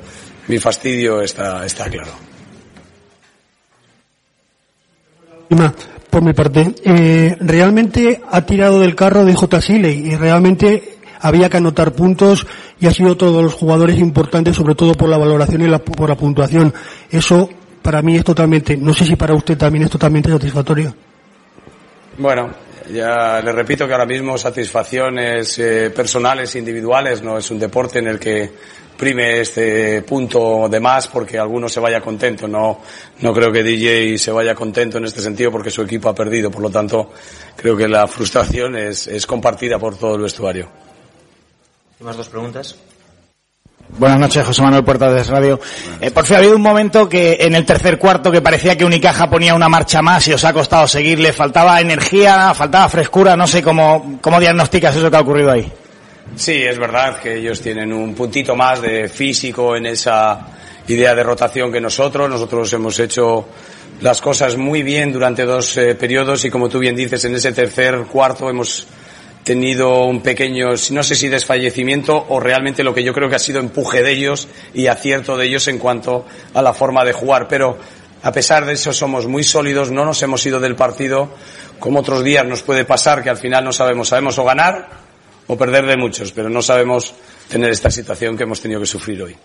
mi 0.48 0.58
fastidio 0.58 1.22
está, 1.22 1.66
está 1.66 1.90
claro. 1.90 2.12
Por 6.10 6.24
mi 6.24 6.32
parte, 6.32 6.74
eh, 6.84 7.36
realmente 7.42 8.22
ha 8.32 8.46
tirado 8.46 8.80
del 8.80 8.96
carro 8.96 9.26
de 9.26 9.36
J. 9.36 9.62
Siley 9.62 10.08
y 10.08 10.16
realmente 10.16 10.97
había 11.20 11.50
que 11.50 11.58
anotar 11.58 11.94
puntos 11.94 12.46
y 12.80 12.88
ha 12.88 12.92
sido 12.92 13.18
todos 13.18 13.44
los 13.44 13.54
jugadores 13.54 13.98
importantes, 14.00 14.56
sobre 14.56 14.76
todo 14.76 14.94
por 14.94 15.10
la 15.10 15.18
valoración 15.18 15.62
y 15.62 15.68
la, 15.68 15.80
por 15.80 16.10
la 16.10 16.16
puntuación. 16.16 16.74
Eso 17.10 17.50
para 17.82 18.02
mí 18.02 18.18
es 18.18 18.24
totalmente, 18.24 18.76
no 18.76 18.94
sé 18.94 19.06
si 19.06 19.16
para 19.16 19.34
usted 19.34 19.58
también 19.58 19.86
es 19.86 19.92
totalmente 19.92 20.30
satisfactorio. 20.30 20.94
Bueno, 22.18 22.50
ya 22.92 23.42
le 23.42 23.52
repito 23.52 23.86
que 23.86 23.94
ahora 23.94 24.06
mismo 24.06 24.38
satisfacciones 24.38 25.60
eh, 25.60 25.92
personales, 25.96 26.56
individuales, 26.56 27.22
no 27.22 27.38
es 27.38 27.50
un 27.52 27.60
deporte 27.60 28.00
en 28.00 28.08
el 28.08 28.20
que 28.20 28.52
prime 28.98 29.42
este 29.42 30.02
punto 30.02 30.68
de 30.68 30.80
más 30.80 31.08
porque 31.08 31.38
alguno 31.38 31.70
se 31.70 31.80
vaya 31.80 32.02
contento. 32.02 32.48
No, 32.48 32.82
no 33.22 33.34
creo 33.34 33.52
que 33.52 33.64
DJ 33.64 34.18
se 34.18 34.32
vaya 34.32 34.56
contento 34.56 34.98
en 34.98 35.06
este 35.06 35.22
sentido 35.22 35.52
porque 35.52 35.70
su 35.70 35.84
equipo 35.84 36.10
ha 36.10 36.16
perdido. 36.16 36.50
Por 36.50 36.64
lo 36.64 36.70
tanto, 36.70 37.12
creo 37.56 37.78
que 37.78 37.88
la 37.88 38.08
frustración 38.08 38.76
es, 38.76 39.08
es 39.08 39.26
compartida 39.26 39.78
por 39.78 39.96
todo 39.96 40.16
el 40.16 40.24
vestuario. 40.24 40.87
¿Más 42.00 42.16
dos 42.16 42.30
preguntas? 42.30 42.76
Buenas 43.98 44.20
noches, 44.20 44.46
José 44.46 44.62
Manuel 44.62 44.84
Puerta 44.84 45.12
de 45.12 45.24
Radio. 45.24 45.60
Eh, 46.00 46.12
por 46.12 46.26
fin 46.26 46.36
ha 46.36 46.40
habido 46.40 46.56
un 46.56 46.62
momento 46.62 47.10
que 47.10 47.38
en 47.40 47.56
el 47.56 47.66
tercer 47.66 47.98
cuarto 47.98 48.32
que 48.32 48.42
parecía 48.42 48.78
que 48.78 48.86
Unicaja 48.86 49.30
ponía 49.30 49.56
una 49.56 49.70
marcha 49.70 50.02
más 50.04 50.28
y 50.28 50.34
os 50.34 50.44
ha 50.46 50.54
costado 50.54 50.88
seguirle. 50.88 51.34
Faltaba 51.34 51.82
energía, 51.82 52.54
faltaba 52.54 52.88
frescura. 52.90 53.36
No 53.36 53.48
sé 53.48 53.64
cómo, 53.64 54.20
cómo 54.22 54.40
diagnosticas 54.40 54.96
eso 54.96 55.10
que 55.10 55.18
ha 55.18 55.22
ocurrido 55.22 55.52
ahí. 55.52 55.72
Sí, 56.36 56.64
es 56.64 56.78
verdad 56.78 57.18
que 57.20 57.38
ellos 57.38 57.62
tienen 57.62 57.92
un 57.92 58.14
puntito 58.14 58.56
más 58.56 58.80
de 58.82 59.10
físico 59.10 59.76
en 59.76 59.88
esa 59.88 60.40
idea 60.88 61.16
de 61.16 61.24
rotación 61.24 61.72
que 61.72 61.82
nosotros. 61.82 62.30
Nosotros 62.30 62.72
hemos 62.74 63.00
hecho 63.00 63.48
las 64.02 64.22
cosas 64.22 64.56
muy 64.58 64.84
bien 64.84 65.12
durante 65.12 65.46
dos 65.46 65.76
eh, 65.78 65.96
periodos 65.96 66.46
y 66.46 66.52
como 66.52 66.70
tú 66.70 66.78
bien 66.78 66.96
dices, 66.96 67.26
en 67.26 67.34
ese 67.34 67.54
tercer 67.54 68.04
cuarto 68.12 68.50
hemos 68.50 68.86
tenido 69.48 70.04
un 70.04 70.22
pequeño, 70.22 70.72
no 70.92 71.04
sé 71.04 71.16
si 71.16 71.30
desfallecimiento 71.30 72.26
o 72.28 72.38
realmente 72.38 72.84
lo 72.84 72.94
que 72.94 73.02
yo 73.02 73.14
creo 73.14 73.30
que 73.30 73.36
ha 73.36 73.40
sido 73.40 73.62
empuje 73.62 74.04
de 74.04 74.12
ellos 74.12 74.50
y 74.74 74.88
acierto 74.88 75.38
de 75.38 75.46
ellos 75.48 75.70
en 75.70 75.80
cuanto 75.80 76.26
a 76.54 76.62
la 76.62 76.74
forma 76.74 77.06
de 77.06 77.14
jugar. 77.14 77.48
Pero 77.48 77.78
a 78.24 78.32
pesar 78.34 78.66
de 78.66 78.74
eso 78.74 78.92
somos 78.92 79.26
muy 79.26 79.44
sólidos, 79.44 79.90
no 79.90 80.04
nos 80.04 80.22
hemos 80.22 80.46
ido 80.46 80.60
del 80.60 80.76
partido 80.76 81.30
como 81.80 82.00
otros 82.00 82.26
días 82.26 82.46
nos 82.46 82.62
puede 82.62 82.84
pasar 82.84 83.24
que 83.24 83.30
al 83.30 83.38
final 83.38 83.64
no 83.64 83.72
sabemos, 83.72 84.10
sabemos 84.10 84.38
o 84.38 84.44
ganar 84.44 84.90
o 85.48 85.58
perder 85.58 85.86
de 85.86 85.96
muchos, 85.96 86.34
pero 86.34 86.50
no 86.50 86.62
sabemos 86.62 87.14
tener 87.48 87.70
esta 87.70 87.90
situación 87.90 88.36
que 88.36 88.44
hemos 88.44 88.62
tenido 88.62 88.82
que 88.82 88.88
sufrir 88.88 89.22
hoy. 89.22 89.36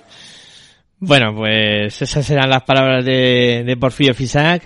Bueno, 0.98 1.32
pues 1.32 2.02
esas 2.02 2.26
serán 2.26 2.50
las 2.50 2.64
palabras 2.64 3.04
de, 3.04 3.62
de 3.64 3.76
Porfirio 3.76 4.14
Fisac. 4.14 4.62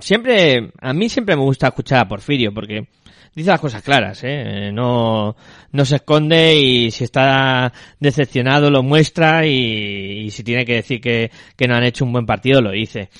Siempre, 0.00 0.72
a 0.80 0.92
mí 0.92 1.08
siempre 1.08 1.36
me 1.36 1.42
gusta 1.42 1.68
escuchar 1.68 2.00
a 2.00 2.08
Porfirio 2.08 2.52
porque 2.52 2.88
dice 3.36 3.50
las 3.50 3.60
cosas 3.60 3.82
claras, 3.82 4.24
¿eh? 4.24 4.70
No, 4.72 5.36
no 5.70 5.84
se 5.84 5.96
esconde 5.96 6.58
y 6.58 6.90
si 6.90 7.04
está 7.04 7.70
decepcionado 8.00 8.70
lo 8.70 8.82
muestra 8.82 9.46
y, 9.46 10.24
y 10.24 10.30
si 10.30 10.42
tiene 10.42 10.64
que 10.64 10.76
decir 10.76 11.00
que, 11.00 11.30
que, 11.54 11.68
no 11.68 11.76
han 11.76 11.84
hecho 11.84 12.06
un 12.06 12.12
buen 12.12 12.24
partido 12.24 12.62
lo 12.62 12.72
dice. 12.72 13.10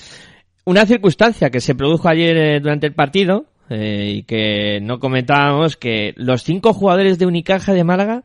Una 0.65 0.85
circunstancia 0.85 1.51
que 1.51 1.61
se 1.61 1.75
produjo 1.75 2.09
ayer 2.09 2.35
eh, 2.35 2.59
durante 2.59 2.87
el 2.87 2.93
partido 2.93 3.45
eh, 3.69 4.15
y 4.17 4.23
que 4.23 4.79
no 4.81 4.99
comentábamos 4.99 5.77
que 5.77 6.13
los 6.17 6.41
cinco 6.41 6.73
jugadores 6.73 7.19
de 7.19 7.27
Unicaja 7.27 7.73
de 7.73 7.83
Málaga 7.83 8.23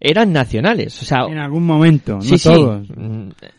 eran 0.00 0.32
nacionales, 0.32 1.00
o 1.02 1.04
sea, 1.04 1.24
en 1.28 1.38
algún 1.38 1.64
momento, 1.64 2.16
no 2.16 2.22
sí, 2.22 2.36
todos. 2.38 2.86
Sí. 2.86 2.94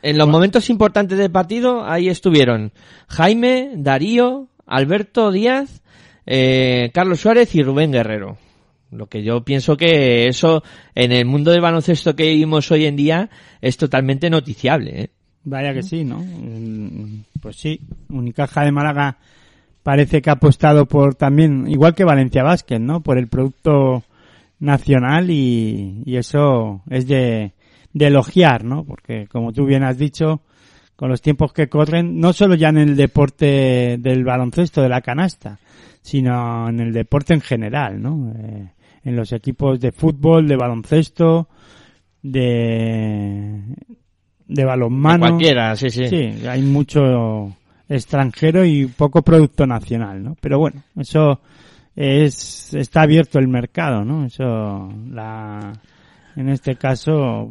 En 0.02 0.18
los 0.18 0.28
momentos 0.28 0.70
importantes 0.70 1.18
del 1.18 1.32
partido 1.32 1.84
ahí 1.86 2.08
estuvieron 2.08 2.72
Jaime, 3.10 3.72
Darío, 3.76 4.48
Alberto 4.66 5.32
Díaz, 5.32 5.82
eh, 6.32 6.92
Carlos 6.94 7.20
Suárez 7.20 7.56
y 7.56 7.64
Rubén 7.64 7.92
Guerrero. 7.92 8.38
Lo 8.92 9.08
que 9.08 9.24
yo 9.24 9.44
pienso 9.44 9.76
que 9.76 10.28
eso 10.28 10.64
en 10.94 11.12
el 11.12 11.26
mundo 11.26 11.50
del 11.50 11.62
baloncesto 11.62 12.16
que 12.16 12.30
vivimos 12.30 12.70
hoy 12.70 12.86
en 12.86 12.96
día 12.96 13.30
es 13.62 13.78
totalmente 13.78 14.30
noticiable. 14.30 15.02
¿eh? 15.02 15.10
Vaya 15.44 15.74
que 15.74 15.82
sí, 15.82 16.06
¿no? 16.06 16.24
Pues 17.42 17.56
sí, 17.56 17.82
Unicaja 18.10 18.64
de 18.64 18.72
Málaga 18.72 19.18
parece 19.82 20.22
que 20.22 20.30
ha 20.30 20.34
apostado 20.34 20.86
por 20.86 21.16
también, 21.16 21.68
igual 21.68 21.96
que 21.96 22.04
Valencia 22.04 22.44
Vázquez, 22.44 22.80
¿no? 22.80 23.02
Por 23.02 23.18
el 23.18 23.28
producto 23.28 24.04
nacional 24.60 25.32
y, 25.32 26.04
y 26.06 26.18
eso 26.18 26.84
es 26.92 27.08
de, 27.08 27.54
de 27.94 28.06
elogiar, 28.06 28.64
¿no? 28.64 28.84
Porque 28.84 29.26
como 29.28 29.52
tú 29.52 29.66
bien 29.66 29.84
has 29.84 29.98
dicho, 29.98 30.42
con 30.96 31.10
los 31.10 31.24
tiempos 31.24 31.54
que 31.54 31.70
corren, 31.70 32.20
no 32.20 32.34
solo 32.34 32.54
ya 32.54 32.70
en 32.70 32.78
el 32.78 32.96
deporte 32.96 33.98
del 33.98 34.24
baloncesto, 34.24 34.84
de 34.84 34.90
la 34.90 35.02
canasta, 35.02 35.58
sino 36.02 36.70
en 36.70 36.80
el 36.80 36.94
deporte 36.94 37.34
en 37.34 37.42
general, 37.42 38.02
¿no? 38.02 38.34
Eh, 38.36 38.72
en 39.04 39.16
los 39.16 39.32
equipos 39.32 39.80
de 39.80 39.92
fútbol, 39.92 40.48
de 40.48 40.56
baloncesto, 40.56 41.48
de 42.22 43.62
de 44.48 44.66
balonmano. 44.66 45.26
De 45.26 45.32
cualquiera, 45.32 45.76
sí, 45.76 45.90
sí. 45.90 46.08
Sí, 46.08 46.48
hay 46.48 46.62
mucho 46.62 47.56
extranjero 47.88 48.66
y 48.66 48.86
poco 48.88 49.22
producto 49.22 49.66
nacional, 49.66 50.24
¿no? 50.24 50.36
Pero 50.40 50.60
bueno, 50.60 50.84
eso 50.96 51.42
es 51.96 52.74
está 52.74 53.02
abierto 53.02 53.40
el 53.40 53.48
mercado, 53.48 54.04
¿no? 54.04 54.26
Eso 54.26 54.92
la 55.10 55.74
en 56.36 56.50
este 56.50 56.76
caso 56.76 57.50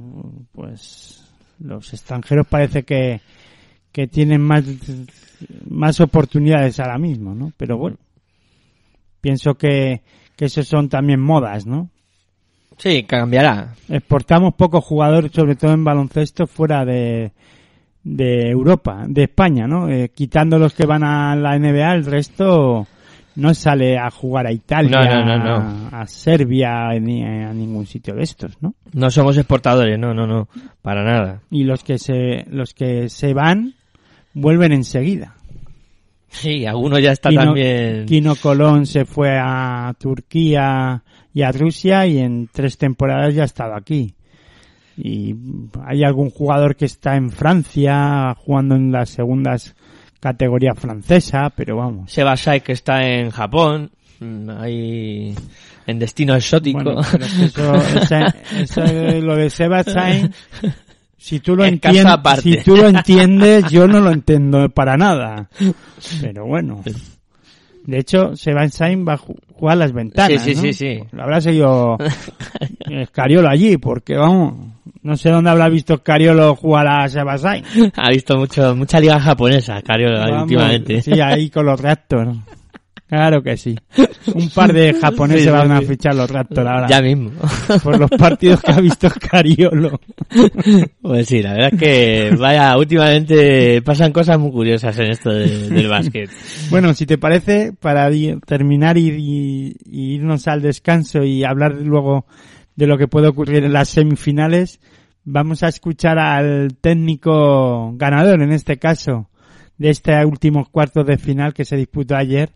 pues 0.52 1.24
los 1.60 1.92
extranjeros 1.92 2.46
parece 2.46 2.84
que 2.84 3.20
que 3.92 4.06
tienen 4.06 4.40
más 4.40 4.64
más 5.68 6.00
oportunidades 6.00 6.78
ahora 6.80 6.98
mismo, 6.98 7.34
¿no? 7.34 7.52
Pero 7.56 7.78
bueno, 7.78 7.96
pienso 9.20 9.54
que, 9.54 10.02
que 10.36 10.46
eso 10.46 10.62
son 10.62 10.88
también 10.88 11.20
modas, 11.20 11.66
¿no? 11.66 11.90
Sí, 12.78 13.02
cambiará. 13.02 13.74
Exportamos 13.88 14.54
pocos 14.54 14.84
jugadores, 14.84 15.32
sobre 15.32 15.56
todo 15.56 15.72
en 15.72 15.84
baloncesto, 15.84 16.46
fuera 16.46 16.84
de, 16.84 17.32
de 18.04 18.50
Europa, 18.50 19.04
de 19.06 19.24
España, 19.24 19.66
¿no? 19.66 19.88
Eh, 19.88 20.10
quitando 20.14 20.58
los 20.58 20.74
que 20.74 20.86
van 20.86 21.02
a 21.02 21.34
la 21.34 21.58
NBA, 21.58 21.94
el 21.94 22.04
resto 22.04 22.86
no 23.34 23.54
sale 23.54 23.98
a 23.98 24.10
jugar 24.10 24.46
a 24.46 24.52
Italia, 24.52 24.98
no, 25.00 25.24
no, 25.24 25.38
no, 25.38 25.88
a, 25.92 26.00
a 26.02 26.06
Serbia, 26.06 26.88
ni 27.00 27.24
a 27.24 27.52
ningún 27.52 27.86
sitio 27.86 28.14
de 28.14 28.22
estos, 28.22 28.60
¿no? 28.60 28.74
No 28.92 29.10
somos 29.10 29.36
exportadores, 29.36 29.98
no, 29.98 30.14
no, 30.14 30.26
no, 30.26 30.48
para 30.80 31.04
nada. 31.04 31.40
Y 31.50 31.64
los 31.64 31.82
que 31.82 31.98
se, 31.98 32.44
los 32.48 32.74
que 32.74 33.08
se 33.08 33.34
van, 33.34 33.74
vuelven 34.34 34.72
enseguida. 34.72 35.34
Sí, 36.30 36.66
alguno 36.66 36.98
ya 36.98 37.12
está 37.12 37.30
Kino, 37.30 37.44
también. 37.44 38.06
Kino 38.06 38.36
Colón 38.36 38.86
se 38.86 39.04
fue 39.04 39.38
a 39.38 39.94
Turquía 39.98 41.02
y 41.32 41.42
a 41.42 41.52
Rusia 41.52 42.06
y 42.06 42.18
en 42.18 42.48
tres 42.52 42.78
temporadas 42.78 43.34
ya 43.34 43.42
ha 43.42 43.46
estado 43.46 43.74
aquí. 43.74 44.14
Y 44.96 45.34
hay 45.86 46.02
algún 46.02 46.30
jugador 46.30 46.76
que 46.76 46.84
está 46.84 47.16
en 47.16 47.30
Francia 47.30 48.34
jugando 48.36 48.74
en 48.74 48.90
las 48.90 49.10
segundas 49.10 49.74
categoría 50.20 50.74
francesa, 50.74 51.50
pero 51.54 51.76
vamos. 51.76 52.12
Sebasai 52.12 52.62
que 52.62 52.72
está 52.72 53.06
en 53.06 53.30
Japón, 53.30 53.90
ahí 54.58 55.34
en 55.86 55.98
destino 55.98 56.34
exótico. 56.34 56.82
Bueno, 56.82 57.00
pero 57.54 57.76
eso, 57.76 58.24
esa, 58.60 58.92
lo 59.20 59.36
de 59.36 59.50
Sebasai, 59.50 60.30
si 61.18 61.40
tú 61.40 61.54
lo 61.56 61.64
En 61.64 61.74
entiendes, 61.74 62.02
casa 62.04 62.14
aparte. 62.14 62.42
si 62.42 62.56
tú 62.64 62.76
lo 62.76 62.88
entiendes, 62.88 63.70
yo 63.70 63.86
no 63.86 64.00
lo 64.00 64.10
entiendo 64.10 64.68
para 64.70 64.96
nada. 64.96 65.48
Pero 66.20 66.46
bueno. 66.46 66.82
De 67.84 67.98
hecho, 67.98 68.36
Sebasai 68.36 68.96
va 69.02 69.14
a 69.14 69.18
ju- 69.18 69.36
jugar 69.54 69.78
las 69.78 69.92
ventanas. 69.92 70.42
Sí, 70.42 70.50
sí, 70.50 70.54
¿no? 70.56 70.60
sí, 70.62 70.72
sí. 70.74 70.98
Lo 71.12 71.22
habrá 71.22 71.40
seguido 71.40 71.96
Escariolo 72.80 73.48
allí, 73.48 73.78
porque 73.78 74.14
vamos, 74.16 74.54
no 75.02 75.16
sé 75.16 75.30
dónde 75.30 75.50
habrá 75.50 75.68
visto 75.68 75.94
Escariolo 75.94 76.54
jugar 76.54 76.86
a 76.86 77.08
Sebasai. 77.08 77.62
Ha 77.96 78.10
visto 78.10 78.36
mucho, 78.36 78.76
mucha 78.76 79.00
liga 79.00 79.18
japonesa, 79.18 79.80
Cario, 79.82 80.10
Vamos, 80.12 80.42
últimamente. 80.42 81.00
Sí, 81.02 81.18
ahí 81.20 81.48
con 81.50 81.64
los 81.66 81.80
Raptors. 81.80 82.36
Claro 83.08 83.42
que 83.42 83.56
sí. 83.56 83.74
Un 84.34 84.50
par 84.50 84.72
de 84.72 84.92
japoneses 84.92 85.44
Sí, 85.44 85.48
van 85.50 85.72
a 85.72 85.80
fichar 85.80 86.14
los 86.14 86.30
Raptors 86.30 86.68
ahora. 86.68 86.86
Ya 86.88 87.00
mismo. 87.00 87.30
Por 87.82 87.98
los 87.98 88.10
partidos 88.10 88.60
que 88.60 88.72
ha 88.72 88.80
visto 88.80 89.08
Cariolo. 89.30 89.98
Pues 91.00 91.26
sí, 91.26 91.40
la 91.42 91.54
verdad 91.54 91.70
es 91.72 91.80
que, 91.80 92.36
vaya, 92.38 92.76
últimamente 92.76 93.80
pasan 93.82 94.12
cosas 94.12 94.38
muy 94.38 94.50
curiosas 94.50 94.98
en 94.98 95.10
esto 95.10 95.30
de- 95.30 95.70
del 95.70 95.88
básquet. 95.88 96.30
Bueno, 96.70 96.92
si 96.92 97.06
te 97.06 97.16
parece, 97.16 97.72
para 97.72 98.10
terminar 98.46 98.98
y, 98.98 99.08
y- 99.08 99.76
y 99.86 100.14
irnos 100.16 100.46
al 100.48 100.60
descanso 100.60 101.22
y 101.24 101.44
hablar 101.44 101.76
luego 101.76 102.26
de 102.76 102.86
lo 102.86 102.98
que 102.98 103.08
puede 103.08 103.28
ocurrir 103.28 103.64
en 103.64 103.72
las 103.72 103.88
semifinales, 103.88 104.80
vamos 105.24 105.62
a 105.62 105.68
escuchar 105.68 106.18
al 106.18 106.76
técnico 106.80 107.92
ganador, 107.96 108.42
en 108.42 108.52
este 108.52 108.76
caso, 108.78 109.30
de 109.78 109.90
este 109.90 110.24
últimos 110.26 110.68
cuartos 110.68 111.06
de 111.06 111.16
final 111.18 111.54
que 111.54 111.64
se 111.64 111.76
disputó 111.76 112.14
ayer, 112.16 112.50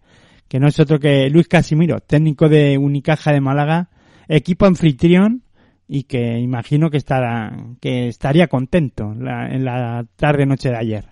que 0.53 0.61
no 0.61 0.69
es 0.69 0.79
otro 0.79 1.01
que 1.01 1.31
Luis 1.31 1.49
Casimiro, 1.49 2.01
técnico 2.01 2.47
de 2.47 2.77
Unicaja 2.77 3.33
de 3.33 3.41
Málaga, 3.41 3.89
equipo 4.29 4.67
anfitrión 4.67 5.45
y 5.89 6.03
que 6.03 6.39
imagino 6.41 6.91
que 6.91 6.99
estará 6.99 7.57
que 7.81 8.09
estaría 8.09 8.49
contento 8.49 9.15
en 9.15 9.65
la 9.65 10.05
tarde 10.15 10.45
noche 10.45 10.69
de 10.69 10.77
ayer. 10.77 11.07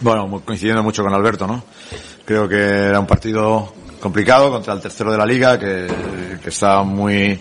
Bueno, 0.00 0.42
coincidiendo 0.44 0.82
mucho 0.82 1.04
con 1.04 1.14
Alberto, 1.14 1.46
¿no? 1.46 1.62
Creo 2.24 2.48
que 2.48 2.56
era 2.56 2.98
un 2.98 3.06
partido 3.06 3.72
complicado 4.00 4.50
contra 4.50 4.74
el 4.74 4.80
tercero 4.80 5.12
de 5.12 5.18
la 5.18 5.26
liga, 5.26 5.56
que, 5.56 5.86
que 6.42 6.48
está 6.48 6.82
muy, 6.82 7.38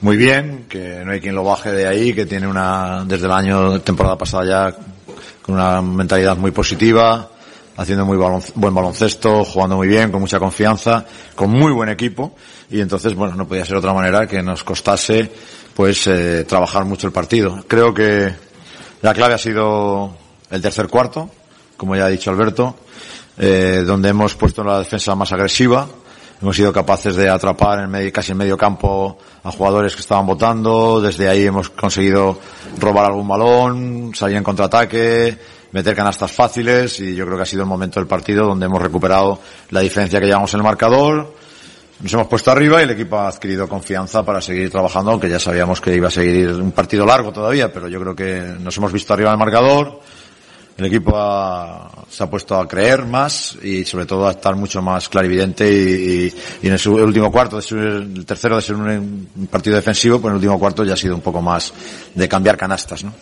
muy 0.00 0.16
bien, 0.16 0.64
que 0.68 1.04
no 1.04 1.12
hay 1.12 1.20
quien 1.20 1.36
lo 1.36 1.44
baje 1.44 1.70
de 1.70 1.86
ahí, 1.86 2.12
que 2.12 2.26
tiene 2.26 2.48
una, 2.48 3.04
desde 3.06 3.26
el 3.26 3.32
año, 3.32 3.78
temporada 3.82 4.18
pasada 4.18 4.44
ya, 4.44 4.76
con 5.42 5.54
una 5.54 5.80
mentalidad 5.80 6.36
muy 6.36 6.50
positiva, 6.50 7.30
haciendo 7.76 8.04
muy 8.04 8.16
buen 8.16 8.74
baloncesto, 8.74 9.44
jugando 9.44 9.76
muy 9.76 9.88
bien, 9.88 10.10
con 10.10 10.20
mucha 10.20 10.38
confianza, 10.38 11.04
con 11.34 11.50
muy 11.50 11.72
buen 11.72 11.88
equipo, 11.88 12.34
y 12.70 12.80
entonces, 12.80 13.14
bueno, 13.14 13.34
no 13.34 13.46
podía 13.46 13.64
ser 13.64 13.76
otra 13.76 13.92
manera 13.92 14.26
que 14.26 14.42
nos 14.42 14.64
costase, 14.64 15.30
pues, 15.74 16.06
eh, 16.06 16.44
trabajar 16.44 16.84
mucho 16.84 17.06
el 17.06 17.12
partido. 17.12 17.64
Creo 17.66 17.92
que 17.92 18.32
la 19.02 19.12
clave 19.12 19.34
ha 19.34 19.38
sido 19.38 20.16
el 20.50 20.62
tercer 20.62 20.88
cuarto, 20.88 21.30
como 21.76 21.96
ya 21.96 22.06
ha 22.06 22.08
dicho 22.08 22.30
Alberto, 22.30 22.76
eh, 23.36 23.82
donde 23.84 24.10
hemos 24.10 24.34
puesto 24.34 24.62
la 24.62 24.78
defensa 24.78 25.14
más 25.14 25.32
agresiva. 25.32 25.86
Hemos 26.40 26.56
sido 26.56 26.72
capaces 26.72 27.16
de 27.16 27.28
atrapar 27.28 27.80
en 27.80 27.90
medio, 27.90 28.12
casi 28.12 28.32
en 28.32 28.38
medio 28.38 28.56
campo 28.56 29.18
a 29.42 29.50
jugadores 29.50 29.94
que 29.94 30.00
estaban 30.00 30.26
votando. 30.26 31.00
Desde 31.00 31.28
ahí 31.28 31.46
hemos 31.46 31.70
conseguido 31.70 32.38
robar 32.78 33.06
algún 33.06 33.26
balón, 33.26 34.12
salir 34.14 34.36
en 34.36 34.44
contraataque, 34.44 35.38
meter 35.74 35.94
canastas 35.94 36.30
fáciles 36.32 37.00
y 37.00 37.14
yo 37.16 37.26
creo 37.26 37.36
que 37.36 37.42
ha 37.42 37.46
sido 37.46 37.62
el 37.64 37.68
momento 37.68 37.98
del 38.00 38.06
partido 38.06 38.46
donde 38.46 38.64
hemos 38.66 38.80
recuperado 38.80 39.40
la 39.70 39.80
diferencia 39.80 40.20
que 40.20 40.26
llevamos 40.26 40.54
en 40.54 40.60
el 40.60 40.64
marcador. 40.64 41.34
Nos 42.00 42.12
hemos 42.12 42.28
puesto 42.28 42.50
arriba 42.52 42.80
y 42.80 42.84
el 42.84 42.90
equipo 42.90 43.18
ha 43.18 43.28
adquirido 43.28 43.68
confianza 43.68 44.22
para 44.24 44.40
seguir 44.40 44.70
trabajando, 44.70 45.10
aunque 45.10 45.28
ya 45.28 45.38
sabíamos 45.40 45.80
que 45.80 45.94
iba 45.94 46.08
a 46.08 46.10
seguir 46.12 46.48
un 46.50 46.72
partido 46.72 47.04
largo 47.04 47.32
todavía, 47.32 47.72
pero 47.72 47.88
yo 47.88 48.00
creo 48.00 48.14
que 48.14 48.54
nos 48.60 48.76
hemos 48.78 48.92
visto 48.92 49.12
arriba 49.14 49.30
del 49.30 49.38
marcador. 49.38 50.00
El 50.76 50.86
equipo 50.86 51.12
ha- 51.16 51.88
se 52.10 52.22
ha 52.24 52.30
puesto 52.30 52.56
a 52.58 52.66
creer 52.68 53.04
más 53.06 53.56
y 53.62 53.84
sobre 53.84 54.06
todo 54.06 54.26
a 54.26 54.32
estar 54.32 54.56
mucho 54.56 54.82
más 54.82 55.08
clarividente 55.08 55.70
y, 55.72 56.32
y- 56.62 56.66
en 56.66 56.72
el, 56.72 56.80
el 56.80 57.04
último 57.04 57.30
cuarto, 57.30 57.60
de 57.60 57.78
el 57.78 58.24
tercero 58.26 58.56
de 58.56 58.62
ser 58.62 58.74
un, 58.76 59.28
un 59.36 59.46
partido 59.46 59.76
defensivo, 59.76 60.20
pues 60.20 60.30
en 60.30 60.36
el 60.36 60.36
último 60.36 60.58
cuarto 60.58 60.84
ya 60.84 60.94
ha 60.94 60.96
sido 60.96 61.14
un 61.14 61.20
poco 61.20 61.40
más 61.42 61.72
de 62.14 62.28
cambiar 62.28 62.56
canastas, 62.56 63.04
¿no? 63.04 63.12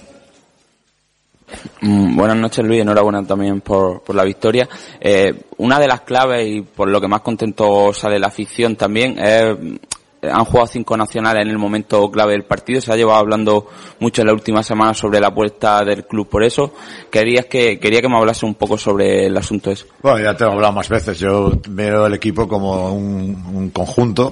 Mm, 1.80 2.16
Buenas 2.16 2.36
noches 2.36 2.64
Luis, 2.64 2.80
enhorabuena 2.80 3.24
también 3.26 3.60
por, 3.60 4.02
por 4.02 4.14
la 4.14 4.24
victoria. 4.24 4.68
Eh, 5.00 5.34
una 5.58 5.78
de 5.78 5.88
las 5.88 6.02
claves 6.02 6.46
y 6.46 6.62
por 6.62 6.88
lo 6.88 7.00
que 7.00 7.08
más 7.08 7.20
contento 7.20 7.92
sale 7.92 8.18
la 8.18 8.28
afición 8.28 8.76
también 8.76 9.18
es, 9.18 9.56
mm, 9.58 9.76
han 10.22 10.44
jugado 10.44 10.68
cinco 10.68 10.96
nacionales 10.96 11.42
en 11.42 11.50
el 11.50 11.58
momento 11.58 12.08
clave 12.10 12.32
del 12.32 12.44
partido, 12.44 12.80
se 12.80 12.92
ha 12.92 12.96
llevado 12.96 13.18
hablando 13.18 13.66
mucho 13.98 14.22
en 14.22 14.28
la 14.28 14.32
última 14.32 14.62
semana 14.62 14.94
sobre 14.94 15.18
la 15.18 15.28
apuesta 15.28 15.84
del 15.84 16.04
club 16.06 16.28
por 16.28 16.44
eso. 16.44 16.74
Querías 17.10 17.46
que, 17.46 17.80
quería 17.80 18.00
que 18.00 18.08
me 18.08 18.16
hablase 18.16 18.46
un 18.46 18.54
poco 18.54 18.78
sobre 18.78 19.26
el 19.26 19.36
asunto 19.36 19.70
ese. 19.70 19.86
Bueno, 20.00 20.20
ya 20.20 20.36
te 20.36 20.44
he 20.44 20.46
hablado 20.46 20.72
más 20.72 20.88
veces. 20.88 21.18
Yo 21.18 21.52
veo 21.68 22.06
el 22.06 22.14
equipo 22.14 22.46
como 22.46 22.92
un, 22.92 23.44
un 23.52 23.70
conjunto 23.70 24.30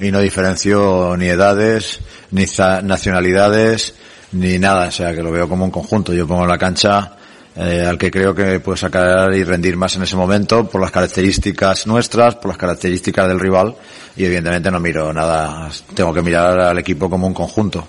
y 0.00 0.10
no 0.10 0.20
diferencio 0.20 1.16
ni 1.16 1.26
edades, 1.26 2.00
ni 2.30 2.44
nacionalidades, 2.82 3.94
ni 4.32 4.58
nada. 4.58 4.88
O 4.88 4.92
sea, 4.92 5.14
que 5.14 5.22
lo 5.22 5.30
veo 5.30 5.48
como 5.48 5.64
un 5.64 5.70
conjunto. 5.70 6.12
Yo 6.12 6.26
pongo 6.26 6.42
en 6.42 6.48
la 6.48 6.58
cancha 6.58 7.16
eh, 7.56 7.84
al 7.84 7.98
que 7.98 8.10
creo 8.10 8.34
que 8.34 8.60
puede 8.60 8.78
sacar 8.78 9.34
y 9.34 9.42
rendir 9.42 9.76
más 9.76 9.96
en 9.96 10.02
ese 10.02 10.14
momento 10.14 10.68
por 10.68 10.80
las 10.80 10.92
características 10.92 11.88
nuestras, 11.88 12.36
por 12.36 12.50
las 12.50 12.56
características 12.56 13.26
del 13.26 13.40
rival 13.40 13.74
y 14.16 14.24
evidentemente 14.24 14.70
no 14.70 14.78
miro 14.78 15.12
nada. 15.12 15.68
Tengo 15.92 16.14
que 16.14 16.22
mirar 16.22 16.60
al 16.60 16.78
equipo 16.78 17.10
como 17.10 17.26
un 17.26 17.34
conjunto. 17.34 17.86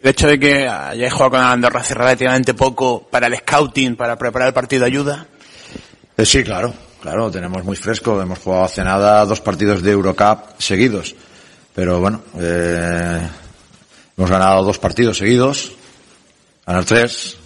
El 0.00 0.10
hecho 0.10 0.28
de 0.28 0.38
que 0.38 0.68
hayáis 0.68 1.12
jugado 1.12 1.32
con 1.32 1.40
Andorra 1.40 1.80
hace 1.80 1.94
relativamente 1.94 2.54
poco 2.54 3.08
para 3.10 3.26
el 3.26 3.36
scouting, 3.38 3.96
para 3.96 4.16
preparar 4.16 4.48
el 4.48 4.54
partido 4.54 4.84
ayuda. 4.84 5.26
Eh, 6.16 6.24
sí, 6.24 6.44
claro, 6.44 6.72
claro, 7.02 7.28
tenemos 7.32 7.64
muy 7.64 7.74
fresco. 7.74 8.22
Hemos 8.22 8.38
jugado 8.38 8.62
hace 8.62 8.84
nada 8.84 9.24
dos 9.24 9.40
partidos 9.40 9.82
de 9.82 9.90
Eurocup 9.90 10.56
seguidos. 10.58 11.16
Pero 11.74 11.98
bueno, 11.98 12.22
eh, 12.38 13.28
hemos 14.16 14.30
ganado 14.30 14.64
dos 14.64 14.78
partidos 14.78 15.18
seguidos. 15.18 15.72
Ganar 16.66 16.84
tres, 16.84 17.36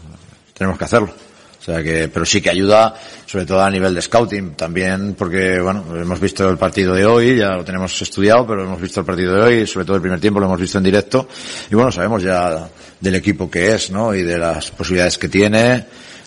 tenemos 0.54 0.78
que 0.78 0.84
hacerlo. 0.84 1.12
O 1.60 1.62
sea 1.62 1.82
que, 1.82 2.08
pero 2.08 2.24
sí 2.24 2.40
que 2.40 2.48
ayuda, 2.48 2.94
sobre 3.26 3.44
todo 3.44 3.60
a 3.60 3.70
nivel 3.70 3.94
de 3.94 4.00
scouting, 4.00 4.52
también 4.52 5.14
porque, 5.14 5.60
bueno, 5.60 5.84
hemos 5.94 6.18
visto 6.18 6.48
el 6.48 6.56
partido 6.56 6.94
de 6.94 7.04
hoy, 7.04 7.36
ya 7.36 7.50
lo 7.50 7.64
tenemos 7.64 8.00
estudiado, 8.00 8.46
pero 8.46 8.64
hemos 8.64 8.80
visto 8.80 9.00
el 9.00 9.06
partido 9.06 9.34
de 9.34 9.42
hoy, 9.42 9.66
sobre 9.66 9.84
todo 9.84 9.96
el 9.96 10.02
primer 10.02 10.20
tiempo 10.20 10.40
lo 10.40 10.46
hemos 10.46 10.58
visto 10.58 10.78
en 10.78 10.84
directo, 10.84 11.28
y 11.70 11.74
bueno, 11.74 11.92
sabemos 11.92 12.22
ya 12.22 12.66
del 12.98 13.14
equipo 13.14 13.50
que 13.50 13.74
es, 13.74 13.90
¿no? 13.90 14.14
Y 14.14 14.22
de 14.22 14.38
las 14.38 14.70
posibilidades 14.70 15.18
que 15.18 15.28
tiene, 15.28 15.84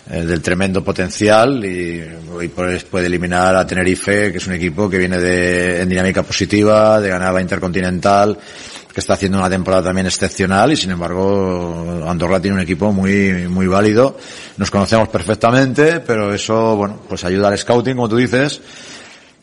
eh, 0.08 0.24
del 0.24 0.40
tremendo 0.40 0.84
potencial, 0.84 1.64
y, 1.64 2.00
y 2.40 2.48
pues 2.48 2.84
puede 2.84 3.06
eliminar 3.06 3.56
a 3.56 3.66
Tenerife, 3.66 4.30
que 4.30 4.38
es 4.38 4.46
un 4.46 4.52
equipo 4.52 4.88
que 4.88 4.98
viene 4.98 5.18
de, 5.18 5.80
en 5.80 5.88
dinámica 5.88 6.22
positiva, 6.22 7.00
de 7.00 7.08
ganar 7.08 7.34
la 7.34 7.40
Intercontinental, 7.40 8.38
que 8.94 9.00
está 9.00 9.14
haciendo 9.14 9.38
una 9.38 9.50
temporada 9.50 9.82
también 9.82 10.06
excepcional 10.06 10.70
y 10.70 10.76
sin 10.76 10.92
embargo 10.92 12.04
Andorra 12.06 12.40
tiene 12.40 12.58
un 12.58 12.62
equipo 12.62 12.92
muy 12.92 13.48
muy 13.48 13.66
válido. 13.66 14.16
Nos 14.56 14.70
conocemos 14.70 15.08
perfectamente, 15.08 15.98
pero 15.98 16.32
eso 16.32 16.76
bueno, 16.76 17.00
pues 17.08 17.24
ayuda 17.24 17.48
al 17.48 17.58
scouting 17.58 17.96
como 17.96 18.08
tú 18.08 18.16
dices 18.16 18.60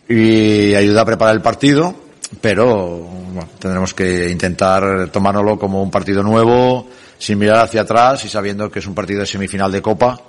y 0.08 0.74
ayuda 0.74 1.02
a 1.02 1.06
preparar 1.06 1.36
el 1.36 1.42
partido, 1.42 1.94
pero 2.40 2.98
bueno, 2.98 3.50
tendremos 3.60 3.94
que 3.94 4.30
intentar 4.30 5.10
tomárnoslo 5.10 5.60
como 5.60 5.84
un 5.84 5.92
partido 5.92 6.24
nuevo, 6.24 6.88
sin 7.18 7.38
mirar 7.38 7.60
hacia 7.60 7.82
atrás 7.82 8.24
y 8.26 8.30
sabiendo 8.30 8.72
que 8.72 8.80
es 8.80 8.88
un 8.88 8.96
partido 8.96 9.20
de 9.22 9.26
semifinal 9.26 9.72
de 9.72 9.82
Copa, 9.82 10.20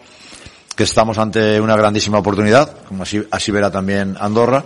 que 0.74 0.84
estamos 0.84 1.18
ante 1.18 1.60
una 1.60 1.76
grandísima 1.76 2.18
oportunidad, 2.18 2.76
como 2.88 3.04
así, 3.04 3.22
así 3.30 3.50
verá 3.52 3.70
también 3.70 4.16
Andorra, 4.18 4.64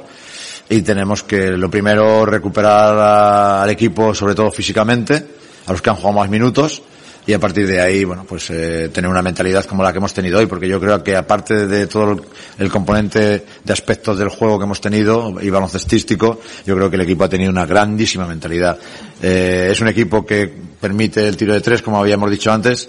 y 0.69 0.83
tenemos 0.83 1.23
que 1.23 1.51
lo 1.53 1.71
primero 1.71 2.27
recuperar 2.27 3.63
al 3.63 3.71
equipo, 3.71 4.15
sobre 4.15 4.35
todo 4.35 4.51
físicamente, 4.51 5.25
a 5.67 5.73
los 5.73 5.83
que 5.83 5.91
han 5.91 5.97
jugado 5.97 6.21
más 6.21 6.31
minutos, 6.31 6.83
y 7.27 7.33
a 7.33 7.41
partir 7.41 7.67
de 7.67 7.81
ahí, 7.81 8.05
bueno, 8.05 8.25
pues 8.25 8.51
eh, 8.51 8.89
tener 8.93 9.11
una 9.11 9.21
mentalidad 9.21 9.65
como 9.65 9.83
la 9.83 9.91
que 9.91 9.99
hemos 9.99 10.15
tenido 10.15 10.39
hoy, 10.39 10.47
porque 10.47 10.69
yo 10.69 10.79
creo 10.79 11.03
que 11.03 11.17
aparte 11.17 11.67
de 11.67 11.89
todo 11.89 12.13
el, 12.13 12.21
el 12.59 12.71
componente 12.71 13.45
de 13.65 13.73
aspectos 13.73 14.17
del 14.17 14.29
juego 14.29 14.59
que 14.59 14.65
hemos 14.65 14.81
tenido 14.81 15.35
y 15.41 15.51
baloncestístico, 15.51 16.41
yo 16.65 16.77
creo 16.77 16.89
que 16.89 16.95
el 16.95 17.03
equipo 17.03 17.25
ha 17.25 17.29
tenido 17.29 17.51
una 17.51 17.67
grandísima 17.67 18.29
mentalidad. 18.29 18.79
Eh, 19.21 19.71
es 19.73 19.81
un 19.81 19.89
equipo 19.89 20.25
que 20.25 20.53
permite 20.81 21.27
el 21.27 21.37
tiro 21.37 21.53
de 21.53 21.61
tres, 21.61 21.83
como 21.83 21.99
habíamos 21.99 22.31
dicho 22.31 22.53
antes, 22.53 22.89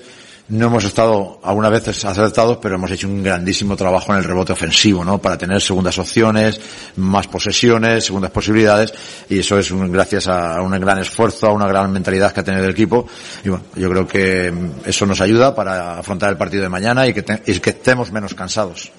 no 0.49 0.67
hemos 0.67 0.85
estado 0.85 1.39
algunas 1.43 1.71
veces 1.71 2.05
acertados, 2.05 2.57
pero 2.61 2.75
hemos 2.75 2.89
hecho 2.91 3.07
un 3.07 3.21
grandísimo 3.21 3.75
trabajo 3.75 4.13
en 4.13 4.19
el 4.19 4.23
rebote 4.23 4.53
ofensivo, 4.53 5.03
¿no? 5.03 5.17
Para 5.17 5.37
tener 5.37 5.61
segundas 5.61 5.97
opciones, 5.99 6.59
más 6.95 7.27
posesiones, 7.27 8.05
segundas 8.05 8.31
posibilidades, 8.31 8.93
y 9.29 9.39
eso 9.39 9.57
es 9.59 9.71
un- 9.71 9.91
gracias 9.91 10.27
a 10.27 10.61
un 10.61 10.71
gran 10.79 10.99
esfuerzo, 10.99 11.47
a 11.47 11.51
una 11.53 11.67
gran 11.67 11.91
mentalidad 11.91 12.31
que 12.31 12.39
ha 12.39 12.43
tenido 12.43 12.63
el 12.63 12.71
equipo, 12.71 13.07
y 13.43 13.49
bueno, 13.49 13.65
yo 13.75 13.89
creo 13.89 14.07
que 14.07 14.53
eso 14.85 15.05
nos 15.05 15.19
ayuda 15.21 15.53
para 15.53 15.99
afrontar 15.99 16.29
el 16.29 16.37
partido 16.37 16.63
de 16.63 16.69
mañana 16.69 17.05
y 17.07 17.13
que, 17.13 17.23
te- 17.23 17.41
y 17.45 17.59
que 17.59 17.71
estemos 17.71 18.11
menos 18.11 18.33
cansados. 18.33 18.91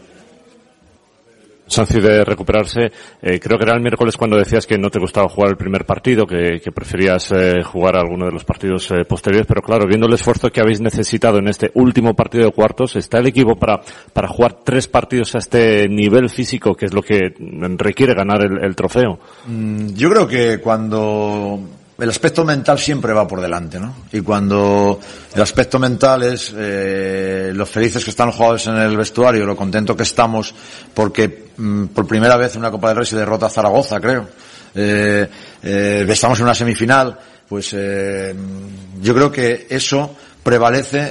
Sanci 1.69 2.01
de 2.01 2.25
recuperarse, 2.25 2.91
eh, 3.23 3.39
creo 3.39 3.59
que 3.59 3.65
era 3.65 3.75
el 3.75 3.83
miércoles 3.83 4.17
cuando 4.17 4.37
decías 4.37 4.67
que 4.67 4.79
no 4.79 4.91
te 4.91 4.99
gustaba 4.99 5.29
jugar 5.29 5.51
el 5.51 5.57
primer 5.57 5.85
partido, 5.85 6.27
que, 6.27 6.61
que 6.63 6.73
preferías 6.73 7.31
eh, 7.33 7.63
jugar 7.63 7.97
alguno 7.97 8.27
de 8.27 8.33
los 8.33 8.45
partidos 8.45 8.91
eh, 8.91 9.05
posteriores, 9.07 9.47
pero 9.47 9.63
claro, 9.63 9.87
viendo 9.87 10.07
el 10.07 10.15
esfuerzo 10.15 10.51
que 10.51 10.61
habéis 10.61 10.81
necesitado 10.81 11.39
en 11.39 11.49
este 11.49 11.71
último 11.75 12.15
partido 12.15 12.47
de 12.47 12.53
cuartos, 12.53 12.97
¿está 12.97 13.19
el 13.19 13.27
equipo 13.27 13.57
para, 13.57 13.81
para 14.13 14.29
jugar 14.29 14.59
tres 14.65 14.89
partidos 14.89 15.35
a 15.35 15.39
este 15.39 15.89
nivel 15.89 16.29
físico, 16.31 16.75
que 16.75 16.87
es 16.87 16.95
lo 16.95 17.03
que 17.03 17.35
requiere 17.77 18.15
ganar 18.15 18.43
el, 18.45 18.65
el 18.65 18.75
trofeo? 18.75 19.19
Mm, 19.47 19.95
Yo 19.95 20.11
creo 20.11 20.27
que 20.27 20.59
cuando 20.61 21.61
el 21.99 22.09
aspecto 22.09 22.45
mental 22.45 22.79
siempre 22.79 23.13
va 23.13 23.27
por 23.27 23.41
delante, 23.41 23.81
¿no? 23.81 24.05
Y 24.13 24.21
cuando 24.21 25.01
el 25.35 25.43
aspecto 25.43 25.81
mental 25.81 26.23
es 26.23 26.55
eh, 26.57 27.51
los 27.53 27.69
felices 27.69 28.05
que 28.05 28.11
están 28.11 28.29
los 28.29 28.37
jugadores 28.37 28.69
en 28.69 28.77
el 28.77 28.97
vestuario, 28.97 29.45
lo 29.45 29.57
contento 29.57 29.97
que 29.97 30.05
estamos 30.05 30.55
porque 30.95 31.49
mm, 31.57 31.87
por 31.87 32.07
primera 32.07 32.37
vez 32.37 32.55
en 32.55 32.61
una 32.61 32.71
Copa 32.71 32.89
del 32.89 32.99
Rey 32.99 33.07
se 33.07 33.17
derrota 33.17 33.47
a 33.47 33.51
Zaragoza, 33.51 34.01
creo. 34.01 34.29
Eh, 34.77 35.29
eh, 35.61 36.07
estamos 36.09 36.39
en 36.39 36.45
una 36.45 36.55
semifinal, 36.55 37.19
pues 37.49 37.75
eh, 37.77 38.33
yo 39.01 39.15
creo 39.15 39.33
que 39.33 39.67
eso 39.69 40.15
prevalece 40.41 41.11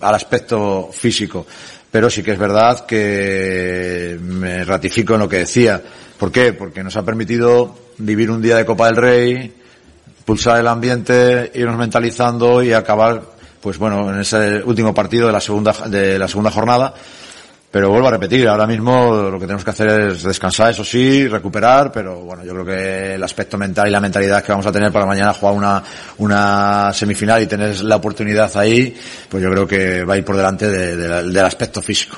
al 0.00 0.14
aspecto 0.14 0.88
físico. 0.92 1.46
Pero 1.90 2.08
sí 2.08 2.22
que 2.22 2.32
es 2.32 2.38
verdad 2.38 2.86
que 2.86 4.18
me 4.18 4.64
ratifico 4.64 5.12
en 5.12 5.20
lo 5.20 5.28
que 5.28 5.40
decía. 5.40 5.82
¿Por 6.18 6.32
qué? 6.32 6.54
Porque 6.54 6.82
nos 6.82 6.96
ha 6.96 7.04
permitido 7.04 7.76
vivir 7.98 8.30
un 8.30 8.40
día 8.40 8.56
de 8.56 8.64
Copa 8.64 8.86
del 8.86 8.96
Rey, 8.96 9.61
pulsar 10.24 10.58
el 10.60 10.66
ambiente, 10.68 11.50
irnos 11.54 11.76
mentalizando 11.76 12.62
y 12.62 12.72
acabar, 12.72 13.22
pues 13.60 13.78
bueno, 13.78 14.12
en 14.12 14.20
ese 14.20 14.62
último 14.64 14.92
partido 14.94 15.26
de 15.26 15.32
la 15.32 15.40
segunda, 15.40 15.72
de 15.88 16.18
la 16.18 16.28
segunda 16.28 16.50
jornada, 16.50 16.94
pero 17.70 17.88
vuelvo 17.88 18.08
a 18.08 18.10
repetir, 18.10 18.46
ahora 18.48 18.66
mismo 18.66 19.14
lo 19.30 19.38
que 19.38 19.46
tenemos 19.46 19.64
que 19.64 19.70
hacer 19.70 19.88
es 20.10 20.22
descansar, 20.22 20.70
eso 20.72 20.84
sí, 20.84 21.26
recuperar, 21.26 21.90
pero 21.90 22.20
bueno, 22.20 22.44
yo 22.44 22.52
creo 22.52 22.64
que 22.66 23.14
el 23.14 23.22
aspecto 23.22 23.56
mental 23.56 23.88
y 23.88 23.90
la 23.90 24.00
mentalidad 24.00 24.42
que 24.44 24.52
vamos 24.52 24.66
a 24.66 24.72
tener 24.72 24.92
para 24.92 25.06
mañana 25.06 25.32
jugar 25.32 25.54
una, 25.54 25.82
una 26.18 26.92
semifinal 26.92 27.42
y 27.42 27.46
tener 27.46 27.80
la 27.80 27.96
oportunidad 27.96 28.54
ahí, 28.58 28.94
pues 29.28 29.42
yo 29.42 29.50
creo 29.50 29.66
que 29.66 30.04
va 30.04 30.14
a 30.14 30.18
ir 30.18 30.24
por 30.24 30.36
delante 30.36 30.68
de- 30.68 30.96
de- 30.96 31.22
del 31.22 31.44
aspecto 31.46 31.80
físico. 31.80 32.16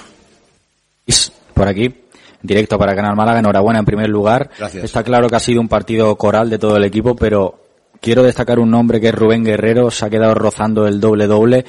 Por 1.55 1.69
aquí, 1.69 2.03
directo 2.43 2.77
para 2.79 2.97
Canal 2.97 3.15
Málaga, 3.15 3.39
enhorabuena 3.39 3.79
en 3.79 3.85
primer 3.85 4.09
lugar. 4.09 4.51
Gracias. 4.59 4.83
Está 4.85 5.05
claro 5.05 5.29
que 5.29 5.37
ha 5.37 5.41
sido 5.41 5.61
un 5.61 5.69
partido 5.69 6.17
coral 6.17 6.51
de 6.51 6.59
todo 6.59 6.77
el 6.77 6.85
equipo, 6.85 7.15
pero 7.15 7.64
quiero 8.05 8.23
destacar 8.23 8.59
un 8.59 8.71
nombre 8.71 9.01
que 9.01 9.09
es 9.09 9.15
Rubén 9.15 9.43
Guerrero, 9.43 9.91
se 9.91 10.05
ha 10.05 10.11
quedado 10.11 10.35
rozando 10.35 10.87
el 10.87 11.01
doble-doble. 11.01 11.65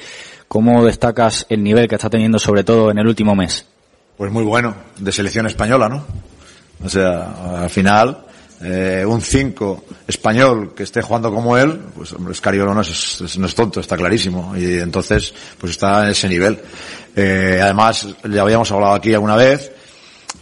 ¿Cómo 0.48 0.84
destacas 0.84 1.46
el 1.48 1.62
nivel 1.62 1.88
que 1.88 1.94
está 1.94 2.10
teniendo 2.10 2.38
sobre 2.38 2.62
todo 2.62 2.90
en 2.90 2.98
el 2.98 3.06
último 3.06 3.34
mes? 3.34 3.64
Pues 4.18 4.30
muy 4.30 4.44
bueno, 4.44 4.74
de 4.98 5.12
selección 5.12 5.46
española, 5.46 5.88
¿no? 5.88 6.04
O 6.84 6.90
sea, 6.90 7.62
al 7.62 7.70
final, 7.70 8.26
eh, 8.60 9.02
un 9.06 9.22
5 9.22 9.84
español 10.06 10.74
que 10.76 10.82
esté 10.82 11.00
jugando 11.00 11.32
como 11.32 11.56
él, 11.56 11.80
pues 11.96 12.12
hombre, 12.12 12.34
Scariolo 12.34 12.74
no 12.74 12.82
es, 12.82 13.54
tonto, 13.56 13.80
está 13.80 13.96
clarísimo. 13.96 14.54
Y 14.58 14.78
entonces, 14.78 15.32
pues 15.58 15.72
está 15.72 16.04
en 16.04 16.10
ese 16.10 16.28
nivel. 16.28 16.60
Eh, 17.16 17.60
además, 17.62 18.08
ya 18.30 18.42
habíamos 18.42 18.70
hablado 18.72 18.92
aquí 18.92 19.14
alguna 19.14 19.36
vez, 19.36 19.72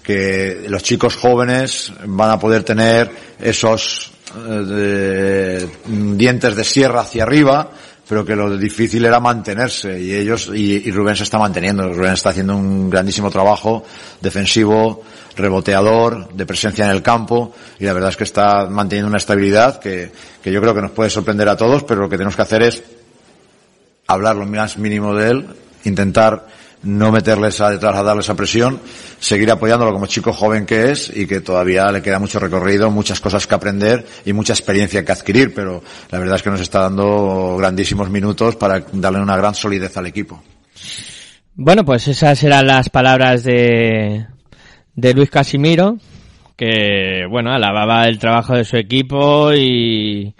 que 0.02 0.66
los 0.68 0.82
chicos 0.82 1.14
jóvenes 1.14 1.92
van 2.04 2.32
a 2.32 2.38
poder 2.40 2.64
tener 2.64 3.12
esos 3.38 4.13
de- 4.34 5.68
dientes 5.86 6.54
de 6.56 6.64
sierra 6.64 7.00
hacia 7.00 7.22
arriba, 7.22 7.70
pero 8.08 8.24
que 8.24 8.36
lo 8.36 8.56
difícil 8.56 9.04
era 9.06 9.18
mantenerse 9.20 9.98
y 9.98 10.12
ellos 10.14 10.50
y, 10.54 10.86
y 10.88 10.90
Rubén 10.90 11.16
se 11.16 11.22
está 11.22 11.38
manteniendo. 11.38 11.90
Rubén 11.92 12.12
está 12.12 12.30
haciendo 12.30 12.54
un 12.56 12.90
grandísimo 12.90 13.30
trabajo 13.30 13.84
defensivo, 14.20 15.02
reboteador, 15.36 16.28
de 16.34 16.46
presencia 16.46 16.84
en 16.84 16.90
el 16.90 17.02
campo 17.02 17.54
y 17.78 17.84
la 17.84 17.92
verdad 17.94 18.10
es 18.10 18.16
que 18.16 18.24
está 18.24 18.66
manteniendo 18.66 19.08
una 19.08 19.18
estabilidad 19.18 19.80
que, 19.80 20.12
que 20.42 20.52
yo 20.52 20.60
creo 20.60 20.74
que 20.74 20.82
nos 20.82 20.90
puede 20.90 21.08
sorprender 21.10 21.48
a 21.48 21.56
todos, 21.56 21.82
pero 21.84 22.02
lo 22.02 22.08
que 22.08 22.16
tenemos 22.16 22.36
que 22.36 22.42
hacer 22.42 22.62
es 22.62 22.82
hablar 24.06 24.36
lo 24.36 24.44
más 24.46 24.76
mínimo 24.76 25.14
de 25.14 25.30
él, 25.30 25.46
intentar 25.84 26.46
no 26.84 27.10
meterles 27.12 27.60
a 27.60 27.70
detrás 27.70 28.28
a 28.28 28.34
presión, 28.34 28.80
seguir 29.18 29.50
apoyándolo 29.50 29.92
como 29.92 30.06
chico 30.06 30.32
joven 30.32 30.66
que 30.66 30.90
es 30.90 31.10
y 31.14 31.26
que 31.26 31.40
todavía 31.40 31.90
le 31.90 32.02
queda 32.02 32.18
mucho 32.18 32.38
recorrido, 32.38 32.90
muchas 32.90 33.20
cosas 33.20 33.46
que 33.46 33.54
aprender 33.54 34.06
y 34.24 34.32
mucha 34.32 34.52
experiencia 34.52 35.04
que 35.04 35.12
adquirir, 35.12 35.54
pero 35.54 35.82
la 36.10 36.18
verdad 36.18 36.36
es 36.36 36.42
que 36.42 36.50
nos 36.50 36.60
está 36.60 36.80
dando 36.80 37.56
grandísimos 37.58 38.10
minutos 38.10 38.56
para 38.56 38.80
darle 38.92 39.20
una 39.20 39.36
gran 39.36 39.54
solidez 39.54 39.96
al 39.96 40.06
equipo. 40.06 40.42
Bueno, 41.54 41.84
pues 41.84 42.08
esas 42.08 42.42
eran 42.42 42.66
las 42.66 42.88
palabras 42.88 43.44
de, 43.44 44.26
de 44.94 45.14
Luis 45.14 45.30
Casimiro, 45.30 45.96
que, 46.56 47.26
bueno, 47.30 47.52
alababa 47.52 48.06
el 48.06 48.18
trabajo 48.18 48.54
de 48.56 48.64
su 48.64 48.76
equipo 48.76 49.52
y, 49.54 50.34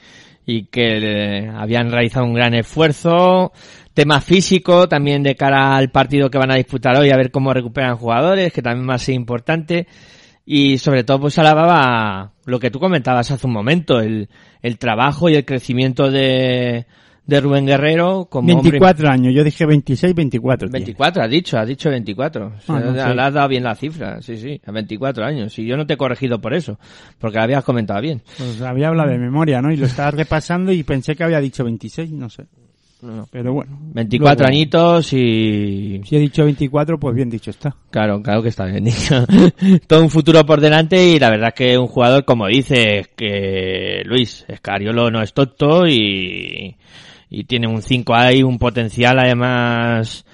y 0.47 0.65
que 0.67 1.51
habían 1.55 1.91
realizado 1.91 2.27
un 2.27 2.35
gran 2.35 2.55
esfuerzo. 2.55 3.53
Tema 3.95 4.21
físico 4.21 4.89
también 4.89 5.23
de 5.23 5.37
cara 5.37 5.77
al 5.77 5.91
partido 5.91 6.29
que 6.29 6.37
van 6.39 6.51
a 6.51 6.57
disputar 6.57 6.99
hoy, 6.99 7.11
a 7.11 7.17
ver 7.17 7.31
cómo 7.31 7.55
recuperan 7.55 7.97
jugadores, 7.97 8.53
que 8.53 8.61
también 8.61 8.89
va 8.91 8.95
a 8.95 8.99
ser 8.99 9.15
importante. 9.15 9.87
Y 10.45 10.79
sobre 10.79 11.05
todo, 11.05 11.21
pues 11.21 11.39
alababa 11.39 12.33
lo 12.45 12.59
que 12.59 12.71
tú 12.71 12.81
comentabas 12.81 13.31
hace 13.31 13.47
un 13.47 13.53
momento, 13.53 14.01
el, 14.01 14.29
el 14.63 14.79
trabajo 14.79 15.29
y 15.31 15.37
el 15.37 15.45
crecimiento 15.47 16.11
de, 16.11 16.87
de 17.25 17.41
Rubén 17.41 17.65
Guerrero 17.67 18.27
como 18.29 18.53
hombre 18.53 18.73
24 18.73 19.09
años, 19.09 19.33
yo 19.33 19.43
dije 19.45 19.65
26, 19.65 20.15
24. 20.15 20.69
tiene. 20.69 20.85
24, 20.85 21.23
has 21.23 21.31
dicho, 21.31 21.57
has 21.59 21.67
dicho 21.69 21.89
24. 21.89 22.47
O 22.47 22.61
sea, 22.61 22.75
Ah, 22.75 22.81
no 22.81 22.91
le 22.93 23.01
sé. 23.01 23.09
has 23.21 23.33
dado 23.33 23.49
bien 23.49 23.63
la 23.65 23.75
cifra, 23.77 24.21
sí, 24.21 24.37
sí, 24.37 24.61
a 24.67 24.73
24 24.73 25.25
años. 25.25 25.59
Y 25.59 25.65
yo 25.67 25.77
no 25.79 25.87
te 25.87 25.95
he 25.95 25.97
corregido 25.97 26.41
por 26.41 26.53
eso, 26.53 26.79
porque 27.19 27.39
la 27.39 27.45
habías 27.45 27.65
comentado 27.65 28.03
bien. 28.03 28.23
Pues 28.37 28.61
había 28.61 28.89
hablado 28.89 29.11
de 29.11 29.19
memoria, 29.19 29.63
¿no? 29.63 29.73
Y 29.73 29.77
lo 29.77 29.87
estaba 29.87 30.11
repasando 30.11 30.73
y 30.73 30.83
pensé 30.83 31.15
que 31.17 31.25
había 31.25 31.41
dicho 31.41 31.65
26, 31.65 32.11
no 32.13 32.29
sé. 32.29 32.45
Pero 33.31 33.53
bueno. 33.53 33.79
24 33.93 34.45
luego- 34.45 34.49
añitos 34.53 35.13
y... 35.13 36.01
Si 36.05 36.17
he 36.17 36.19
dicho 36.19 36.45
24, 36.45 36.99
pues 36.99 37.15
bien 37.15 37.31
dicho 37.31 37.51
está. 37.51 37.75
Claro, 37.91 38.23
claro 38.23 38.43
que 38.43 38.49
está 38.49 38.65
bien 38.67 38.85
dicho. 38.85 39.25
Todo 39.87 40.03
un 40.03 40.11
futuro 40.11 40.45
por 40.47 40.61
delante 40.61 41.05
y 41.07 41.19
la 41.19 41.31
verdad 41.31 41.49
es 41.49 41.55
que 41.55 41.79
un 41.79 41.87
jugador, 41.87 42.25
como 42.25 42.47
dices, 42.47 43.09
que 43.17 44.03
Luis 44.05 44.45
Escariolo 44.49 45.11
no 45.11 45.23
es 45.23 45.33
tonto 45.33 45.87
y, 45.87 46.77
y 47.31 47.45
tiene 47.45 47.67
un 47.67 47.83
5 47.83 48.15
ahí, 48.15 48.43
un 48.43 48.59
potencial 48.59 49.19
además 49.19 50.25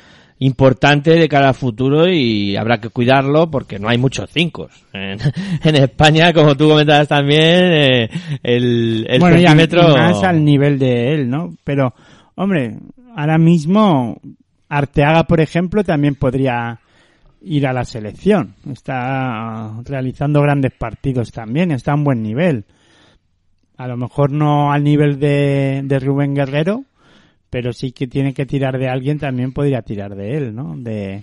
importante 0.42 1.10
de 1.10 1.28
cara 1.28 1.48
al 1.48 1.54
futuro 1.54 2.08
y 2.08 2.56
habrá 2.56 2.78
que 2.80 2.88
cuidarlo 2.88 3.50
porque 3.50 3.78
no 3.78 3.90
hay 3.90 3.98
muchos 3.98 4.30
5 4.32 4.68
en, 4.94 5.18
en 5.62 5.76
España, 5.76 6.32
como 6.32 6.56
tú 6.56 6.66
comentabas 6.68 7.08
también, 7.08 7.42
eh, 7.42 8.10
el, 8.42 9.06
el 9.08 9.20
bueno, 9.20 9.36
centímetro... 9.36 9.90
y 9.90 9.94
más 9.94 10.22
al 10.24 10.42
nivel 10.42 10.78
de 10.78 11.12
él, 11.14 11.28
¿no? 11.28 11.54
Pero, 11.62 11.92
hombre, 12.40 12.78
ahora 13.14 13.36
mismo 13.38 14.18
Arteaga, 14.68 15.24
por 15.24 15.40
ejemplo, 15.40 15.84
también 15.84 16.14
podría 16.14 16.80
ir 17.42 17.66
a 17.66 17.72
la 17.72 17.84
selección. 17.84 18.54
Está 18.70 19.80
realizando 19.84 20.40
grandes 20.40 20.72
partidos 20.72 21.32
también, 21.32 21.70
está 21.70 21.92
a 21.92 21.96
un 21.96 22.04
buen 22.04 22.22
nivel. 22.22 22.64
A 23.76 23.86
lo 23.86 23.96
mejor 23.96 24.32
no 24.32 24.72
al 24.72 24.84
nivel 24.84 25.18
de, 25.18 25.82
de 25.84 25.98
Rubén 25.98 26.34
Guerrero, 26.34 26.84
pero 27.50 27.72
sí 27.72 27.92
que 27.92 28.06
tiene 28.06 28.32
que 28.32 28.46
tirar 28.46 28.78
de 28.78 28.88
alguien, 28.88 29.18
también 29.18 29.52
podría 29.52 29.82
tirar 29.82 30.14
de 30.14 30.36
él, 30.36 30.54
¿no? 30.54 30.76
De, 30.76 31.22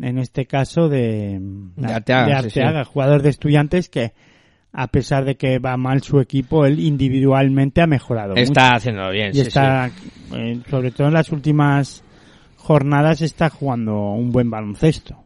en 0.00 0.18
este 0.18 0.46
caso 0.46 0.88
de, 0.88 1.40
De 1.76 1.92
Arteaga, 1.92 2.42
sí, 2.42 2.50
sí. 2.50 2.60
Arteaga, 2.60 2.84
jugador 2.84 3.22
de 3.22 3.30
estudiantes 3.30 3.88
que 3.88 4.12
a 4.78 4.88
pesar 4.88 5.24
de 5.24 5.36
que 5.36 5.58
va 5.58 5.78
mal 5.78 6.02
su 6.02 6.20
equipo, 6.20 6.66
él 6.66 6.80
individualmente 6.80 7.80
ha 7.80 7.86
mejorado. 7.86 8.34
Está 8.34 8.64
mucho. 8.64 8.76
haciéndolo 8.76 9.10
bien, 9.10 9.30
Y 9.30 9.36
sí, 9.36 9.40
está, 9.40 9.90
eh, 10.34 10.60
sobre 10.68 10.90
todo 10.90 11.08
en 11.08 11.14
las 11.14 11.32
últimas 11.32 12.04
jornadas, 12.56 13.22
está 13.22 13.48
jugando 13.48 13.94
un 14.10 14.30
buen 14.32 14.50
baloncesto. 14.50 15.16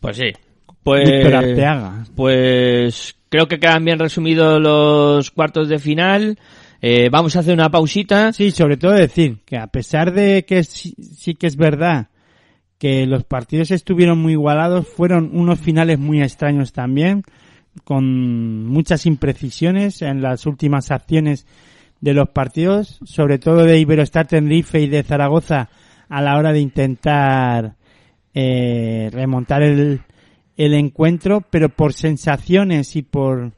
Pues 0.00 0.16
sí. 0.16 0.32
Pues, 0.82 1.08
Víctor 1.08 1.34
Arteaga. 1.36 2.04
pues 2.16 3.14
creo 3.28 3.46
que 3.46 3.60
quedan 3.60 3.84
bien 3.84 4.00
resumidos 4.00 4.60
los 4.60 5.30
cuartos 5.30 5.68
de 5.68 5.78
final. 5.78 6.36
Eh, 6.82 7.10
vamos 7.12 7.36
a 7.36 7.40
hacer 7.40 7.54
una 7.54 7.70
pausita. 7.70 8.32
Sí, 8.32 8.50
sobre 8.50 8.76
todo 8.76 8.90
decir 8.90 9.38
que 9.44 9.56
a 9.56 9.68
pesar 9.68 10.12
de 10.12 10.44
que 10.44 10.64
sí, 10.64 10.96
sí 10.98 11.34
que 11.34 11.46
es 11.46 11.56
verdad 11.56 12.08
que 12.78 13.06
los 13.06 13.22
partidos 13.22 13.70
estuvieron 13.70 14.18
muy 14.18 14.32
igualados, 14.32 14.88
fueron 14.88 15.30
unos 15.32 15.60
finales 15.60 16.00
muy 16.00 16.22
extraños 16.22 16.72
también, 16.72 17.22
con 17.84 18.66
muchas 18.66 19.06
imprecisiones 19.06 20.02
en 20.02 20.22
las 20.22 20.46
últimas 20.46 20.90
acciones 20.90 21.46
de 22.00 22.14
los 22.14 22.28
partidos, 22.30 23.00
sobre 23.04 23.38
todo 23.38 23.64
de 23.64 23.78
Iberostar 23.78 24.26
Tenerife 24.26 24.80
y 24.80 24.88
de 24.88 25.02
Zaragoza 25.02 25.68
a 26.08 26.22
la 26.22 26.36
hora 26.36 26.52
de 26.52 26.60
intentar 26.60 27.74
eh, 28.34 29.10
remontar 29.12 29.62
el, 29.62 30.00
el 30.56 30.74
encuentro, 30.74 31.42
pero 31.50 31.68
por 31.68 31.92
sensaciones 31.92 32.96
y 32.96 33.02
por 33.02 33.52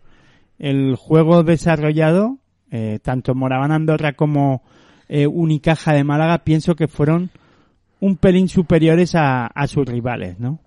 el 0.58 0.96
juego 0.96 1.42
desarrollado, 1.42 2.38
eh, 2.70 2.98
tanto 3.02 3.34
Moraván 3.34 3.72
Andorra 3.72 4.12
como 4.12 4.62
eh, 5.08 5.26
Unicaja 5.26 5.92
de 5.92 6.04
Málaga, 6.04 6.44
pienso 6.44 6.76
que 6.76 6.88
fueron 6.88 7.30
un 8.00 8.16
pelín 8.16 8.48
superiores 8.48 9.14
a, 9.14 9.46
a 9.46 9.66
sus 9.66 9.86
rivales, 9.86 10.38
¿no? 10.38 10.60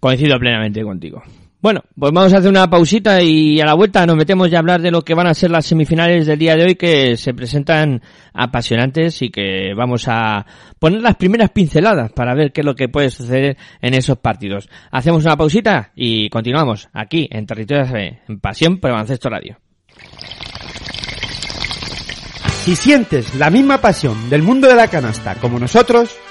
Coincido 0.00 0.38
plenamente 0.38 0.82
contigo. 0.82 1.22
Bueno, 1.62 1.82
pues 1.94 2.10
vamos 2.10 2.32
a 2.32 2.38
hacer 2.38 2.48
una 2.48 2.70
pausita 2.70 3.20
y 3.20 3.60
a 3.60 3.66
la 3.66 3.74
vuelta 3.74 4.06
nos 4.06 4.16
metemos 4.16 4.50
ya 4.50 4.56
a 4.56 4.60
hablar 4.60 4.80
de 4.80 4.90
lo 4.90 5.02
que 5.02 5.12
van 5.12 5.26
a 5.26 5.34
ser 5.34 5.50
las 5.50 5.66
semifinales 5.66 6.26
del 6.26 6.38
día 6.38 6.56
de 6.56 6.64
hoy 6.64 6.74
que 6.74 7.18
se 7.18 7.34
presentan 7.34 8.00
apasionantes 8.32 9.20
y 9.20 9.28
que 9.28 9.74
vamos 9.76 10.06
a 10.08 10.46
poner 10.78 11.02
las 11.02 11.16
primeras 11.16 11.50
pinceladas 11.50 12.12
para 12.12 12.34
ver 12.34 12.52
qué 12.52 12.62
es 12.62 12.64
lo 12.64 12.74
que 12.74 12.88
puede 12.88 13.10
suceder 13.10 13.58
en 13.82 13.92
esos 13.92 14.16
partidos. 14.16 14.70
Hacemos 14.90 15.22
una 15.26 15.36
pausita 15.36 15.92
y 15.94 16.30
continuamos 16.30 16.88
aquí 16.94 17.28
en 17.30 17.44
Territorio 17.44 17.84
FM, 17.84 18.20
en 18.26 18.40
Pasión 18.40 18.78
por 18.78 18.92
Baloncesto 18.92 19.28
Radio. 19.28 19.58
Si 22.62 22.74
sientes 22.74 23.34
la 23.34 23.50
misma 23.50 23.82
pasión 23.82 24.30
del 24.30 24.42
mundo 24.42 24.66
de 24.66 24.76
la 24.76 24.88
canasta 24.88 25.34
como 25.34 25.58
nosotros, 25.58 26.16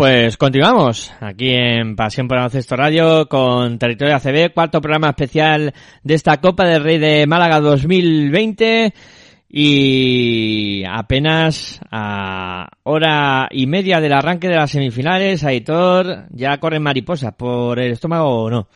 Pues 0.00 0.38
continuamos 0.38 1.12
aquí 1.20 1.50
en 1.50 1.94
Pasión 1.94 2.26
por 2.26 2.38
Baloncesto 2.38 2.74
Radio 2.74 3.28
con 3.28 3.78
Territorio 3.78 4.16
ACB, 4.16 4.54
cuarto 4.54 4.80
programa 4.80 5.10
especial 5.10 5.74
de 6.02 6.14
esta 6.14 6.40
Copa 6.40 6.64
del 6.64 6.82
Rey 6.82 6.96
de 6.96 7.26
Málaga 7.26 7.60
2020 7.60 8.94
y 9.50 10.84
apenas 10.90 11.82
a 11.90 12.66
hora 12.84 13.48
y 13.50 13.66
media 13.66 14.00
del 14.00 14.14
arranque 14.14 14.48
de 14.48 14.56
las 14.56 14.70
semifinales, 14.70 15.44
Aitor, 15.44 16.28
ya 16.30 16.56
corren 16.56 16.82
mariposas 16.82 17.34
por 17.34 17.78
el 17.78 17.92
estómago 17.92 18.44
o 18.44 18.50
no. 18.50 18.68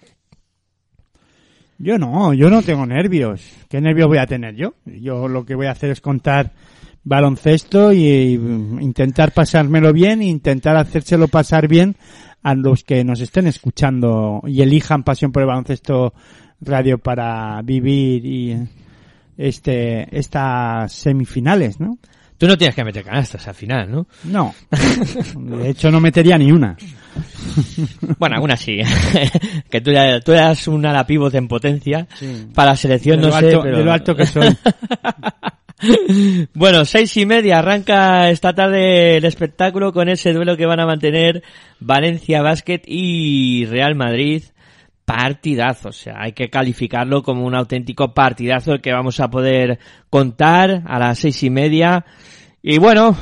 Yo 1.79 1.97
no, 1.97 2.35
yo 2.35 2.51
no 2.51 2.61
tengo 2.61 2.85
nervios. 2.85 3.51
¿Qué 3.70 3.81
nervios 3.81 4.09
voy 4.09 4.18
a 4.18 4.27
tener 4.27 4.57
yo? 4.57 4.75
Yo 4.85 5.27
lo 5.29 5.47
que 5.47 5.55
voy 5.55 5.68
a 5.68 5.70
hacer 5.70 5.89
es 5.89 6.03
contar 6.03 6.53
baloncesto 7.05 7.93
y, 7.93 8.05
y 8.07 8.35
intentar 8.35 9.33
pasármelo 9.33 9.93
bien 9.93 10.23
intentar 10.23 10.77
hacérselo 10.77 11.29
pasar 11.29 11.69
bien 11.69 11.97
a 12.43 12.55
los 12.55 12.85
que 12.85 13.05
nos 13.05 13.21
estén 13.21 13.47
escuchando 13.47 14.43
y 14.47 14.61
elijan 14.63 15.03
Pasión 15.03 15.33
por 15.33 15.43
el 15.43 15.49
Baloncesto 15.49 16.13
Radio 16.61 16.99
para 16.99 17.61
vivir 17.63 18.25
y 18.27 18.57
este 19.37 20.07
estas 20.17 20.93
semifinales, 20.93 21.81
¿no? 21.81 21.99
Tú 22.37 22.47
no 22.47 22.59
tienes 22.59 22.75
que 22.75 22.85
meter 22.85 23.05
canastas 23.05 23.47
al 23.49 23.55
final, 23.55 23.91
¿no? 23.91 24.07
No. 24.25 24.55
De 25.37 25.71
hecho 25.71 25.91
no 25.91 26.01
metería 26.01 26.37
ni 26.37 26.53
una. 26.53 26.77
Bueno, 28.19 28.35
alguna 28.35 28.57
sí. 28.57 28.79
que 29.71 29.81
tú, 29.81 29.93
tú 30.25 30.33
eras 30.33 30.67
un 30.69 30.85
ala 30.85 31.07
en 31.09 31.49
potencia. 31.49 32.07
Sí. 32.19 32.49
Para 32.55 32.73
la 32.73 32.77
selección 32.77 33.21
De 33.21 33.23
no 33.23 33.29
lo 33.33 33.39
sé, 33.39 33.47
alto- 33.47 33.63
pero... 33.63 33.79
de 33.79 33.85
lo 33.85 33.93
alto 33.93 34.17
que 34.17 34.27
soy. 34.27 34.49
bueno, 36.55 36.85
seis 36.85 37.16
y 37.16 37.26
media 37.26 37.59
arranca 37.59 38.30
esta 38.30 38.55
tarde 38.55 39.16
el 39.16 39.24
espectáculo 39.24 39.93
con 39.93 40.09
ese 40.09 40.32
duelo 40.32 40.57
que 40.57 40.66
van 40.66 40.80
a 40.80 40.87
mantener 40.87 41.43
Valencia 41.80 42.43
Basket 42.43 42.82
y 42.87 43.66
Real 43.66 43.95
Madrid. 43.95 44.43
Partidazo, 45.05 45.91
o 45.91 45.93
sea, 45.93 46.14
hay 46.18 46.32
que 46.32 46.49
calificarlo 46.49 47.22
como 47.22 47.45
un 47.45 47.55
auténtico 47.55 48.14
partidazo 48.14 48.72
el 48.72 48.80
que 48.80 48.93
vamos 48.93 49.20
a 49.20 49.28
poder 49.28 49.78
contar 50.09 50.82
a 50.87 50.99
las 50.99 51.18
seis 51.18 51.43
y 51.43 51.51
media. 51.51 52.07
Y 52.62 52.78
bueno, 52.78 53.14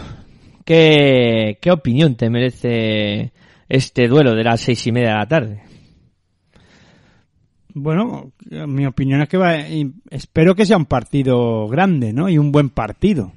¿qué, 0.65 1.59
qué 1.61 1.73
opinión 1.73 2.15
te 2.15 2.31
merece 2.31 3.33
este 3.69 4.07
duelo 4.07 4.37
de 4.37 4.45
las 4.45 4.61
seis 4.61 4.87
y 4.87 4.93
media 4.93 5.09
de 5.09 5.19
la 5.19 5.27
tarde? 5.27 5.72
Bueno, 7.75 8.33
mi 8.67 8.87
opinión 8.87 9.23
es 9.23 9.29
que 9.29 9.39
va, 9.39 9.57
espero 10.11 10.55
que 10.55 10.67
sea 10.67 10.77
un 10.77 10.85
partido 10.87 11.69
grande, 11.69 12.13
¿no? 12.13 12.29
Y 12.29 12.37
un 12.39 12.53
buen 12.53 12.69
partido. 12.69 13.33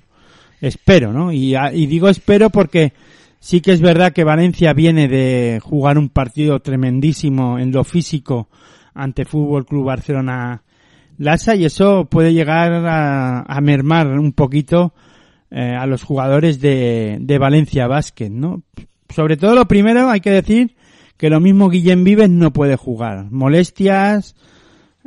Espero, 0.61 1.13
¿no? 1.13 1.31
Y, 1.31 1.55
a- 1.55 1.73
y 1.73 1.85
digo 1.85 2.09
espero 2.09 2.49
porque 2.49 2.93
sí 3.39 3.61
que 3.61 3.71
es 3.71 3.81
verdad 3.81 4.13
que 4.13 4.23
Valencia 4.23 4.73
viene 4.73 5.07
de 5.07 5.59
jugar 5.63 5.97
un 5.97 6.09
partido 6.09 6.59
tremendísimo 6.59 7.59
en 7.59 7.71
lo 7.71 7.83
físico 7.83 8.49
ante 8.93 9.25
Fútbol 9.25 9.65
Club 9.65 9.85
Barcelona 9.85 10.63
Lassa 11.17 11.55
y 11.55 11.63
eso 11.65 12.05
puede 12.05 12.33
llegar 12.33 12.73
a, 12.73 13.41
a 13.41 13.61
mermar 13.61 14.07
un 14.19 14.33
poquito 14.33 14.93
eh, 15.51 15.75
a 15.77 15.85
los 15.85 16.03
jugadores 16.03 16.59
de, 16.59 17.17
de 17.21 17.37
Valencia 17.37 17.87
Basket, 17.87 18.29
¿no? 18.29 18.63
Sobre 19.09 19.37
todo 19.37 19.55
lo 19.55 19.65
primero 19.67 20.09
hay 20.09 20.19
que 20.19 20.31
decir 20.31 20.75
que 21.17 21.29
lo 21.29 21.39
mismo 21.39 21.69
Guillem 21.69 22.03
Vives 22.03 22.29
no 22.29 22.51
puede 22.51 22.75
jugar. 22.75 23.31
Molestias, 23.31 24.35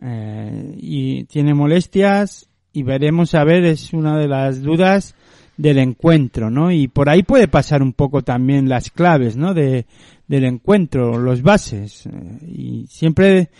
eh, 0.01 0.75
y 0.77 1.25
tiene 1.25 1.55
molestias 1.55 2.49
y 2.73 2.83
veremos 2.83 3.35
a 3.35 3.45
ver, 3.45 3.65
es 3.65 3.93
una 3.93 4.17
de 4.17 4.29
las 4.29 4.63
dudas 4.63 5.15
del 5.57 5.79
encuentro, 5.79 6.51
¿no? 6.51 6.71
Y 6.71 6.87
por 6.87 7.09
ahí 7.09 7.25
puede 7.25 7.49
pasar 7.49 7.83
un 7.83 7.93
poco 7.93 8.23
también 8.23 8.69
las 8.69 8.91
claves, 8.91 9.37
¿no? 9.37 9.55
De, 9.55 9.87
del 10.29 10.45
encuentro, 10.45 11.19
los 11.19 11.43
bases. 11.43 12.09
Y 12.47 12.87
siempre 12.89 13.51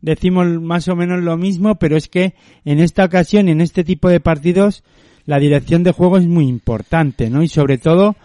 decimos 0.00 0.46
más 0.60 0.88
o 0.88 0.96
menos 0.96 1.22
lo 1.22 1.36
mismo, 1.36 1.76
pero 1.76 1.96
es 1.96 2.08
que 2.08 2.34
en 2.64 2.80
esta 2.80 3.04
ocasión, 3.04 3.48
en 3.48 3.60
este 3.60 3.84
tipo 3.84 4.08
de 4.08 4.20
partidos, 4.20 4.82
la 5.26 5.38
dirección 5.38 5.84
de 5.84 5.92
juego 5.92 6.18
es 6.18 6.26
muy 6.26 6.48
importante, 6.48 7.30
¿no? 7.30 7.42
Y 7.42 7.48
sobre 7.48 7.78
todo, 7.78 8.16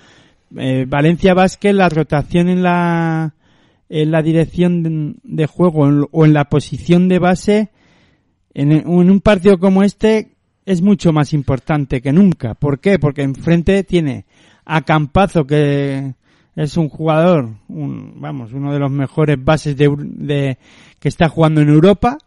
eh, 0.57 0.85
Valencia 0.87 1.35
Vázquez, 1.35 1.75
la 1.75 1.89
rotación 1.89 2.49
en 2.49 2.63
la, 2.63 3.35
en 3.89 4.11
la 4.11 4.21
dirección 4.21 5.17
de, 5.23 5.47
juego 5.47 6.07
o 6.11 6.25
en 6.25 6.33
la 6.33 6.45
posición 6.45 7.09
de 7.09 7.19
base, 7.19 7.69
en, 8.53 8.87
un 8.87 9.19
partido 9.19 9.57
como 9.59 9.83
este, 9.83 10.35
es 10.65 10.81
mucho 10.81 11.11
más 11.11 11.33
importante 11.33 12.01
que 12.01 12.13
nunca. 12.13 12.53
¿Por 12.53 12.79
qué? 12.79 12.99
Porque 12.99 13.23
enfrente 13.23 13.83
tiene 13.83 14.25
a 14.65 14.81
Campazo, 14.83 15.47
que 15.47 16.13
es 16.55 16.77
un 16.77 16.89
jugador, 16.89 17.55
un, 17.67 18.21
vamos, 18.21 18.53
uno 18.53 18.71
de 18.71 18.79
los 18.79 18.91
mejores 18.91 19.43
bases 19.43 19.75
de- 19.75 20.57
que 20.99 21.07
está 21.07 21.27
jugando 21.29 21.61
en 21.61 21.69
Europa. 21.69 22.17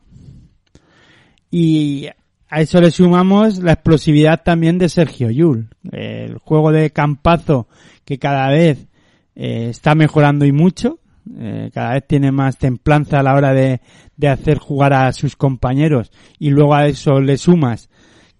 Y 1.50 2.08
a 2.48 2.60
eso 2.60 2.80
le 2.80 2.90
sumamos 2.90 3.58
la 3.58 3.74
explosividad 3.74 4.42
también 4.42 4.78
de 4.78 4.88
Sergio 4.88 5.30
Yul. 5.30 5.68
El 5.92 6.38
juego 6.38 6.72
de 6.72 6.90
Campazo 6.90 7.68
que 8.04 8.18
cada 8.18 8.48
vez 8.48 8.88
eh, 9.36 9.68
está 9.70 9.94
mejorando 9.94 10.44
y 10.44 10.52
mucho. 10.52 10.98
Eh, 11.38 11.70
cada 11.72 11.94
vez 11.94 12.06
tiene 12.06 12.32
más 12.32 12.58
templanza 12.58 13.20
a 13.20 13.22
la 13.22 13.34
hora 13.34 13.54
de, 13.54 13.80
de 14.16 14.28
hacer 14.28 14.58
jugar 14.58 14.92
a 14.92 15.12
sus 15.12 15.36
compañeros. 15.36 16.10
Y 16.38 16.50
luego 16.50 16.74
a 16.74 16.86
eso 16.86 17.20
le 17.20 17.36
sumas 17.36 17.88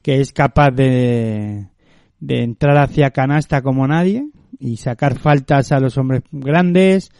que 0.03 0.21
es 0.21 0.33
capaz 0.33 0.73
de, 0.73 1.69
de 2.19 2.43
entrar 2.43 2.77
hacia 2.77 3.11
canasta 3.11 3.63
como 3.63 3.87
nadie 3.87 4.27
y 4.59 4.77
sacar 4.77 5.19
faltas 5.19 5.73
a 5.73 5.81
los 5.81 5.97
hombres 5.97 6.23
grandes. 6.31 7.11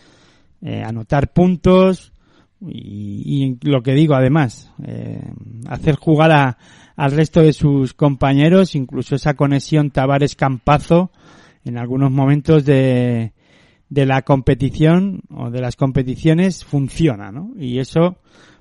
eh, 0.61 0.83
anotar 0.85 1.33
puntos 1.33 2.13
y, 2.61 3.59
lo 3.63 3.83
que 3.83 3.95
digo 3.95 4.15
además, 4.15 4.73
eh, 4.85 5.21
hacer 5.69 5.97
jugar 5.97 6.31
a, 6.31 6.59
al 6.95 7.11
resto 7.11 7.41
de 7.41 7.53
sus 7.53 7.95
compañeros, 7.95 8.77
incluso 8.77 9.17
esa 9.17 9.35
conexión 9.35 9.91
Tavares-Campazo 9.91 11.11
en 11.65 11.79
algunos 11.79 12.13
momentos 12.13 12.65
de, 12.65 13.33
de 13.93 14.07
la 14.07 14.23
competición 14.23 15.21
o 15.29 15.51
de 15.51 15.61
las 15.61 15.77
competiciones 15.77 16.65
funciona, 16.65 17.31
¿no? 17.31 17.51
Y 17.59 17.79
eso, 17.79 18.17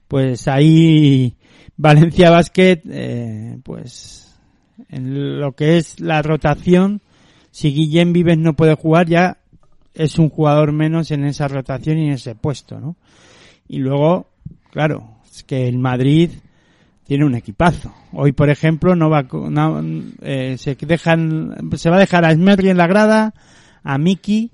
pues 0.09 0.49
ahí 0.49 1.37
Valencia 1.77 2.29
Basket, 2.29 2.81
eh, 2.89 3.57
pues 3.63 4.37
en 4.89 5.39
lo 5.39 5.53
que 5.53 5.77
es 5.77 6.01
la 6.01 6.21
rotación, 6.21 7.01
si 7.49 7.71
Guillén 7.71 8.11
Vives 8.11 8.39
no 8.39 8.57
puede 8.57 8.75
jugar 8.75 9.07
ya 9.07 9.37
es 9.93 10.19
un 10.19 10.29
jugador 10.29 10.73
menos 10.73 11.11
en 11.11 11.23
esa 11.23 11.47
rotación 11.47 11.97
y 11.97 12.07
en 12.07 12.13
ese 12.13 12.35
puesto, 12.35 12.81
¿no? 12.81 12.97
Y 13.69 13.77
luego, 13.77 14.27
claro, 14.69 15.15
es 15.31 15.43
que 15.43 15.69
el 15.69 15.77
Madrid 15.77 16.31
tiene 17.05 17.25
un 17.25 17.35
equipazo. 17.35 17.93
Hoy, 18.11 18.33
por 18.33 18.49
ejemplo, 18.49 18.97
no 18.97 19.09
va, 19.09 19.23
no, 19.31 19.81
eh, 20.23 20.57
se 20.57 20.75
dejan, 20.75 21.55
se 21.77 21.89
va 21.89 21.95
a 21.95 21.99
dejar 21.99 22.25
a 22.25 22.33
Smerry 22.33 22.69
en 22.69 22.77
la 22.77 22.87
grada, 22.87 23.33
a 23.81 23.97
Miki 23.97 24.51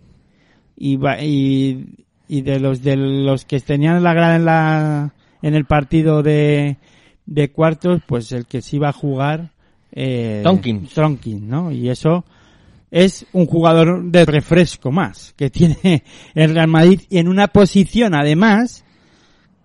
y, 0.77 0.97
y, 1.21 1.85
y 2.27 2.41
de 2.41 2.59
los 2.59 2.83
de 2.83 2.95
los 2.95 3.45
que 3.45 3.59
tenían 3.59 4.03
la 4.03 4.13
grada 4.13 4.35
en 4.35 4.45
la 4.45 5.13
en 5.41 5.55
el 5.55 5.65
partido 5.65 6.23
de, 6.23 6.77
de 7.25 7.51
cuartos, 7.51 8.01
pues 8.07 8.31
el 8.31 8.45
que 8.45 8.61
sí 8.61 8.77
va 8.77 8.89
a 8.89 8.93
jugar 8.93 9.51
eh, 9.91 10.41
Tonkins. 10.43 10.93
Tonkins, 10.93 11.41
¿no? 11.41 11.71
Y 11.71 11.89
eso 11.89 12.25
es 12.91 13.25
un 13.33 13.45
jugador 13.47 14.03
de 14.05 14.25
refresco 14.25 14.91
más 14.91 15.33
que 15.35 15.49
tiene 15.49 16.03
el 16.35 16.53
Real 16.53 16.67
Madrid 16.67 17.01
y 17.09 17.17
en 17.17 17.27
una 17.27 17.47
posición 17.47 18.13
además 18.15 18.85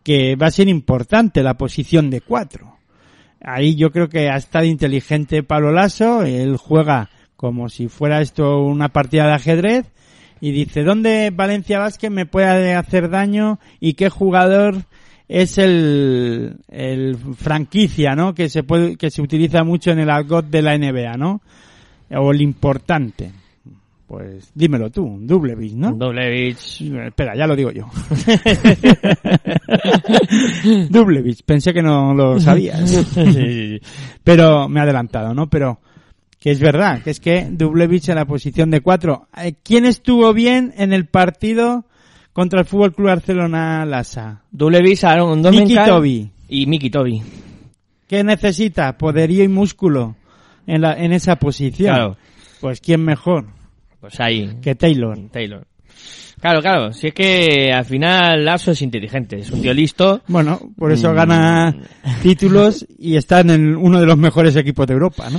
que 0.03 0.35
va 0.37 0.49
a 0.49 0.51
ser 0.51 0.69
importante 0.69 1.43
la 1.43 1.55
posición 1.55 2.11
de 2.11 2.21
cuatro. 2.21 2.77
Ahí 3.41 3.75
yo 3.77 3.91
creo 3.91 4.09
que 4.09 4.29
ha 4.29 4.37
estado 4.37 4.65
inteligente 4.65 5.43
Pablo 5.43 5.73
Lasso, 5.73 6.23
él 6.23 6.57
juega 6.57 7.11
como 7.37 7.69
si 7.69 7.89
fuera 7.89 8.21
esto 8.21 8.63
una 8.63 8.89
partida 8.89 9.27
de 9.27 9.33
ajedrez 9.33 9.87
y 10.43 10.51
dice, 10.51 10.83
¿dónde 10.83 11.31
Valencia 11.33 11.79
Vázquez 11.79 12.11
me 12.11 12.27
puede 12.27 12.75
hacer 12.75 13.09
daño 13.09 13.61
y 13.79 13.95
qué 13.95 14.09
jugador 14.09 14.75
es 15.29 15.57
el, 15.57 16.57
el 16.69 17.17
franquicia, 17.37 18.17
¿no? 18.17 18.35
Que 18.35 18.49
se 18.49 18.65
puede, 18.65 18.97
que 18.97 19.13
se 19.13 19.23
utiliza 19.23 19.63
mucho 19.63 19.93
en 19.93 20.01
el 20.01 20.11
argot 20.11 20.45
de 20.45 20.63
la 20.63 20.77
NBA, 20.77 21.17
¿no? 21.17 21.43
O 22.11 22.33
el 22.33 22.41
importante. 22.41 23.31
Pues 24.09 24.51
dímelo 24.53 24.91
tú, 24.91 25.17
Dublevich, 25.21 25.75
¿no? 25.75 25.93
Dublevich. 25.93 26.83
Espera, 27.07 27.37
ya 27.37 27.47
lo 27.47 27.55
digo 27.55 27.71
yo. 27.71 27.87
Dublevich, 30.91 31.45
pensé 31.45 31.73
que 31.73 31.83
no 31.83 32.15
lo 32.15 32.41
sabías. 32.41 32.91
Sí, 32.91 33.05
sí, 33.05 33.33
sí. 33.33 33.81
Pero 34.25 34.69
me 34.69 34.81
he 34.81 34.83
adelantado, 34.83 35.35
¿no? 35.35 35.49
Pero 35.49 35.79
que 36.43 36.51
es 36.51 36.59
verdad, 36.59 37.03
que 37.03 37.11
es 37.11 37.21
que 37.21 37.47
Dublevich 37.51 38.09
en 38.09 38.17
la 38.17 38.25
posición 38.25 38.71
de 38.73 38.81
cuatro. 38.81 39.29
Eh, 39.37 39.55
¿Quién 39.63 39.85
estuvo 39.87 40.33
bien 40.33 40.75
en 40.77 40.93
el 40.93 41.07
partido 41.07 41.85
contra 42.33 42.61
el 42.61 42.67
Fútbol 42.67 42.93
Club 42.95 43.07
Barcelona 43.09 43.85
Lasa? 43.87 44.43
Dublevich, 44.51 45.05
Aaron 45.05 45.41
Domencal 45.41 45.89
Tobi. 45.89 46.31
y 46.49 46.67
Miki 46.67 46.91
Tobi. 46.91 47.23
¿Qué 48.09 48.25
necesita? 48.25 48.99
Poderío 48.99 49.45
y 49.45 49.49
músculo 49.49 50.17
en, 50.67 50.81
la, 50.83 50.95
en 50.95 51.13
esa 51.13 51.37
posición. 51.37 51.95
Claro. 51.95 52.17
Pues 52.61 52.81
quién 52.81 53.05
mejor 53.05 53.47
Pues 54.01 54.19
ahí. 54.21 54.57
que 54.61 54.75
Taylor. 54.75 55.17
Taylor. 55.31 55.67
Claro, 56.41 56.61
claro. 56.61 56.93
Si 56.93 57.07
es 57.07 57.15
que 57.15 57.71
al 57.73 57.85
final 57.85 58.45
Lasso 58.45 58.73
es 58.73 58.83
inteligente, 58.83 59.39
es 59.39 59.51
un 59.53 59.63
tío 59.63 59.73
listo. 59.73 60.23
Bueno, 60.27 60.59
por 60.77 60.91
eso 60.91 61.13
Mm. 61.13 61.15
gana 61.15 61.77
títulos 62.21 62.85
y 62.99 63.15
está 63.17 63.41
en 63.41 63.51
el- 63.51 63.77
uno 63.77 64.01
de 64.01 64.07
los 64.07 64.19
mejores 64.19 64.57
equipos 64.57 64.89
de 64.89 64.95
Europa, 64.95 65.31
¿no? 65.31 65.39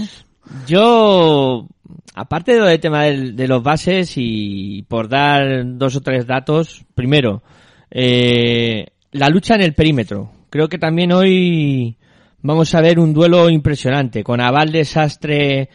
Yo, 0.68 1.68
aparte 2.16 2.60
del 2.60 2.80
tema 2.80 3.04
de, 3.04 3.48
los 3.48 3.64
bases 3.64 4.14
y 4.16 4.84
por 4.88 5.10
dar 5.10 5.64
dos 5.78 5.96
o 5.96 6.02
tres 6.02 6.28
datos, 6.28 6.86
primero, 6.96 7.44
eh, 7.90 8.88
la 9.12 9.30
lucha 9.30 9.56
en 9.56 9.62
el 9.62 9.74
perímetro. 9.74 10.32
Creo 10.50 10.68
que 10.68 10.78
también 10.78 11.12
hoy 11.12 11.98
vamos 12.42 12.74
a 12.76 12.82
ver 12.82 13.00
un 13.00 13.14
duelo 13.14 13.50
impresionante 13.50 14.24
con 14.24 14.42
Aval 14.42 14.72
Desastre 14.72 15.70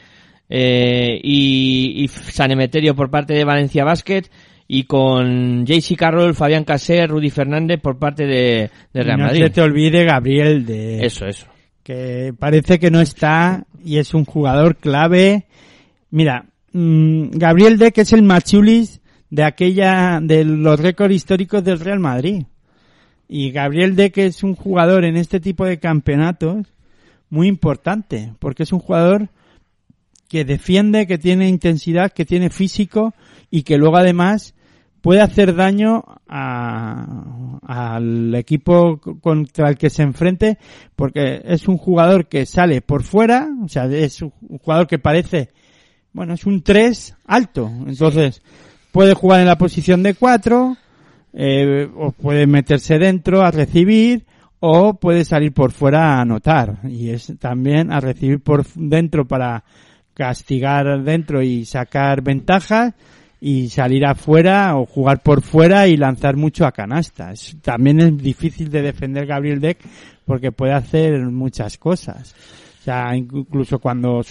eh, 0.48 1.20
y, 1.22 2.04
y 2.04 2.08
San 2.08 2.50
Emeterio 2.50 2.94
por 2.94 3.10
parte 3.10 3.34
de 3.34 3.44
Valencia 3.44 3.84
Basket 3.84 4.24
y 4.68 4.84
con 4.84 5.64
JC 5.64 5.96
Carroll, 5.96 6.34
Fabián 6.34 6.64
Caser, 6.64 7.08
Rudy 7.08 7.30
Fernández 7.30 7.80
por 7.80 7.98
parte 7.98 8.26
de, 8.26 8.70
de 8.92 9.02
Real 9.02 9.18
no 9.18 9.24
Madrid. 9.24 9.44
se 9.44 9.50
te 9.50 9.62
olvide 9.62 10.04
Gabriel 10.04 10.66
de... 10.66 11.04
Eso, 11.04 11.26
eso. 11.26 11.46
Que 11.88 12.34
parece 12.38 12.78
que 12.78 12.90
no 12.90 13.00
está 13.00 13.64
y 13.82 13.96
es 13.96 14.12
un 14.12 14.26
jugador 14.26 14.76
clave. 14.76 15.46
Mira, 16.10 16.44
mm, 16.74 17.30
Gabriel 17.30 17.78
Deck 17.78 17.96
es 17.96 18.12
el 18.12 18.20
machulis 18.20 19.00
de 19.30 19.44
aquella, 19.44 20.20
de 20.22 20.44
los 20.44 20.78
récords 20.78 21.14
históricos 21.14 21.64
del 21.64 21.80
Real 21.80 21.98
Madrid. 21.98 22.44
Y 23.26 23.52
Gabriel 23.52 23.96
Deck 23.96 24.18
es 24.18 24.42
un 24.42 24.54
jugador 24.54 25.06
en 25.06 25.16
este 25.16 25.40
tipo 25.40 25.64
de 25.64 25.78
campeonatos 25.78 26.66
muy 27.30 27.48
importante, 27.48 28.34
porque 28.38 28.64
es 28.64 28.72
un 28.74 28.80
jugador 28.80 29.30
que 30.28 30.44
defiende, 30.44 31.06
que 31.06 31.16
tiene 31.16 31.48
intensidad, 31.48 32.12
que 32.12 32.26
tiene 32.26 32.50
físico 32.50 33.14
y 33.50 33.62
que 33.62 33.78
luego 33.78 33.96
además 33.96 34.54
puede 35.00 35.20
hacer 35.20 35.54
daño 35.54 36.04
a- 36.28 37.58
al 37.66 38.34
equipo 38.34 38.98
contra 39.20 39.68
el 39.68 39.76
que 39.76 39.90
se 39.90 40.02
enfrente 40.02 40.58
porque 40.96 41.40
es 41.44 41.68
un 41.68 41.76
jugador 41.78 42.26
que 42.26 42.46
sale 42.46 42.80
por 42.80 43.02
fuera, 43.02 43.48
o 43.64 43.68
sea, 43.68 43.86
es 43.86 44.22
un 44.22 44.32
jugador 44.62 44.86
que 44.86 44.98
parece, 44.98 45.50
bueno, 46.12 46.34
es 46.34 46.46
un 46.46 46.62
3 46.62 47.16
alto, 47.26 47.70
entonces 47.86 48.42
puede 48.92 49.14
jugar 49.14 49.40
en 49.40 49.46
la 49.46 49.58
posición 49.58 50.02
de 50.02 50.14
4 50.14 50.76
eh, 51.32 51.88
o 51.96 52.10
puede 52.12 52.46
meterse 52.46 52.98
dentro 52.98 53.42
a 53.42 53.50
recibir 53.50 54.24
o 54.60 54.94
puede 54.94 55.24
salir 55.24 55.52
por 55.52 55.70
fuera 55.72 56.14
a 56.16 56.22
anotar. 56.22 56.78
Y 56.88 57.10
es 57.10 57.32
también 57.38 57.92
a 57.92 58.00
recibir 58.00 58.40
por 58.40 58.64
dentro 58.74 59.26
para 59.26 59.62
castigar 60.14 61.04
dentro 61.04 61.42
y 61.42 61.64
sacar 61.64 62.22
ventajas 62.22 62.94
y 63.40 63.68
salir 63.68 64.04
afuera 64.04 64.76
o 64.76 64.86
jugar 64.86 65.22
por 65.22 65.42
fuera 65.42 65.86
y 65.86 65.96
lanzar 65.96 66.36
mucho 66.36 66.66
a 66.66 66.72
canasta. 66.72 67.32
Es- 67.32 67.56
también 67.62 68.00
es 68.00 68.18
difícil 68.18 68.70
de 68.70 68.82
defender 68.82 69.26
Gabriel 69.26 69.60
Deck 69.60 69.78
porque 70.24 70.52
puede 70.52 70.72
hacer 70.72 71.20
muchas 71.20 71.78
cosas. 71.78 72.34
O 72.80 72.82
sea, 72.84 73.14
incluso 73.16 73.78
cuando 73.78 74.22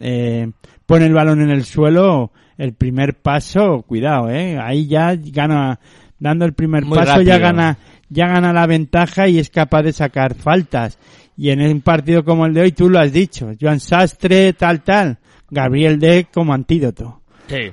eh, 0.00 0.50
pone 0.86 1.06
el 1.06 1.14
balón 1.14 1.40
en 1.40 1.50
el 1.50 1.64
suelo, 1.64 2.30
el 2.58 2.74
primer 2.74 3.14
paso, 3.14 3.82
cuidado, 3.82 4.30
eh, 4.30 4.58
ahí 4.62 4.86
ya 4.86 5.14
gana, 5.16 5.80
dando 6.18 6.44
el 6.44 6.52
primer 6.52 6.84
Muy 6.84 6.98
paso 6.98 7.22
ya 7.22 7.38
gana, 7.38 7.78
ya 8.10 8.26
gana 8.28 8.52
la 8.52 8.66
ventaja 8.66 9.28
y 9.28 9.38
es 9.38 9.50
capaz 9.50 9.82
de 9.82 9.92
sacar 9.92 10.34
faltas. 10.34 10.98
Y 11.36 11.50
en 11.50 11.62
un 11.62 11.80
partido 11.80 12.24
como 12.24 12.44
el 12.44 12.52
de 12.54 12.60
hoy, 12.60 12.72
tú 12.72 12.90
lo 12.90 12.98
has 13.00 13.12
dicho, 13.12 13.50
Joan 13.58 13.80
Sastre, 13.80 14.52
tal, 14.52 14.82
tal, 14.82 15.18
Gabriel 15.50 15.98
Deck 15.98 16.30
como 16.32 16.52
antídoto. 16.52 17.22
Sí. 17.48 17.72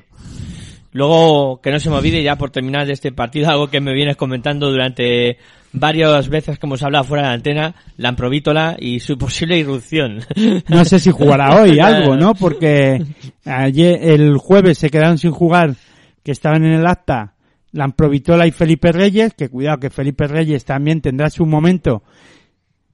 Luego, 0.92 1.62
que 1.62 1.72
no 1.72 1.80
se 1.80 1.90
me 1.90 1.98
olvide 1.98 2.24
ya 2.24 2.36
por 2.36 2.50
terminar 2.50 2.86
de 2.88 2.94
este 2.94 3.12
partido, 3.12 3.50
algo 3.50 3.70
que 3.70 3.82
me 3.82 3.94
vienes 3.94 4.18
comentando 4.18 4.72
durante 4.72 5.38
varias 5.72 6.30
veces 6.30 6.58
que 6.58 6.66
hemos 6.66 6.82
hablado 6.82 7.04
fuera 7.04 7.24
de 7.24 7.30
la 7.30 7.34
antena, 7.36 7.76
la 7.98 8.10
amprovítola 8.10 8.76
y 8.80 9.00
su 9.00 9.18
posible 9.18 9.58
irrupción. 9.58 10.22
No 10.68 10.86
sé 10.86 11.00
si 11.00 11.12
jugará 11.12 11.62
hoy 11.62 11.80
algo, 11.80 12.16
¿no? 12.16 12.34
Porque 12.34 13.04
ayer, 13.46 14.00
el 14.02 14.38
jueves 14.38 14.78
se 14.78 14.90
quedaron 14.90 15.18
sin 15.18 15.32
jugar, 15.32 15.76
que 16.24 16.32
estaban 16.32 16.66
en 16.66 16.74
el 16.74 16.88
acta, 16.88 17.34
Lamprovitola 17.72 18.48
y 18.48 18.52
Felipe 18.52 18.92
Reyes, 18.92 19.34
que 19.36 19.50
cuidado 19.50 19.80
que 19.80 19.90
Felipe 19.90 20.28
Reyes 20.28 20.66
también 20.66 21.02
tendrá 21.02 21.30
su 21.30 21.46
momento. 21.46 22.04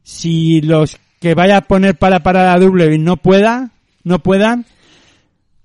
Si 0.04 0.62
los 0.62 0.98
que 1.22 1.34
vaya 1.34 1.58
a 1.58 1.62
poner 1.62 1.96
para 1.96 2.22
parar 2.22 2.56
a 2.56 2.60
doble 2.60 2.98
no 2.98 3.18
pueda, 3.18 3.72
no 4.04 4.20
puedan, 4.20 4.66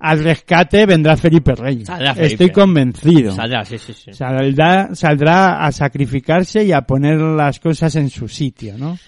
al 0.01 0.25
rescate 0.25 0.87
vendrá 0.87 1.17
Felipe 1.17 1.55
Reyes. 1.55 1.87
Saldrá 1.87 2.15
Felipe. 2.15 2.33
Estoy 2.33 2.51
convencido. 2.51 3.35
Saldrá, 3.35 3.65
sí, 3.65 3.77
sí, 3.79 3.93
sí. 3.93 4.13
Saldrá, 4.15 4.95
saldrá 4.95 5.65
a 5.65 5.71
sacrificarse 5.73 6.65
y 6.65 6.73
a 6.73 6.81
poner 6.83 7.19
las 7.21 7.61
cosas 7.61 7.95
en 7.97 8.09
su 8.11 8.27
sitio, 8.27 8.79
¿no? 8.79 8.99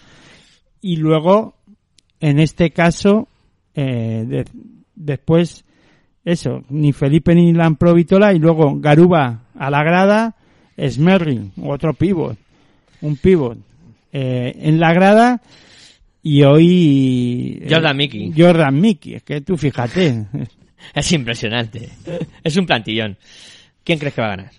Y 0.83 0.97
luego, 0.97 1.55
en 2.21 2.39
este 2.39 2.71
caso, 2.71 3.27
eh, 3.75 4.25
de- 4.29 4.45
después, 4.95 5.65
eso, 6.25 6.63
ni 6.69 6.93
Felipe 6.93 7.35
ni 7.35 7.53
Lamprovitola 7.53 8.33
y 8.35 8.39
luego 8.39 8.79
Garuba 8.79 9.45
a 9.59 9.71
la 9.71 9.83
grada, 9.83 10.37
Smerry, 10.79 11.53
otro 11.63 11.95
pivot, 11.95 12.37
un 13.01 13.17
pivot, 13.17 13.59
eh, 14.13 14.53
en 14.61 14.79
la 14.79 14.93
grada 14.93 15.41
y 16.23 16.43
hoy... 16.43 17.61
eh, 17.63 17.67
Jordan 17.71 17.97
Mickey. 17.97 18.33
Jordan 18.37 18.81
Mickey, 18.81 19.15
es 19.15 19.23
que 19.23 19.41
tú 19.41 19.57
fíjate. 19.57 20.27
Es 20.95 21.13
impresionante. 21.13 21.89
Es 22.43 22.57
un 22.57 22.67
plantillón. 22.67 23.17
¿Quién 23.85 23.99
crees 23.99 24.15
que 24.15 24.21
va 24.21 24.29
a 24.29 24.37
ganar? 24.37 24.51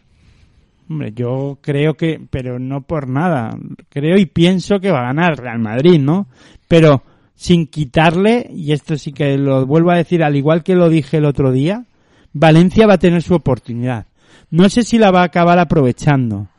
Hombre, 0.90 1.14
yo 1.16 1.58
creo 1.62 1.96
que, 1.96 2.20
pero 2.30 2.60
no 2.60 2.82
por 2.82 3.08
nada, 3.08 3.58
creo 3.90 4.18
y 4.18 4.26
pienso 4.26 4.80
que 4.80 4.92
va 4.92 5.00
a 5.00 5.14
ganar 5.14 5.40
Real 5.40 5.60
Madrid, 5.60 6.00
¿no? 6.00 6.28
Pero 6.68 7.04
sin 7.36 7.68
quitarle, 7.68 8.50
y 8.54 8.74
esto 8.74 8.98
sí 8.98 9.12
que 9.12 9.38
lo 9.38 9.66
vuelvo 9.66 9.92
a 9.92 9.98
decir 9.98 10.24
al 10.24 10.36
igual 10.36 10.62
que 10.62 10.76
lo 10.76 10.90
dije 10.90 11.18
el 11.18 11.26
otro 11.26 11.52
día, 11.52 11.86
Valencia 12.34 12.86
va 12.86 12.94
a 12.94 13.00
tener 13.00 13.22
su 13.22 13.34
oportunidad. 13.34 14.06
No 14.50 14.70
sé 14.70 14.84
si 14.84 15.00
la 15.00 15.10
va 15.10 15.22
a 15.22 15.26
acabar 15.26 15.58
aprovechando. 15.58 16.50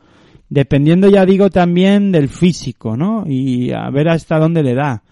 Dependiendo, 0.48 1.08
ya 1.08 1.24
digo, 1.24 1.48
también 1.48 2.10
del 2.10 2.28
físico, 2.28 2.96
¿no? 2.96 3.24
Y 3.26 3.72
a 3.72 3.88
ver 3.90 4.08
hasta 4.08 4.38
dónde 4.38 4.62
le 4.62 4.74
da. 4.74 5.03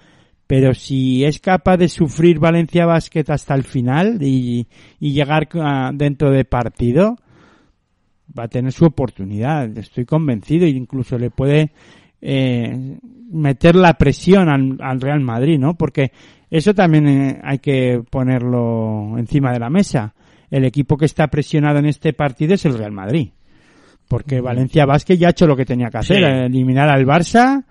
Pero 0.53 0.75
si 0.75 1.25
es 1.25 1.39
capaz 1.41 1.79
de 1.79 1.89
sufrir 1.89 2.39
Valencia 2.39 2.85
Basket 2.85 3.25
hasta 3.29 3.55
el 3.55 3.63
final 3.65 4.19
y, 4.21 4.67
y 5.01 5.13
llegar 5.15 5.49
a- 5.55 5.93
dentro 5.95 6.31
de 6.31 6.45
partido, 6.45 7.17
va 8.39 8.45
a 8.45 8.49
tener 8.49 8.71
su 8.71 8.85
oportunidad. 8.85 9.79
Estoy 9.79 10.05
convencido 10.05 10.67
e 10.67 10.69
incluso 10.69 11.17
le 11.17 11.31
puede 11.31 11.73
eh, 12.21 12.99
meter 13.31 13.77
la 13.77 13.95
presión 13.95 14.51
al, 14.51 14.77
al 14.83 15.01
Real 15.01 15.21
Madrid, 15.21 15.59
¿no? 15.59 15.75
Porque 15.75 16.13
eso 16.51 16.75
también 16.75 17.09
eh, 17.09 17.41
hay 17.43 17.59
que 17.59 18.03
ponerlo 18.11 19.17
encima 19.17 19.55
de 19.55 19.59
la 19.59 19.71
mesa. 19.71 20.15
El 20.51 20.67
equipo 20.67 20.99
que 20.99 21.07
está 21.07 21.29
presionado 21.29 21.79
en 21.79 21.87
este 21.87 22.13
partido 22.13 22.53
es 22.53 22.67
el 22.67 22.77
Real 22.77 22.93
Madrid. 22.93 23.31
Porque 24.07 24.43
Valencia 24.43 24.85
Vázquez 24.85 25.19
ya 25.19 25.29
ha 25.29 25.31
hecho 25.31 25.47
lo 25.47 25.57
que 25.57 25.65
tenía 25.65 25.89
que 25.89 25.97
hacer, 25.97 26.19
Sí. 26.19 26.25
eliminar 26.25 26.91
al 26.91 27.07
Barça 27.07 27.65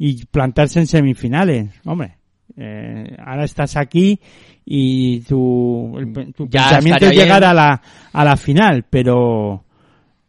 y 0.00 0.26
plantarse 0.26 0.80
en 0.80 0.88
semifinales. 0.88 1.68
Hombre, 1.84 2.16
eh, 2.56 3.16
ahora 3.24 3.44
estás 3.44 3.76
aquí 3.76 4.18
y 4.64 5.20
tu, 5.20 5.98
el- 5.98 6.32
tu 6.34 6.48
Ya 6.48 6.68
pensamiento 6.68 7.06
es 7.06 7.12
llegar 7.12 7.40
bien. 7.40 7.50
a 7.50 7.54
la, 7.54 7.82
a 8.12 8.24
la 8.24 8.36
final, 8.36 8.84
pero 8.88 9.64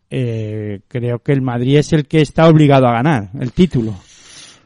eh, 0.10 0.80
creo 0.88 1.20
que 1.20 1.32
el 1.32 1.42
Madrid 1.42 1.78
es 1.78 1.94
el 1.94 2.06
que 2.08 2.22
está 2.22 2.48
obligado 2.48 2.88
a 2.88 2.94
ganar 2.94 3.30
el 3.40 3.52
título. 3.52 3.94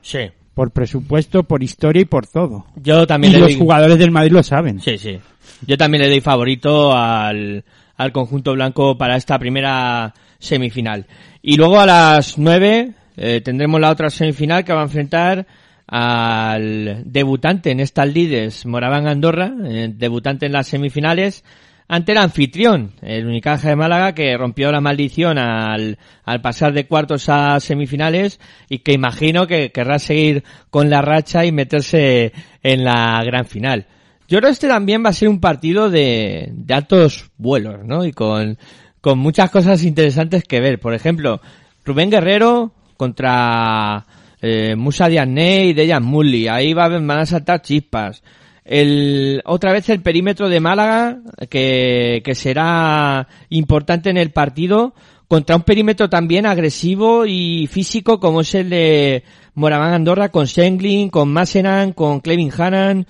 Sí. 0.01 0.19
Por 0.53 0.71
presupuesto, 0.71 1.43
por 1.43 1.63
historia 1.63 2.01
y 2.01 2.05
por 2.05 2.27
todo. 2.27 2.65
Yo 2.75 3.07
también 3.07 3.31
y 3.31 3.35
le 3.35 3.41
los 3.41 3.49
doy- 3.51 3.59
jugadores 3.59 3.97
del 3.97 4.11
Madrid 4.11 4.31
lo 4.33 4.43
saben. 4.43 4.79
Sí, 4.81 4.97
sí. 4.97 5.17
Yo 5.65 5.77
también 5.77 6.03
le 6.03 6.09
doy 6.09 6.21
favorito 6.21 6.93
al, 6.95 7.63
al 7.95 8.11
conjunto 8.11 8.53
blanco 8.53 8.97
para 8.97 9.15
esta 9.15 9.39
primera 9.39 10.13
semifinal. 10.37 11.05
Y 11.41 11.55
luego 11.57 11.79
a 11.79 11.85
las 11.85 12.37
nueve 12.37 12.91
eh, 13.15 13.41
tendremos 13.41 13.79
la 13.79 13.91
otra 13.91 14.09
semifinal 14.09 14.63
que 14.65 14.73
va 14.73 14.81
a 14.81 14.85
enfrentar 14.85 15.45
al 15.91 17.01
debutante 17.05 17.71
en 17.71 17.79
estas 17.79 18.13
líderes, 18.13 18.65
Moraván 18.65 19.07
Andorra, 19.07 19.51
eh, 19.65 19.91
debutante 19.91 20.45
en 20.45 20.51
las 20.51 20.67
semifinales, 20.67 21.43
ante 21.87 22.11
el 22.11 22.19
anfitrión, 22.19 22.91
el 23.01 23.25
Unicaja 23.25 23.69
de 23.69 23.75
Málaga, 23.75 24.13
que 24.13 24.37
rompió 24.37 24.71
la 24.71 24.81
maldición 24.81 25.39
al, 25.39 25.97
al 26.23 26.41
pasar 26.41 26.73
de 26.73 26.85
cuartos 26.85 27.27
a 27.29 27.59
semifinales 27.59 28.39
y 28.69 28.79
que 28.79 28.93
imagino 28.93 29.47
que 29.47 29.71
querrá 29.71 29.97
seguir 29.97 30.43
con 30.69 30.91
la 30.91 31.01
racha 31.01 31.45
y 31.45 31.51
meterse 31.51 32.33
en 32.61 32.83
la 32.83 33.23
gran 33.25 33.45
final. 33.45 33.87
Yo 34.27 34.37
creo 34.37 34.49
que 34.49 34.53
este 34.53 34.67
también 34.67 35.03
va 35.03 35.09
a 35.09 35.13
ser 35.13 35.29
un 35.29 35.39
partido 35.39 35.89
de, 35.89 36.49
de 36.51 36.73
altos 36.75 37.31
vuelos, 37.39 37.83
¿no? 37.83 38.05
Y 38.05 38.11
con, 38.11 38.59
con 39.01 39.17
muchas 39.17 39.49
cosas 39.49 39.83
interesantes 39.83 40.43
que 40.43 40.59
ver. 40.59 40.79
Por 40.79 40.93
ejemplo, 40.93 41.41
Rubén 41.83 42.11
Guerrero 42.11 42.71
contra 42.97 44.05
eh, 44.41 44.75
Musa 44.75 45.07
Diagne 45.07 45.65
y 45.65 45.73
Dejan 45.73 46.03
Mulli. 46.03 46.47
Ahí 46.47 46.73
va, 46.73 46.87
van 46.87 47.11
a 47.11 47.25
saltar 47.25 47.61
chispas. 47.61 48.23
El, 48.63 49.41
otra 49.45 49.71
vez 49.71 49.89
el 49.89 50.01
perímetro 50.01 50.47
de 50.47 50.59
Málaga, 50.59 51.19
que, 51.49 52.21
que 52.23 52.35
será 52.35 53.27
importante 53.49 54.09
en 54.09 54.17
el 54.17 54.31
partido, 54.31 54.93
contra 55.27 55.55
un 55.55 55.63
perímetro 55.63 56.09
también 56.09 56.45
agresivo 56.45 57.25
y 57.25 57.67
físico 57.67 58.19
como 58.19 58.41
es 58.41 58.53
el 58.55 58.69
de 58.69 59.23
Moraván 59.53 59.93
Andorra, 59.93 60.29
con 60.29 60.47
Senglin, 60.47 61.09
con 61.09 61.31
Masenan, 61.31 61.93
con 61.93 62.19
Clevin 62.19 62.51
Hannan. 62.55 63.05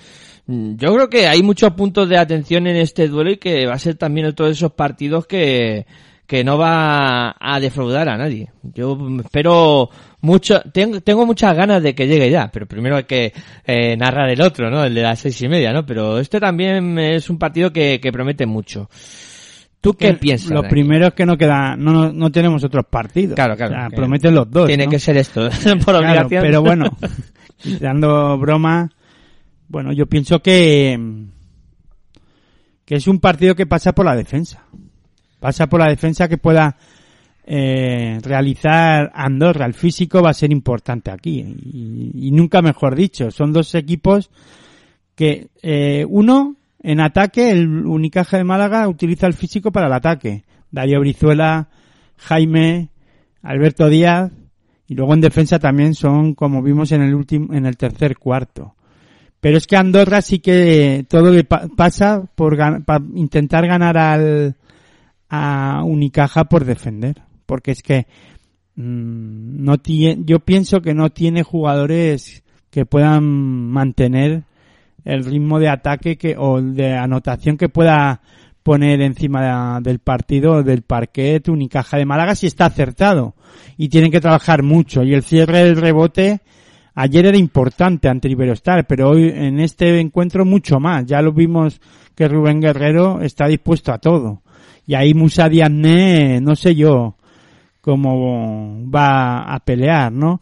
Yo 0.47 0.93
creo 0.93 1.09
que 1.09 1.27
hay 1.27 1.43
muchos 1.43 1.73
puntos 1.73 2.09
de 2.09 2.17
atención 2.17 2.65
en 2.65 2.75
este 2.75 3.07
duelo 3.07 3.31
y 3.31 3.37
que 3.37 3.67
va 3.67 3.73
a 3.73 3.79
ser 3.79 3.95
también 3.95 4.27
otro 4.27 4.47
de 4.47 4.53
esos 4.53 4.71
partidos 4.71 5.27
que, 5.27 5.85
que 6.25 6.43
no 6.43 6.57
va 6.57 7.35
a 7.39 7.59
defraudar 7.59 8.09
a 8.09 8.17
nadie. 8.17 8.49
Yo 8.63 8.97
espero 9.23 9.89
mucho, 10.21 10.61
tengo, 10.73 11.01
tengo 11.01 11.25
muchas 11.25 11.55
ganas 11.55 11.81
de 11.81 11.95
que 11.95 12.07
llegue 12.07 12.29
ya, 12.29 12.49
pero 12.51 12.65
primero 12.65 12.97
hay 12.97 13.05
que 13.05 13.33
eh, 13.65 13.95
narrar 13.95 14.29
el 14.29 14.41
otro, 14.41 14.69
¿no? 14.69 14.83
El 14.83 14.93
de 14.93 15.01
las 15.01 15.19
seis 15.19 15.41
y 15.41 15.47
media, 15.47 15.71
¿no? 15.71 15.85
Pero 15.85 16.19
este 16.19 16.39
también 16.39 16.97
es 16.99 17.29
un 17.29 17.37
partido 17.37 17.71
que, 17.71 17.99
que 18.01 18.11
promete 18.11 18.45
mucho. 18.45 18.89
¿Tú 19.81 19.93
qué 19.93 20.13
piensas? 20.15 20.51
Lo 20.51 20.63
primero 20.63 21.07
es 21.07 21.13
que 21.13 21.25
no 21.25 21.37
queda, 21.37 21.77
no, 21.77 21.93
no, 21.93 22.11
no 22.11 22.31
tenemos 22.31 22.63
otros 22.65 22.85
partidos. 22.89 23.35
Claro, 23.35 23.55
claro. 23.55 23.73
O 23.73 23.79
sea, 23.79 23.89
que 23.89 23.95
prometen 23.95 24.35
los 24.35 24.51
dos. 24.51 24.67
Tiene 24.67 24.85
¿no? 24.85 24.91
que 24.91 24.99
ser 24.99 25.15
esto, 25.15 25.49
por 25.63 25.79
Claro, 25.79 25.99
obligación. 25.99 26.41
pero 26.41 26.61
bueno, 26.61 26.97
dando 27.79 28.37
broma, 28.37 28.89
bueno, 29.69 29.93
yo 29.93 30.05
pienso 30.05 30.39
que 30.39 30.99
que 32.83 32.95
es 32.95 33.07
un 33.07 33.19
partido 33.19 33.53
que 33.53 33.67
pasa 33.67 33.93
por 33.93 34.03
la 34.03 34.15
defensa. 34.15 34.65
Pasa 35.39 35.67
por 35.67 35.79
la 35.79 35.89
defensa 35.89 36.27
que 36.27 36.39
pueda 36.39 36.75
eh, 37.51 38.19
realizar 38.21 39.11
Andorra. 39.15 39.65
El 39.65 39.73
físico 39.73 40.21
va 40.21 40.29
a 40.29 40.33
ser 40.35 40.51
importante 40.51 41.09
aquí. 41.09 41.39
Y, 41.41 42.29
nunca 42.31 42.61
mejor 42.61 42.95
dicho. 42.95 43.31
Son 43.31 43.51
dos 43.51 43.73
equipos 43.73 44.29
que 45.15 45.47
eh, 45.63 46.05
uno 46.07 46.55
en 46.81 46.99
ataque, 47.01 47.49
el 47.49 47.67
Unicaja 47.87 48.37
de 48.37 48.43
Málaga 48.43 48.87
utiliza 48.87 49.25
el 49.25 49.33
físico 49.33 49.71
para 49.71 49.87
el 49.87 49.93
ataque. 49.93 50.43
Darío 50.69 50.99
Brizuela, 50.99 51.69
Jaime, 52.17 52.89
Alberto 53.41 53.89
Díaz 53.89 54.31
y 54.87 54.93
luego 54.93 55.15
en 55.15 55.21
defensa 55.21 55.57
también 55.57 55.95
son 55.95 56.35
como 56.35 56.61
vimos 56.61 56.91
en 56.91 57.01
el 57.01 57.15
último 57.15 57.53
en 57.53 57.65
el 57.65 57.77
tercer 57.77 58.17
cuarto. 58.17 58.75
Pero 59.39 59.57
es 59.57 59.65
que 59.65 59.75
Andorra 59.77 60.21
sí 60.21 60.39
que 60.39 61.05
todo 61.09 61.31
le 61.31 61.45
pa- 61.45 61.67
pasa 61.75 62.21
por 62.35 62.55
gan- 62.57 62.85
pa- 62.85 63.01
intentar 63.15 63.65
ganar 63.65 63.97
al 63.97 64.55
a 65.29 65.83
Unicaja 65.85 66.45
por 66.45 66.65
defender, 66.65 67.21
porque 67.49 67.71
es 67.71 67.81
que 67.81 68.05
mm, 68.75 69.63
no 69.63 69.79
tiene, 69.79 70.21
yo 70.25 70.39
pienso 70.39 70.81
que 70.81 70.93
no 70.93 71.09
tiene 71.09 71.41
jugadores 71.41 72.43
que 72.69 72.85
puedan 72.85 73.23
mantener 73.23 74.43
el 75.03 75.25
ritmo 75.25 75.59
de 75.59 75.69
ataque 75.69 76.15
que 76.17 76.35
o 76.37 76.61
de 76.61 76.95
anotación 76.95 77.57
que 77.57 77.69
pueda 77.69 78.21
poner 78.61 79.01
encima 79.01 79.79
de- 79.79 79.89
del 79.89 79.97
partido 79.99 80.61
del 80.61 80.83
parquet 80.83 81.47
Unicaja 81.49 81.97
de 81.97 82.05
Málaga 82.05 82.35
si 82.35 82.45
está 82.45 82.65
acertado. 82.67 83.33
Y 83.77 83.89
tienen 83.89 84.11
que 84.11 84.21
trabajar 84.21 84.61
mucho. 84.61 85.01
Y 85.03 85.13
el 85.15 85.23
cierre 85.23 85.63
del 85.63 85.77
rebote 85.77 86.41
ayer 86.93 87.25
era 87.25 87.37
importante 87.37 88.09
ante 88.09 88.29
Iberostar 88.29 88.85
pero 88.85 89.09
hoy 89.09 89.29
en 89.33 89.59
este 89.59 89.99
encuentro 89.99 90.45
mucho 90.45 90.79
más. 90.79 91.05
Ya 91.07 91.21
lo 91.23 91.31
vimos 91.33 91.81
que 92.13 92.27
Rubén 92.27 92.61
Guerrero 92.61 93.21
está 93.21 93.47
dispuesto 93.47 93.91
a 93.91 93.97
todo. 93.97 94.43
Y 94.85 94.93
ahí 94.93 95.13
Musa 95.13 95.49
Diagne 95.49 96.39
no 96.41 96.55
sé 96.55 96.75
yo 96.75 97.15
cómo 97.81 98.89
va 98.89 99.41
a 99.53 99.59
pelear 99.61 100.11
no 100.11 100.41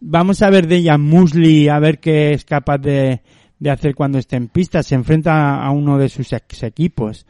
vamos 0.00 0.42
a 0.42 0.50
ver 0.50 0.66
de 0.68 0.82
Jan 0.84 1.00
Musli 1.02 1.68
a 1.68 1.78
ver 1.78 1.98
qué 1.98 2.32
es 2.32 2.44
capaz 2.44 2.78
de, 2.78 3.22
de 3.58 3.70
hacer 3.70 3.94
cuando 3.94 4.18
esté 4.18 4.36
en 4.36 4.48
pista. 4.48 4.82
Se 4.82 4.94
enfrenta 4.94 5.62
a 5.64 5.70
uno 5.70 5.98
de 5.98 6.08
sus 6.08 6.32
ex 6.32 6.62
equipos. 6.62 7.26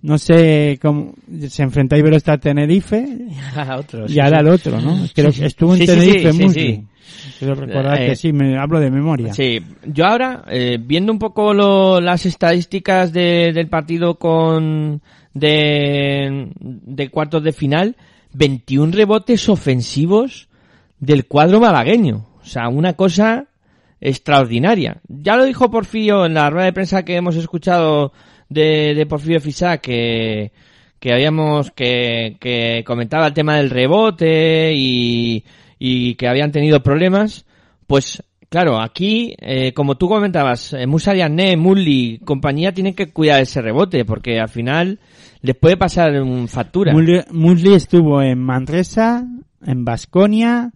No 0.00 0.16
sé 0.16 0.78
cómo 0.80 1.12
se 1.48 1.62
enfrenta 1.62 1.96
a 1.96 1.98
Iberostar 1.98 2.38
Tenerife 2.40 3.04
A 3.56 3.76
otro, 3.76 4.06
y 4.06 4.10
sí, 4.14 4.20
ahora 4.20 4.38
sí. 4.38 4.46
al 4.46 4.48
otro, 4.48 4.80
¿no? 4.80 4.96
Creo 5.14 5.30
que 5.32 5.44
estuvo 5.46 5.74
en 5.74 5.80
Sí, 5.80 5.86
Tenerife 5.86 6.32
Musli. 6.32 6.60
sí. 6.74 6.84
Quiero 7.38 7.54
recordar 7.54 8.00
Eh, 8.02 8.06
que 8.06 8.16
sí, 8.16 8.32
me 8.32 8.56
hablo 8.58 8.80
de 8.80 8.90
memoria. 8.90 9.32
Sí, 9.34 9.60
yo 9.86 10.06
ahora, 10.06 10.44
eh, 10.50 10.78
viendo 10.80 11.12
un 11.12 11.18
poco 11.18 11.52
lo- 11.52 12.00
las 12.00 12.26
estadísticas 12.26 13.12
de- 13.12 13.52
del 13.52 13.68
partido 13.68 14.18
con 14.18 15.02
de, 15.34 16.50
de 16.56 17.08
cuartos 17.10 17.42
de 17.44 17.52
final, 17.52 17.96
21 18.38 18.92
rebotes 18.92 19.48
ofensivos 19.48 20.48
del 21.00 21.26
cuadro 21.26 21.60
malagueño. 21.60 22.28
O 22.40 22.44
sea, 22.44 22.68
una 22.68 22.94
cosa 22.94 23.48
extraordinaria. 24.00 25.00
Ya 25.08 25.36
lo 25.36 25.44
dijo 25.44 25.70
Porfirio 25.70 26.24
en 26.24 26.34
la 26.34 26.48
rueda 26.48 26.66
de 26.66 26.72
prensa 26.72 27.04
que 27.04 27.16
hemos 27.16 27.34
escuchado 27.34 28.12
de, 28.48 28.94
de 28.94 29.06
Porfirio 29.06 29.40
Fisá, 29.40 29.78
que, 29.78 30.52
que 31.00 31.12
habíamos, 31.12 31.72
que, 31.72 32.36
que 32.40 32.84
comentaba 32.86 33.26
el 33.26 33.34
tema 33.34 33.56
del 33.56 33.70
rebote 33.70 34.72
y, 34.72 35.44
y 35.80 36.14
que 36.14 36.28
habían 36.28 36.52
tenido 36.52 36.82
problemas. 36.82 37.44
Pues, 37.88 38.22
claro, 38.48 38.80
aquí, 38.80 39.34
eh, 39.40 39.72
como 39.72 39.96
tú 39.96 40.08
comentabas, 40.08 40.72
eh, 40.72 40.86
Musa 40.86 41.12
Diagne, 41.12 41.56
Mulli, 41.56 42.20
compañía 42.24 42.72
tienen 42.72 42.94
que 42.94 43.12
cuidar 43.12 43.40
ese 43.40 43.60
rebote, 43.62 44.04
porque 44.04 44.40
al 44.40 44.48
final 44.48 44.98
les 45.42 45.56
puede 45.56 45.76
pasar 45.76 46.20
un 46.22 46.48
factura. 46.48 46.92
Musli 47.30 47.74
estuvo 47.74 48.22
en 48.22 48.38
Manresa, 48.40 49.26
en 49.64 49.84
Basconia 49.84 50.72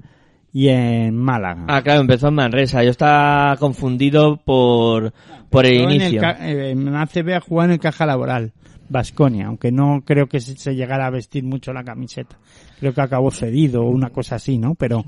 y 0.52 0.68
en 0.68 1.16
Málaga. 1.16 1.64
Ah, 1.68 1.82
claro, 1.82 2.00
empezó 2.02 2.28
en 2.28 2.34
Manresa. 2.34 2.82
Yo 2.84 2.90
estaba 2.90 3.56
confundido 3.56 4.36
por, 4.36 5.12
por 5.50 5.64
el 5.66 5.72
Empezó 5.80 5.90
en 5.90 5.94
inicio. 6.02 6.20
ca- 6.20 6.38
eh, 6.48 6.70
En 6.72 6.94
ACB 6.94 7.34
a 7.36 7.40
jugar 7.40 7.66
en 7.68 7.72
el 7.72 7.80
Caja 7.80 8.04
Laboral, 8.06 8.52
Vasconia, 8.88 9.46
aunque 9.46 9.72
no 9.72 10.02
creo 10.04 10.26
que 10.26 10.40
se 10.40 10.74
llegara 10.74 11.06
a 11.06 11.10
vestir 11.10 11.42
mucho 11.44 11.72
la 11.72 11.82
camiseta. 11.84 12.36
Creo 12.78 12.92
que 12.92 13.00
acabó 13.00 13.30
cedido 13.30 13.82
o 13.82 13.88
una 13.90 14.10
cosa 14.10 14.34
así, 14.36 14.58
¿no? 14.58 14.74
Pero 14.74 15.04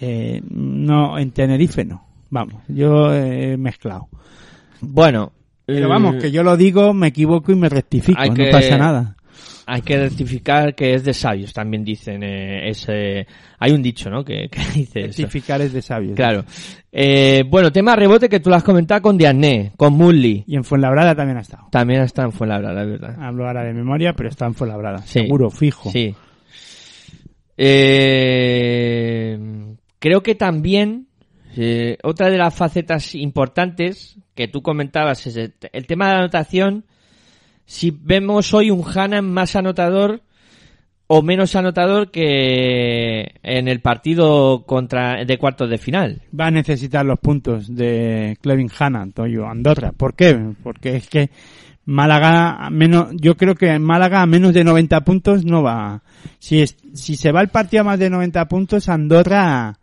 eh, 0.00 0.40
no, 0.50 1.18
en 1.18 1.30
Tenerife 1.30 1.84
no. 1.84 2.04
Vamos, 2.30 2.62
yo 2.68 3.12
he 3.14 3.56
mezclado. 3.56 4.08
Bueno, 4.80 5.32
Pero 5.66 5.86
eh, 5.86 5.88
vamos, 5.88 6.16
que 6.16 6.30
yo 6.30 6.42
lo 6.42 6.56
digo, 6.56 6.92
me 6.92 7.08
equivoco 7.08 7.52
y 7.52 7.56
me 7.56 7.68
rectifico, 7.68 8.20
no 8.24 8.34
que- 8.34 8.50
pasa 8.50 8.76
nada. 8.76 9.16
Hay 9.66 9.80
que 9.80 9.96
rectificar 9.98 10.74
que 10.74 10.92
es 10.92 11.04
de 11.04 11.14
sabios, 11.14 11.54
también 11.54 11.82
dicen. 11.84 12.22
eh, 12.22 12.68
ese, 12.68 13.26
hay 13.58 13.72
un 13.72 13.80
dicho, 13.82 14.10
¿no? 14.10 14.22
Que, 14.22 14.48
que 14.50 14.60
dice 14.74 15.00
eso. 15.06 15.22
Rectificar 15.22 15.62
es 15.62 15.72
de 15.72 15.80
sabios. 15.80 16.14
Claro. 16.16 16.44
Eh, 16.92 17.44
bueno, 17.48 17.72
tema 17.72 17.96
rebote 17.96 18.28
que 18.28 18.40
tú 18.40 18.50
lo 18.50 18.56
has 18.56 18.62
comentado 18.62 19.00
con 19.00 19.16
Diané, 19.16 19.72
con 19.78 19.94
Mully. 19.94 20.44
Y 20.46 20.56
en 20.56 20.64
Fuenlabrada 20.64 21.14
también 21.14 21.38
ha 21.38 21.40
estado. 21.40 21.68
También 21.70 22.02
está 22.02 22.24
en 22.24 22.32
Fuenlabrada, 22.32 22.82
es 22.82 22.88
verdad. 22.90 23.16
Hablo 23.22 23.46
ahora 23.46 23.64
de 23.64 23.72
memoria, 23.72 24.12
pero 24.12 24.28
está 24.28 24.44
en 24.44 24.52
Fuenlabrada. 24.54 24.98
Sí. 24.98 25.20
Seguro, 25.20 25.48
fijo. 25.50 25.90
Sí. 25.90 26.14
Eh, 27.56 29.38
creo 30.04 30.22
que 30.22 30.34
también 30.34 31.06
eh, 31.56 31.96
otra 32.02 32.28
de 32.28 32.36
las 32.36 32.54
facetas 32.54 33.14
importantes 33.14 34.18
que 34.34 34.48
tú 34.48 34.60
comentabas 34.60 35.26
es 35.26 35.34
el, 35.34 35.54
el 35.72 35.86
tema 35.86 36.08
de 36.08 36.12
la 36.12 36.18
anotación. 36.18 36.84
Si 37.64 37.90
vemos 37.90 38.52
hoy 38.52 38.70
un 38.70 38.84
Hanan 38.86 39.24
más 39.24 39.56
anotador 39.56 40.20
o 41.06 41.22
menos 41.22 41.56
anotador 41.56 42.10
que 42.10 43.36
en 43.42 43.66
el 43.66 43.80
partido 43.80 44.66
contra 44.66 45.24
de 45.24 45.38
cuartos 45.38 45.70
de 45.70 45.78
final. 45.78 46.20
Va 46.38 46.48
a 46.48 46.50
necesitar 46.50 47.06
los 47.06 47.18
puntos 47.18 47.74
de 47.74 48.36
Clevin 48.42 48.70
Hanna, 48.78 49.08
Toyo 49.10 49.46
Andorra. 49.46 49.92
¿Por 49.92 50.14
qué? 50.14 50.38
Porque 50.62 50.96
es 50.96 51.08
que 51.08 51.30
Málaga, 51.86 52.70
menos, 52.70 53.08
yo 53.12 53.36
creo 53.36 53.54
que 53.54 53.68
en 53.68 53.82
Málaga 53.82 54.22
a 54.22 54.26
menos 54.26 54.54
de 54.54 54.64
90 54.64 55.00
puntos 55.02 55.44
no 55.44 55.62
va. 55.62 56.02
Si, 56.38 56.60
es- 56.62 56.76
si 56.94 57.16
se 57.16 57.30
va 57.32 57.42
el 57.42 57.48
partido 57.48 57.82
a 57.82 57.84
más 57.84 57.98
de 57.98 58.08
90 58.10 58.46
puntos, 58.48 58.88
Andorra 58.88 59.78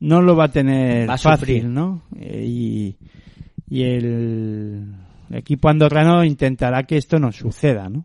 no 0.00 0.22
lo 0.22 0.36
va 0.36 0.44
a 0.44 0.52
tener 0.52 1.08
Va 1.08 1.14
a 1.14 1.18
fácil, 1.18 1.38
sufrir. 1.38 1.64
¿no? 1.64 2.02
Eh, 2.18 2.44
y, 2.46 2.96
y 3.68 3.82
el 3.82 4.84
equipo 5.32 5.68
andorrano 5.68 6.22
intentará 6.24 6.84
que 6.84 6.96
esto 6.96 7.18
no 7.18 7.32
suceda, 7.32 7.88
¿no? 7.88 8.04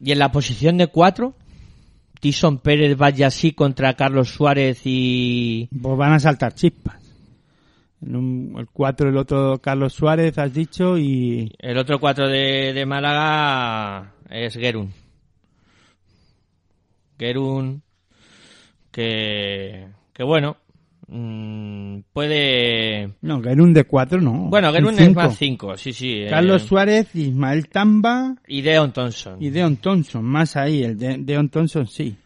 Y 0.00 0.12
en 0.12 0.18
la 0.18 0.30
posición 0.30 0.76
de 0.76 0.88
cuatro, 0.88 1.34
Tison 2.20 2.58
Pérez 2.58 2.96
vaya 2.96 3.28
así 3.28 3.52
contra 3.52 3.94
Carlos 3.94 4.28
Suárez 4.30 4.80
y 4.84 5.68
Pues 5.80 5.96
van 5.96 6.12
a 6.12 6.20
saltar 6.20 6.54
chispas. 6.54 6.96
Un- 8.06 8.54
el 8.58 8.66
4 8.66 9.08
el 9.08 9.16
otro 9.16 9.58
Carlos 9.60 9.92
Suárez, 9.94 10.36
has 10.38 10.52
dicho, 10.52 10.98
y 10.98 11.50
El 11.58 11.78
otro 11.78 11.98
cuatro 11.98 12.28
de, 12.28 12.72
de 12.74 12.84
Málaga 12.86 14.12
es 14.30 14.54
Gerun. 14.54 14.92
Gerun, 17.18 17.82
que, 18.90 19.86
que 20.12 20.22
bueno, 20.24 20.56
mm, 21.08 21.98
puede... 22.12 23.12
No, 23.22 23.40
Gerún 23.42 23.72
de 23.72 23.84
4 23.84 24.20
no. 24.20 24.32
Bueno, 24.50 24.68
un 24.68 24.74
Gerun 24.74 24.98
es 24.98 25.14
más 25.14 25.36
cinco, 25.36 25.76
sí, 25.76 25.92
sí. 25.92 26.22
eh, 26.22 26.26
Carlos 26.28 26.62
Suárez, 26.62 27.14
Ismael 27.14 27.68
Tamba 27.68 28.34
y 28.46 28.62
Deon 28.62 28.92
Thompson. 28.92 29.36
y 29.42 29.50
Deon 29.50 29.76
Thompson, 29.76 30.24
más 30.24 30.56
ahí. 30.56 30.82
El 30.82 30.98
de 30.98 31.18
Deon 31.18 31.48
Thompson 31.48 31.86
sí. 31.86 32.16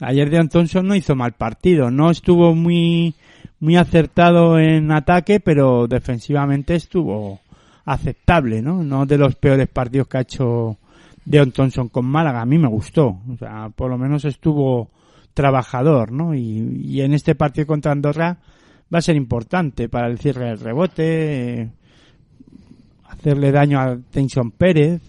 Ayer 0.00 0.30
Deon 0.30 0.48
Thompson 0.48 0.86
no 0.86 0.94
hizo 0.96 1.14
mal 1.14 1.32
partido. 1.32 1.90
No 1.90 2.10
estuvo 2.10 2.54
muy, 2.54 3.14
muy 3.60 3.76
acertado 3.76 4.58
en 4.58 4.90
ataque, 4.90 5.38
pero 5.38 5.86
defensivamente 5.86 6.74
estuvo 6.74 7.40
aceptable, 7.84 8.62
¿no? 8.62 8.82
No 8.82 9.06
de 9.06 9.18
los 9.18 9.36
peores 9.36 9.68
partidos 9.68 10.08
que 10.08 10.18
ha 10.18 10.22
hecho 10.22 10.78
Deon 11.24 11.52
con 11.92 12.06
Málaga. 12.06 12.40
A 12.40 12.46
mí 12.46 12.58
me 12.58 12.68
gustó. 12.68 13.20
O 13.30 13.36
sea, 13.38 13.68
por 13.68 13.90
lo 13.90 13.98
menos 13.98 14.24
estuvo 14.24 14.90
trabajador, 15.34 16.10
¿no? 16.10 16.34
Y, 16.34 16.82
y 16.84 17.02
en 17.02 17.12
este 17.12 17.34
partido 17.34 17.66
contra 17.66 17.92
Andorra 17.92 18.38
va 18.92 18.98
a 18.98 19.02
ser 19.02 19.16
importante 19.16 19.88
para 19.88 20.08
el 20.08 20.18
cierre 20.18 20.46
del 20.46 20.60
rebote, 20.60 21.60
eh, 21.60 21.70
hacerle 23.08 23.52
daño 23.52 23.78
a 23.78 23.98
Tension 24.10 24.50
Pérez, 24.50 25.00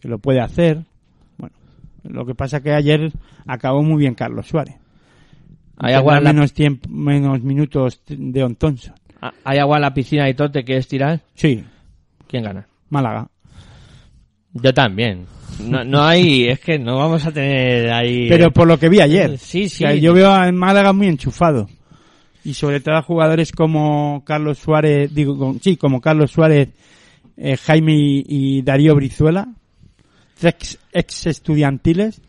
que 0.00 0.08
lo 0.08 0.18
puede 0.18 0.40
hacer. 0.40 0.84
Bueno, 1.38 1.54
lo 2.04 2.26
que 2.26 2.34
pasa 2.34 2.60
que 2.60 2.72
ayer 2.72 3.12
acabó 3.46 3.82
muy 3.82 3.98
bien 3.98 4.14
Carlos 4.14 4.48
Suárez. 4.48 4.79
Hay 5.82 5.94
agua 5.94 6.18
en 6.18 6.24
la- 6.24 6.32
menos 6.32 6.52
tiempo, 6.52 6.88
menos 6.90 7.42
minutos 7.42 8.00
de 8.06 8.42
On 8.44 8.54
Thompson. 8.54 8.94
Ah, 9.20 9.32
¿Hay 9.44 9.58
agua 9.58 9.76
en 9.78 9.82
la 9.82 9.94
piscina 9.94 10.28
y 10.28 10.34
todo? 10.34 10.50
¿Te 10.50 10.64
quieres 10.64 10.86
tirar? 10.88 11.20
Sí. 11.34 11.64
¿Quién 12.26 12.44
gana? 12.44 12.66
Málaga. 12.90 13.28
Yo 14.52 14.72
también. 14.74 15.26
No, 15.64 15.84
no 15.84 16.02
hay, 16.02 16.48
es 16.48 16.60
que 16.60 16.78
no 16.78 16.96
vamos 16.98 17.24
a 17.26 17.32
tener 17.32 17.90
ahí... 17.92 18.28
Pero 18.28 18.50
por 18.50 18.66
lo 18.66 18.78
que 18.78 18.88
vi 18.88 19.00
ayer. 19.00 19.36
Sí, 19.38 19.68
sí. 19.68 19.78
Sea, 19.78 19.94
yo 19.94 20.14
veo 20.14 20.30
a 20.30 20.50
Málaga 20.52 20.92
muy 20.92 21.06
enchufado. 21.08 21.68
Y 22.44 22.54
sobre 22.54 22.80
todo 22.80 22.96
a 22.96 23.02
jugadores 23.02 23.52
como 23.52 24.22
Carlos 24.24 24.58
Suárez, 24.58 25.14
digo, 25.14 25.54
sí, 25.60 25.76
como 25.76 26.00
Carlos 26.00 26.30
Suárez, 26.30 26.70
eh, 27.36 27.56
Jaime 27.58 27.94
y, 27.94 28.24
y 28.26 28.62
Darío 28.62 28.94
Brizuela, 28.94 29.48
ex, 30.42 30.78
ex 30.92 31.26
estudiantiles, 31.26 32.22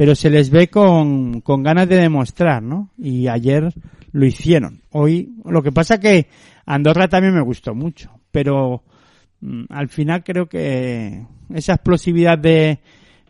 pero 0.00 0.14
se 0.14 0.30
les 0.30 0.48
ve 0.48 0.68
con, 0.68 1.42
con 1.42 1.62
ganas 1.62 1.86
de 1.86 1.96
demostrar, 1.96 2.62
¿no? 2.62 2.88
Y 2.96 3.28
ayer 3.28 3.70
lo 4.12 4.24
hicieron. 4.24 4.80
Hoy, 4.92 5.34
lo 5.44 5.62
que 5.62 5.72
pasa 5.72 6.00
que 6.00 6.26
Andorra 6.64 7.06
también 7.06 7.34
me 7.34 7.42
gustó 7.42 7.74
mucho, 7.74 8.10
pero 8.30 8.82
mm, 9.42 9.64
al 9.68 9.90
final 9.90 10.24
creo 10.24 10.48
que 10.48 11.26
esa 11.52 11.74
explosividad 11.74 12.38
de, 12.38 12.78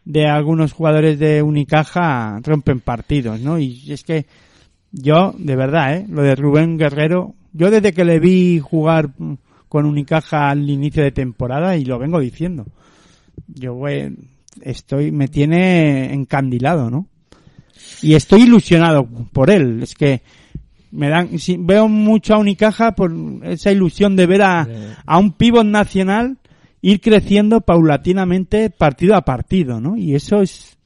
de 0.05 0.29
algunos 0.29 0.73
jugadores 0.73 1.19
de 1.19 1.43
Unicaja 1.43 2.39
rompen 2.45 2.79
partidos, 2.79 3.41
¿no? 3.41 3.59
Y 3.59 3.91
es 3.91 4.05
que 4.05 4.27
yo, 4.93 5.35
de 5.37 5.57
verdad, 5.57 5.97
¿eh? 5.97 6.07
Lo 6.09 6.23
de 6.23 6.37
Rubén 6.37 6.79
Guerrero, 6.79 7.35
yo 7.53 7.73
desde 7.73 7.93
que 7.93 8.05
le 8.05 8.21
vi 8.21 8.61
jugar 8.61 9.11
con 9.69 9.87
Unicaja 9.87 10.51
al 10.51 10.71
inicio 10.71 11.03
de 11.03 11.11
temporada 11.11 11.77
y 11.77 11.85
lo 11.85 11.99
vengo 11.99 12.21
diciendo, 12.21 12.65
yo 13.49 13.75
güey, 13.75 14.13
estoy, 14.63 15.11
me 15.13 15.29
tiene 15.29 16.13
encandilado, 16.13 16.91
¿no? 16.91 17.07
Y 18.03 18.15
estoy 18.15 18.43
ilusionado 18.43 19.07
por 19.33 19.51
él, 19.51 19.83
es 19.83 19.95
que 19.95 20.23
me 20.93 21.09
dan, 21.09 21.39
si- 21.39 21.57
veo 21.59 21.87
mucho 21.89 22.35
a 22.35 22.39
Unicaja 22.39 22.93
por 22.95 23.13
esa 23.45 23.71
ilusión 23.71 24.17
de 24.17 24.27
ver 24.27 24.43
a, 24.43 24.67
a 25.07 25.19
un 25.19 25.33
pívot 25.33 25.65
nacional 25.67 26.39
ir 26.83 27.01
creciendo 27.01 27.61
paulatinamente 27.61 28.71
partido 28.71 29.15
a 29.15 29.23
partido, 29.25 29.81
¿no? 29.81 29.97
Y 29.97 30.15
eso 30.15 30.41
es, 30.43 30.79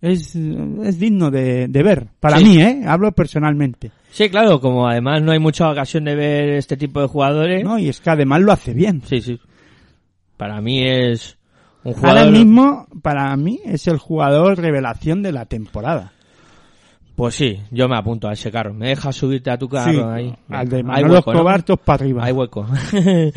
es, 0.00 0.34
es 0.36 0.98
digno 0.98 1.30
de, 1.30 1.66
de 1.68 1.82
ver. 1.82 2.06
Para 2.20 2.38
Sí. 2.38 2.44
mí, 2.44 2.62
¿eh? 2.62 2.82
Hablo 2.86 3.12
personalmente. 3.12 3.90
Sí, 4.12 4.28
claro, 4.30 4.60
como 4.60 4.86
además 4.86 5.22
no 5.22 5.32
hay 5.32 5.38
mucha 5.38 5.70
ocasión 5.70 6.04
de 6.04 6.14
ver 6.14 6.50
este 6.50 6.76
tipo 6.76 7.00
de 7.00 7.08
jugadores. 7.08 7.64
No, 7.64 7.78
y 7.78 7.88
es 7.88 8.00
que 8.00 8.10
además 8.10 8.40
lo 8.42 8.52
hace 8.52 8.72
bien. 8.72 9.02
Sí, 9.06 9.20
sí. 9.20 9.40
Para 10.36 10.60
mí 10.60 10.82
es 10.86 11.36
un 11.84 11.94
jugador... 11.94 12.18
Ahora 12.18 12.30
mismo, 12.30 12.86
para 13.02 13.36
mí, 13.36 13.60
es 13.64 13.86
el 13.88 13.98
jugador 13.98 14.58
revelación 14.58 15.22
de 15.22 15.32
la 15.32 15.46
temporada. 15.46 16.12
Pues 17.14 17.34
sí, 17.34 17.60
yo 17.70 17.88
me 17.88 17.96
apunto 17.98 18.26
a 18.26 18.32
ese 18.32 18.50
carro. 18.50 18.72
¿Me 18.72 18.88
dejas 18.88 19.14
subirte 19.14 19.50
a 19.50 19.58
tu 19.58 19.68
carro 19.68 19.92
Sí, 19.92 20.00
ahí? 20.00 20.34
al 20.48 20.66
de 20.68 20.76
Hay 20.78 20.82
Manolo 20.82 21.08
¿no? 21.12 21.18
Escobar, 21.18 21.62
todos 21.62 21.80
para 21.80 22.02
arriba. 22.02 22.24
Hay 22.24 22.32
hueco. 22.32 22.66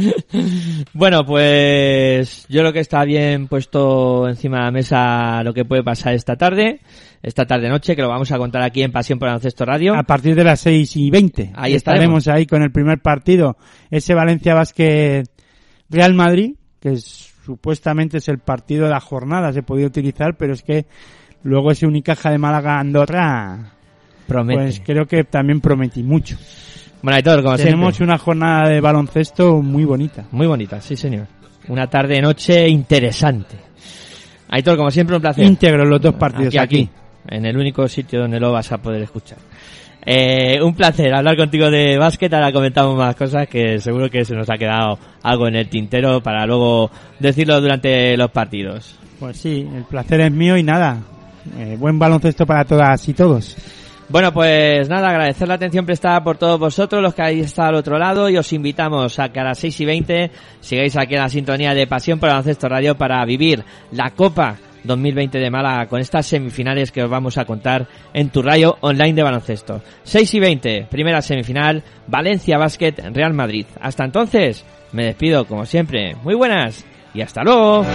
bueno, 0.94 1.26
pues 1.26 2.46
yo 2.48 2.62
creo 2.62 2.72
que 2.74 2.80
está 2.80 3.04
bien 3.04 3.48
puesto 3.48 4.28
encima 4.30 4.60
de 4.60 4.64
la 4.64 4.72
mesa 4.72 5.44
lo 5.44 5.54
que 5.54 5.66
puede 5.66 5.84
pasar 5.84 6.14
esta 6.14 6.38
tarde, 6.38 6.80
esta 7.22 7.46
tarde-noche, 7.46 7.96
que 7.98 8.02
lo 8.02 8.10
vamos 8.10 8.32
a 8.32 8.38
contar 8.38 8.62
aquí 8.62 8.82
en 8.82 8.94
Pasión 8.94 9.20
por 9.20 9.28
el 9.28 9.32
Baloncesto 9.34 9.66
Radio. 9.66 9.94
A 9.96 10.04
partir 10.04 10.36
de 10.36 10.44
las 10.46 10.62
6 10.62 10.96
y 10.96 11.10
20. 11.10 11.52
Ahí 11.56 11.74
estaremos 11.74 12.20
estaremos. 12.20 12.28
ahí 12.30 12.46
con 12.46 12.62
el 12.64 12.72
primer 12.72 13.02
partido. 13.02 13.58
Ese 13.92 14.14
Valencia 14.14 14.54
Basket 14.54 15.24
Real 15.90 16.14
Madrid, 16.14 16.56
que 16.80 16.94
es- 16.94 17.35
supuestamente 17.46 18.18
es 18.18 18.28
el 18.28 18.40
partido 18.40 18.86
de 18.86 18.92
la 18.92 19.00
jornada, 19.00 19.54
se 19.54 19.64
podía 19.64 19.86
utilizar, 19.88 20.36
pero 20.36 20.54
es 20.54 20.64
que 20.64 20.86
luego 21.44 21.72
ese 21.72 21.86
Unicaja 21.86 22.32
de 22.32 22.38
Málaga 22.38 22.80
Andorra, 22.80 23.74
Promete. 24.28 24.62
pues 24.62 24.82
creo 24.84 25.06
que 25.06 25.24
también 25.24 25.62
prometí 25.62 26.02
mucho. 26.04 26.38
Bueno, 27.02 27.18
Aitor, 27.18 27.44
como 27.44 27.56
Tenemos 27.56 27.96
siempre. 27.96 28.14
una 28.14 28.18
jornada 28.18 28.70
de 28.70 28.82
baloncesto 28.82 29.62
muy 29.62 29.86
bonita. 29.86 30.26
Muy 30.32 30.48
bonita, 30.48 30.82
sí 30.82 30.96
señor. 30.96 31.28
Una 31.68 31.88
tarde-noche 31.88 32.68
interesante. 32.68 33.58
Aitor, 34.50 34.78
como 34.78 34.90
siempre, 34.90 35.16
un 35.16 35.22
placer. 35.22 35.46
Íntegros 35.46 35.88
los 35.88 36.02
dos 36.02 36.16
partidos 36.16 36.56
aquí. 36.58 36.90
En 37.28 37.46
el 37.46 37.58
único 37.58 37.88
sitio 37.88 38.22
donde 38.22 38.40
lo 38.40 38.52
vas 38.52 38.72
a 38.72 38.78
poder 38.80 39.02
escuchar. 39.04 39.38
Eh, 40.06 40.62
un 40.62 40.76
placer 40.76 41.14
hablar 41.14 41.36
contigo 41.36 41.70
de 41.72 41.98
básquet. 41.98 42.32
Ahora 42.34 42.52
comentamos 42.52 42.96
más 42.96 43.16
cosas 43.16 43.48
que 43.48 43.80
seguro 43.80 44.10
que 44.10 44.24
se 44.24 44.36
nos 44.36 44.50
ha 44.50 44.58
quedado 44.58 45.00
algo 45.24 45.48
en 45.48 45.56
el 45.56 45.68
tintero 45.68 46.22
para 46.22 46.46
luego 46.46 46.92
decirlo 47.20 47.60
durante 47.60 48.16
los 48.16 48.30
partidos. 48.32 48.96
Pues 49.20 49.38
sí, 49.38 49.68
el 49.76 49.84
placer 49.86 50.22
es 50.22 50.32
mío 50.32 50.58
y 50.58 50.64
nada. 50.64 51.00
eh, 51.58 51.76
buen 51.80 51.98
baloncesto 51.98 52.46
para 52.46 52.66
todas 52.66 53.08
y 53.10 53.14
todos. 53.14 53.58
Bueno, 54.08 54.32
pues 54.32 54.88
nada, 54.88 55.10
agradecer 55.10 55.48
la 55.48 55.56
atención 55.56 55.84
prestada 55.84 56.24
por 56.24 56.38
todos 56.38 56.60
vosotros, 56.60 57.02
los 57.02 57.16
que 57.16 57.24
habéis 57.24 57.46
estado 57.48 57.70
al 57.70 57.76
otro 57.76 57.98
lado, 57.98 58.30
y 58.30 58.38
os 58.38 58.54
invitamos 58.54 59.18
a 59.18 59.30
que 59.30 59.40
a 59.40 59.44
las 59.44 59.58
6 59.58 59.80
y 59.82 59.86
20 59.86 60.32
sigáis 60.62 60.96
aquí 60.96 61.16
en 61.16 61.22
la 61.22 61.30
sintonía 61.30 61.74
de 61.74 61.88
Pasión 61.88 62.20
por 62.20 62.30
Baloncesto 62.30 62.70
Radio 62.70 62.96
para 62.96 63.26
vivir 63.26 63.64
la 63.92 64.12
Copa 64.12 64.58
2020 64.86 65.38
de 65.38 65.50
Málaga 65.50 65.88
con 65.88 66.00
estas 66.00 66.26
semifinales 66.26 66.92
que 66.92 67.04
os 67.04 67.10
vamos 67.10 67.38
a 67.38 67.46
contar 67.46 67.88
en 68.14 68.30
tu 68.30 68.42
rayo 68.42 68.78
online 68.82 69.14
de 69.14 69.24
baloncesto. 69.24 69.82
6 70.04 70.34
y 70.34 70.40
20, 70.40 70.88
primera 70.90 71.22
semifinal, 71.22 71.84
Valencia 72.08 72.58
Basket, 72.58 72.94
Real 73.14 73.34
Madrid. 73.34 73.66
Hasta 73.80 74.06
entonces, 74.06 74.66
me 74.92 75.06
despido 75.06 75.46
como 75.46 75.66
siempre. 75.66 76.16
Muy 76.24 76.36
buenas 76.36 76.86
y 77.14 77.22
hasta 77.22 77.44
luego. 77.44 77.86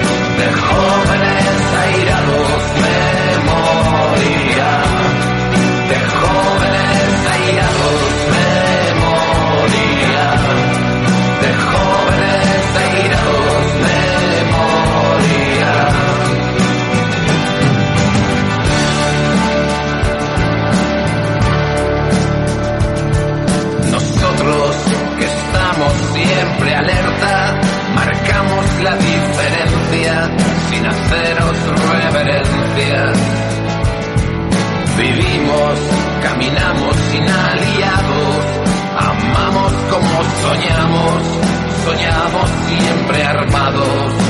Soñamos, 40.42 41.22
soñamos 41.84 42.50
siempre 42.68 43.22
armados. 43.24 44.29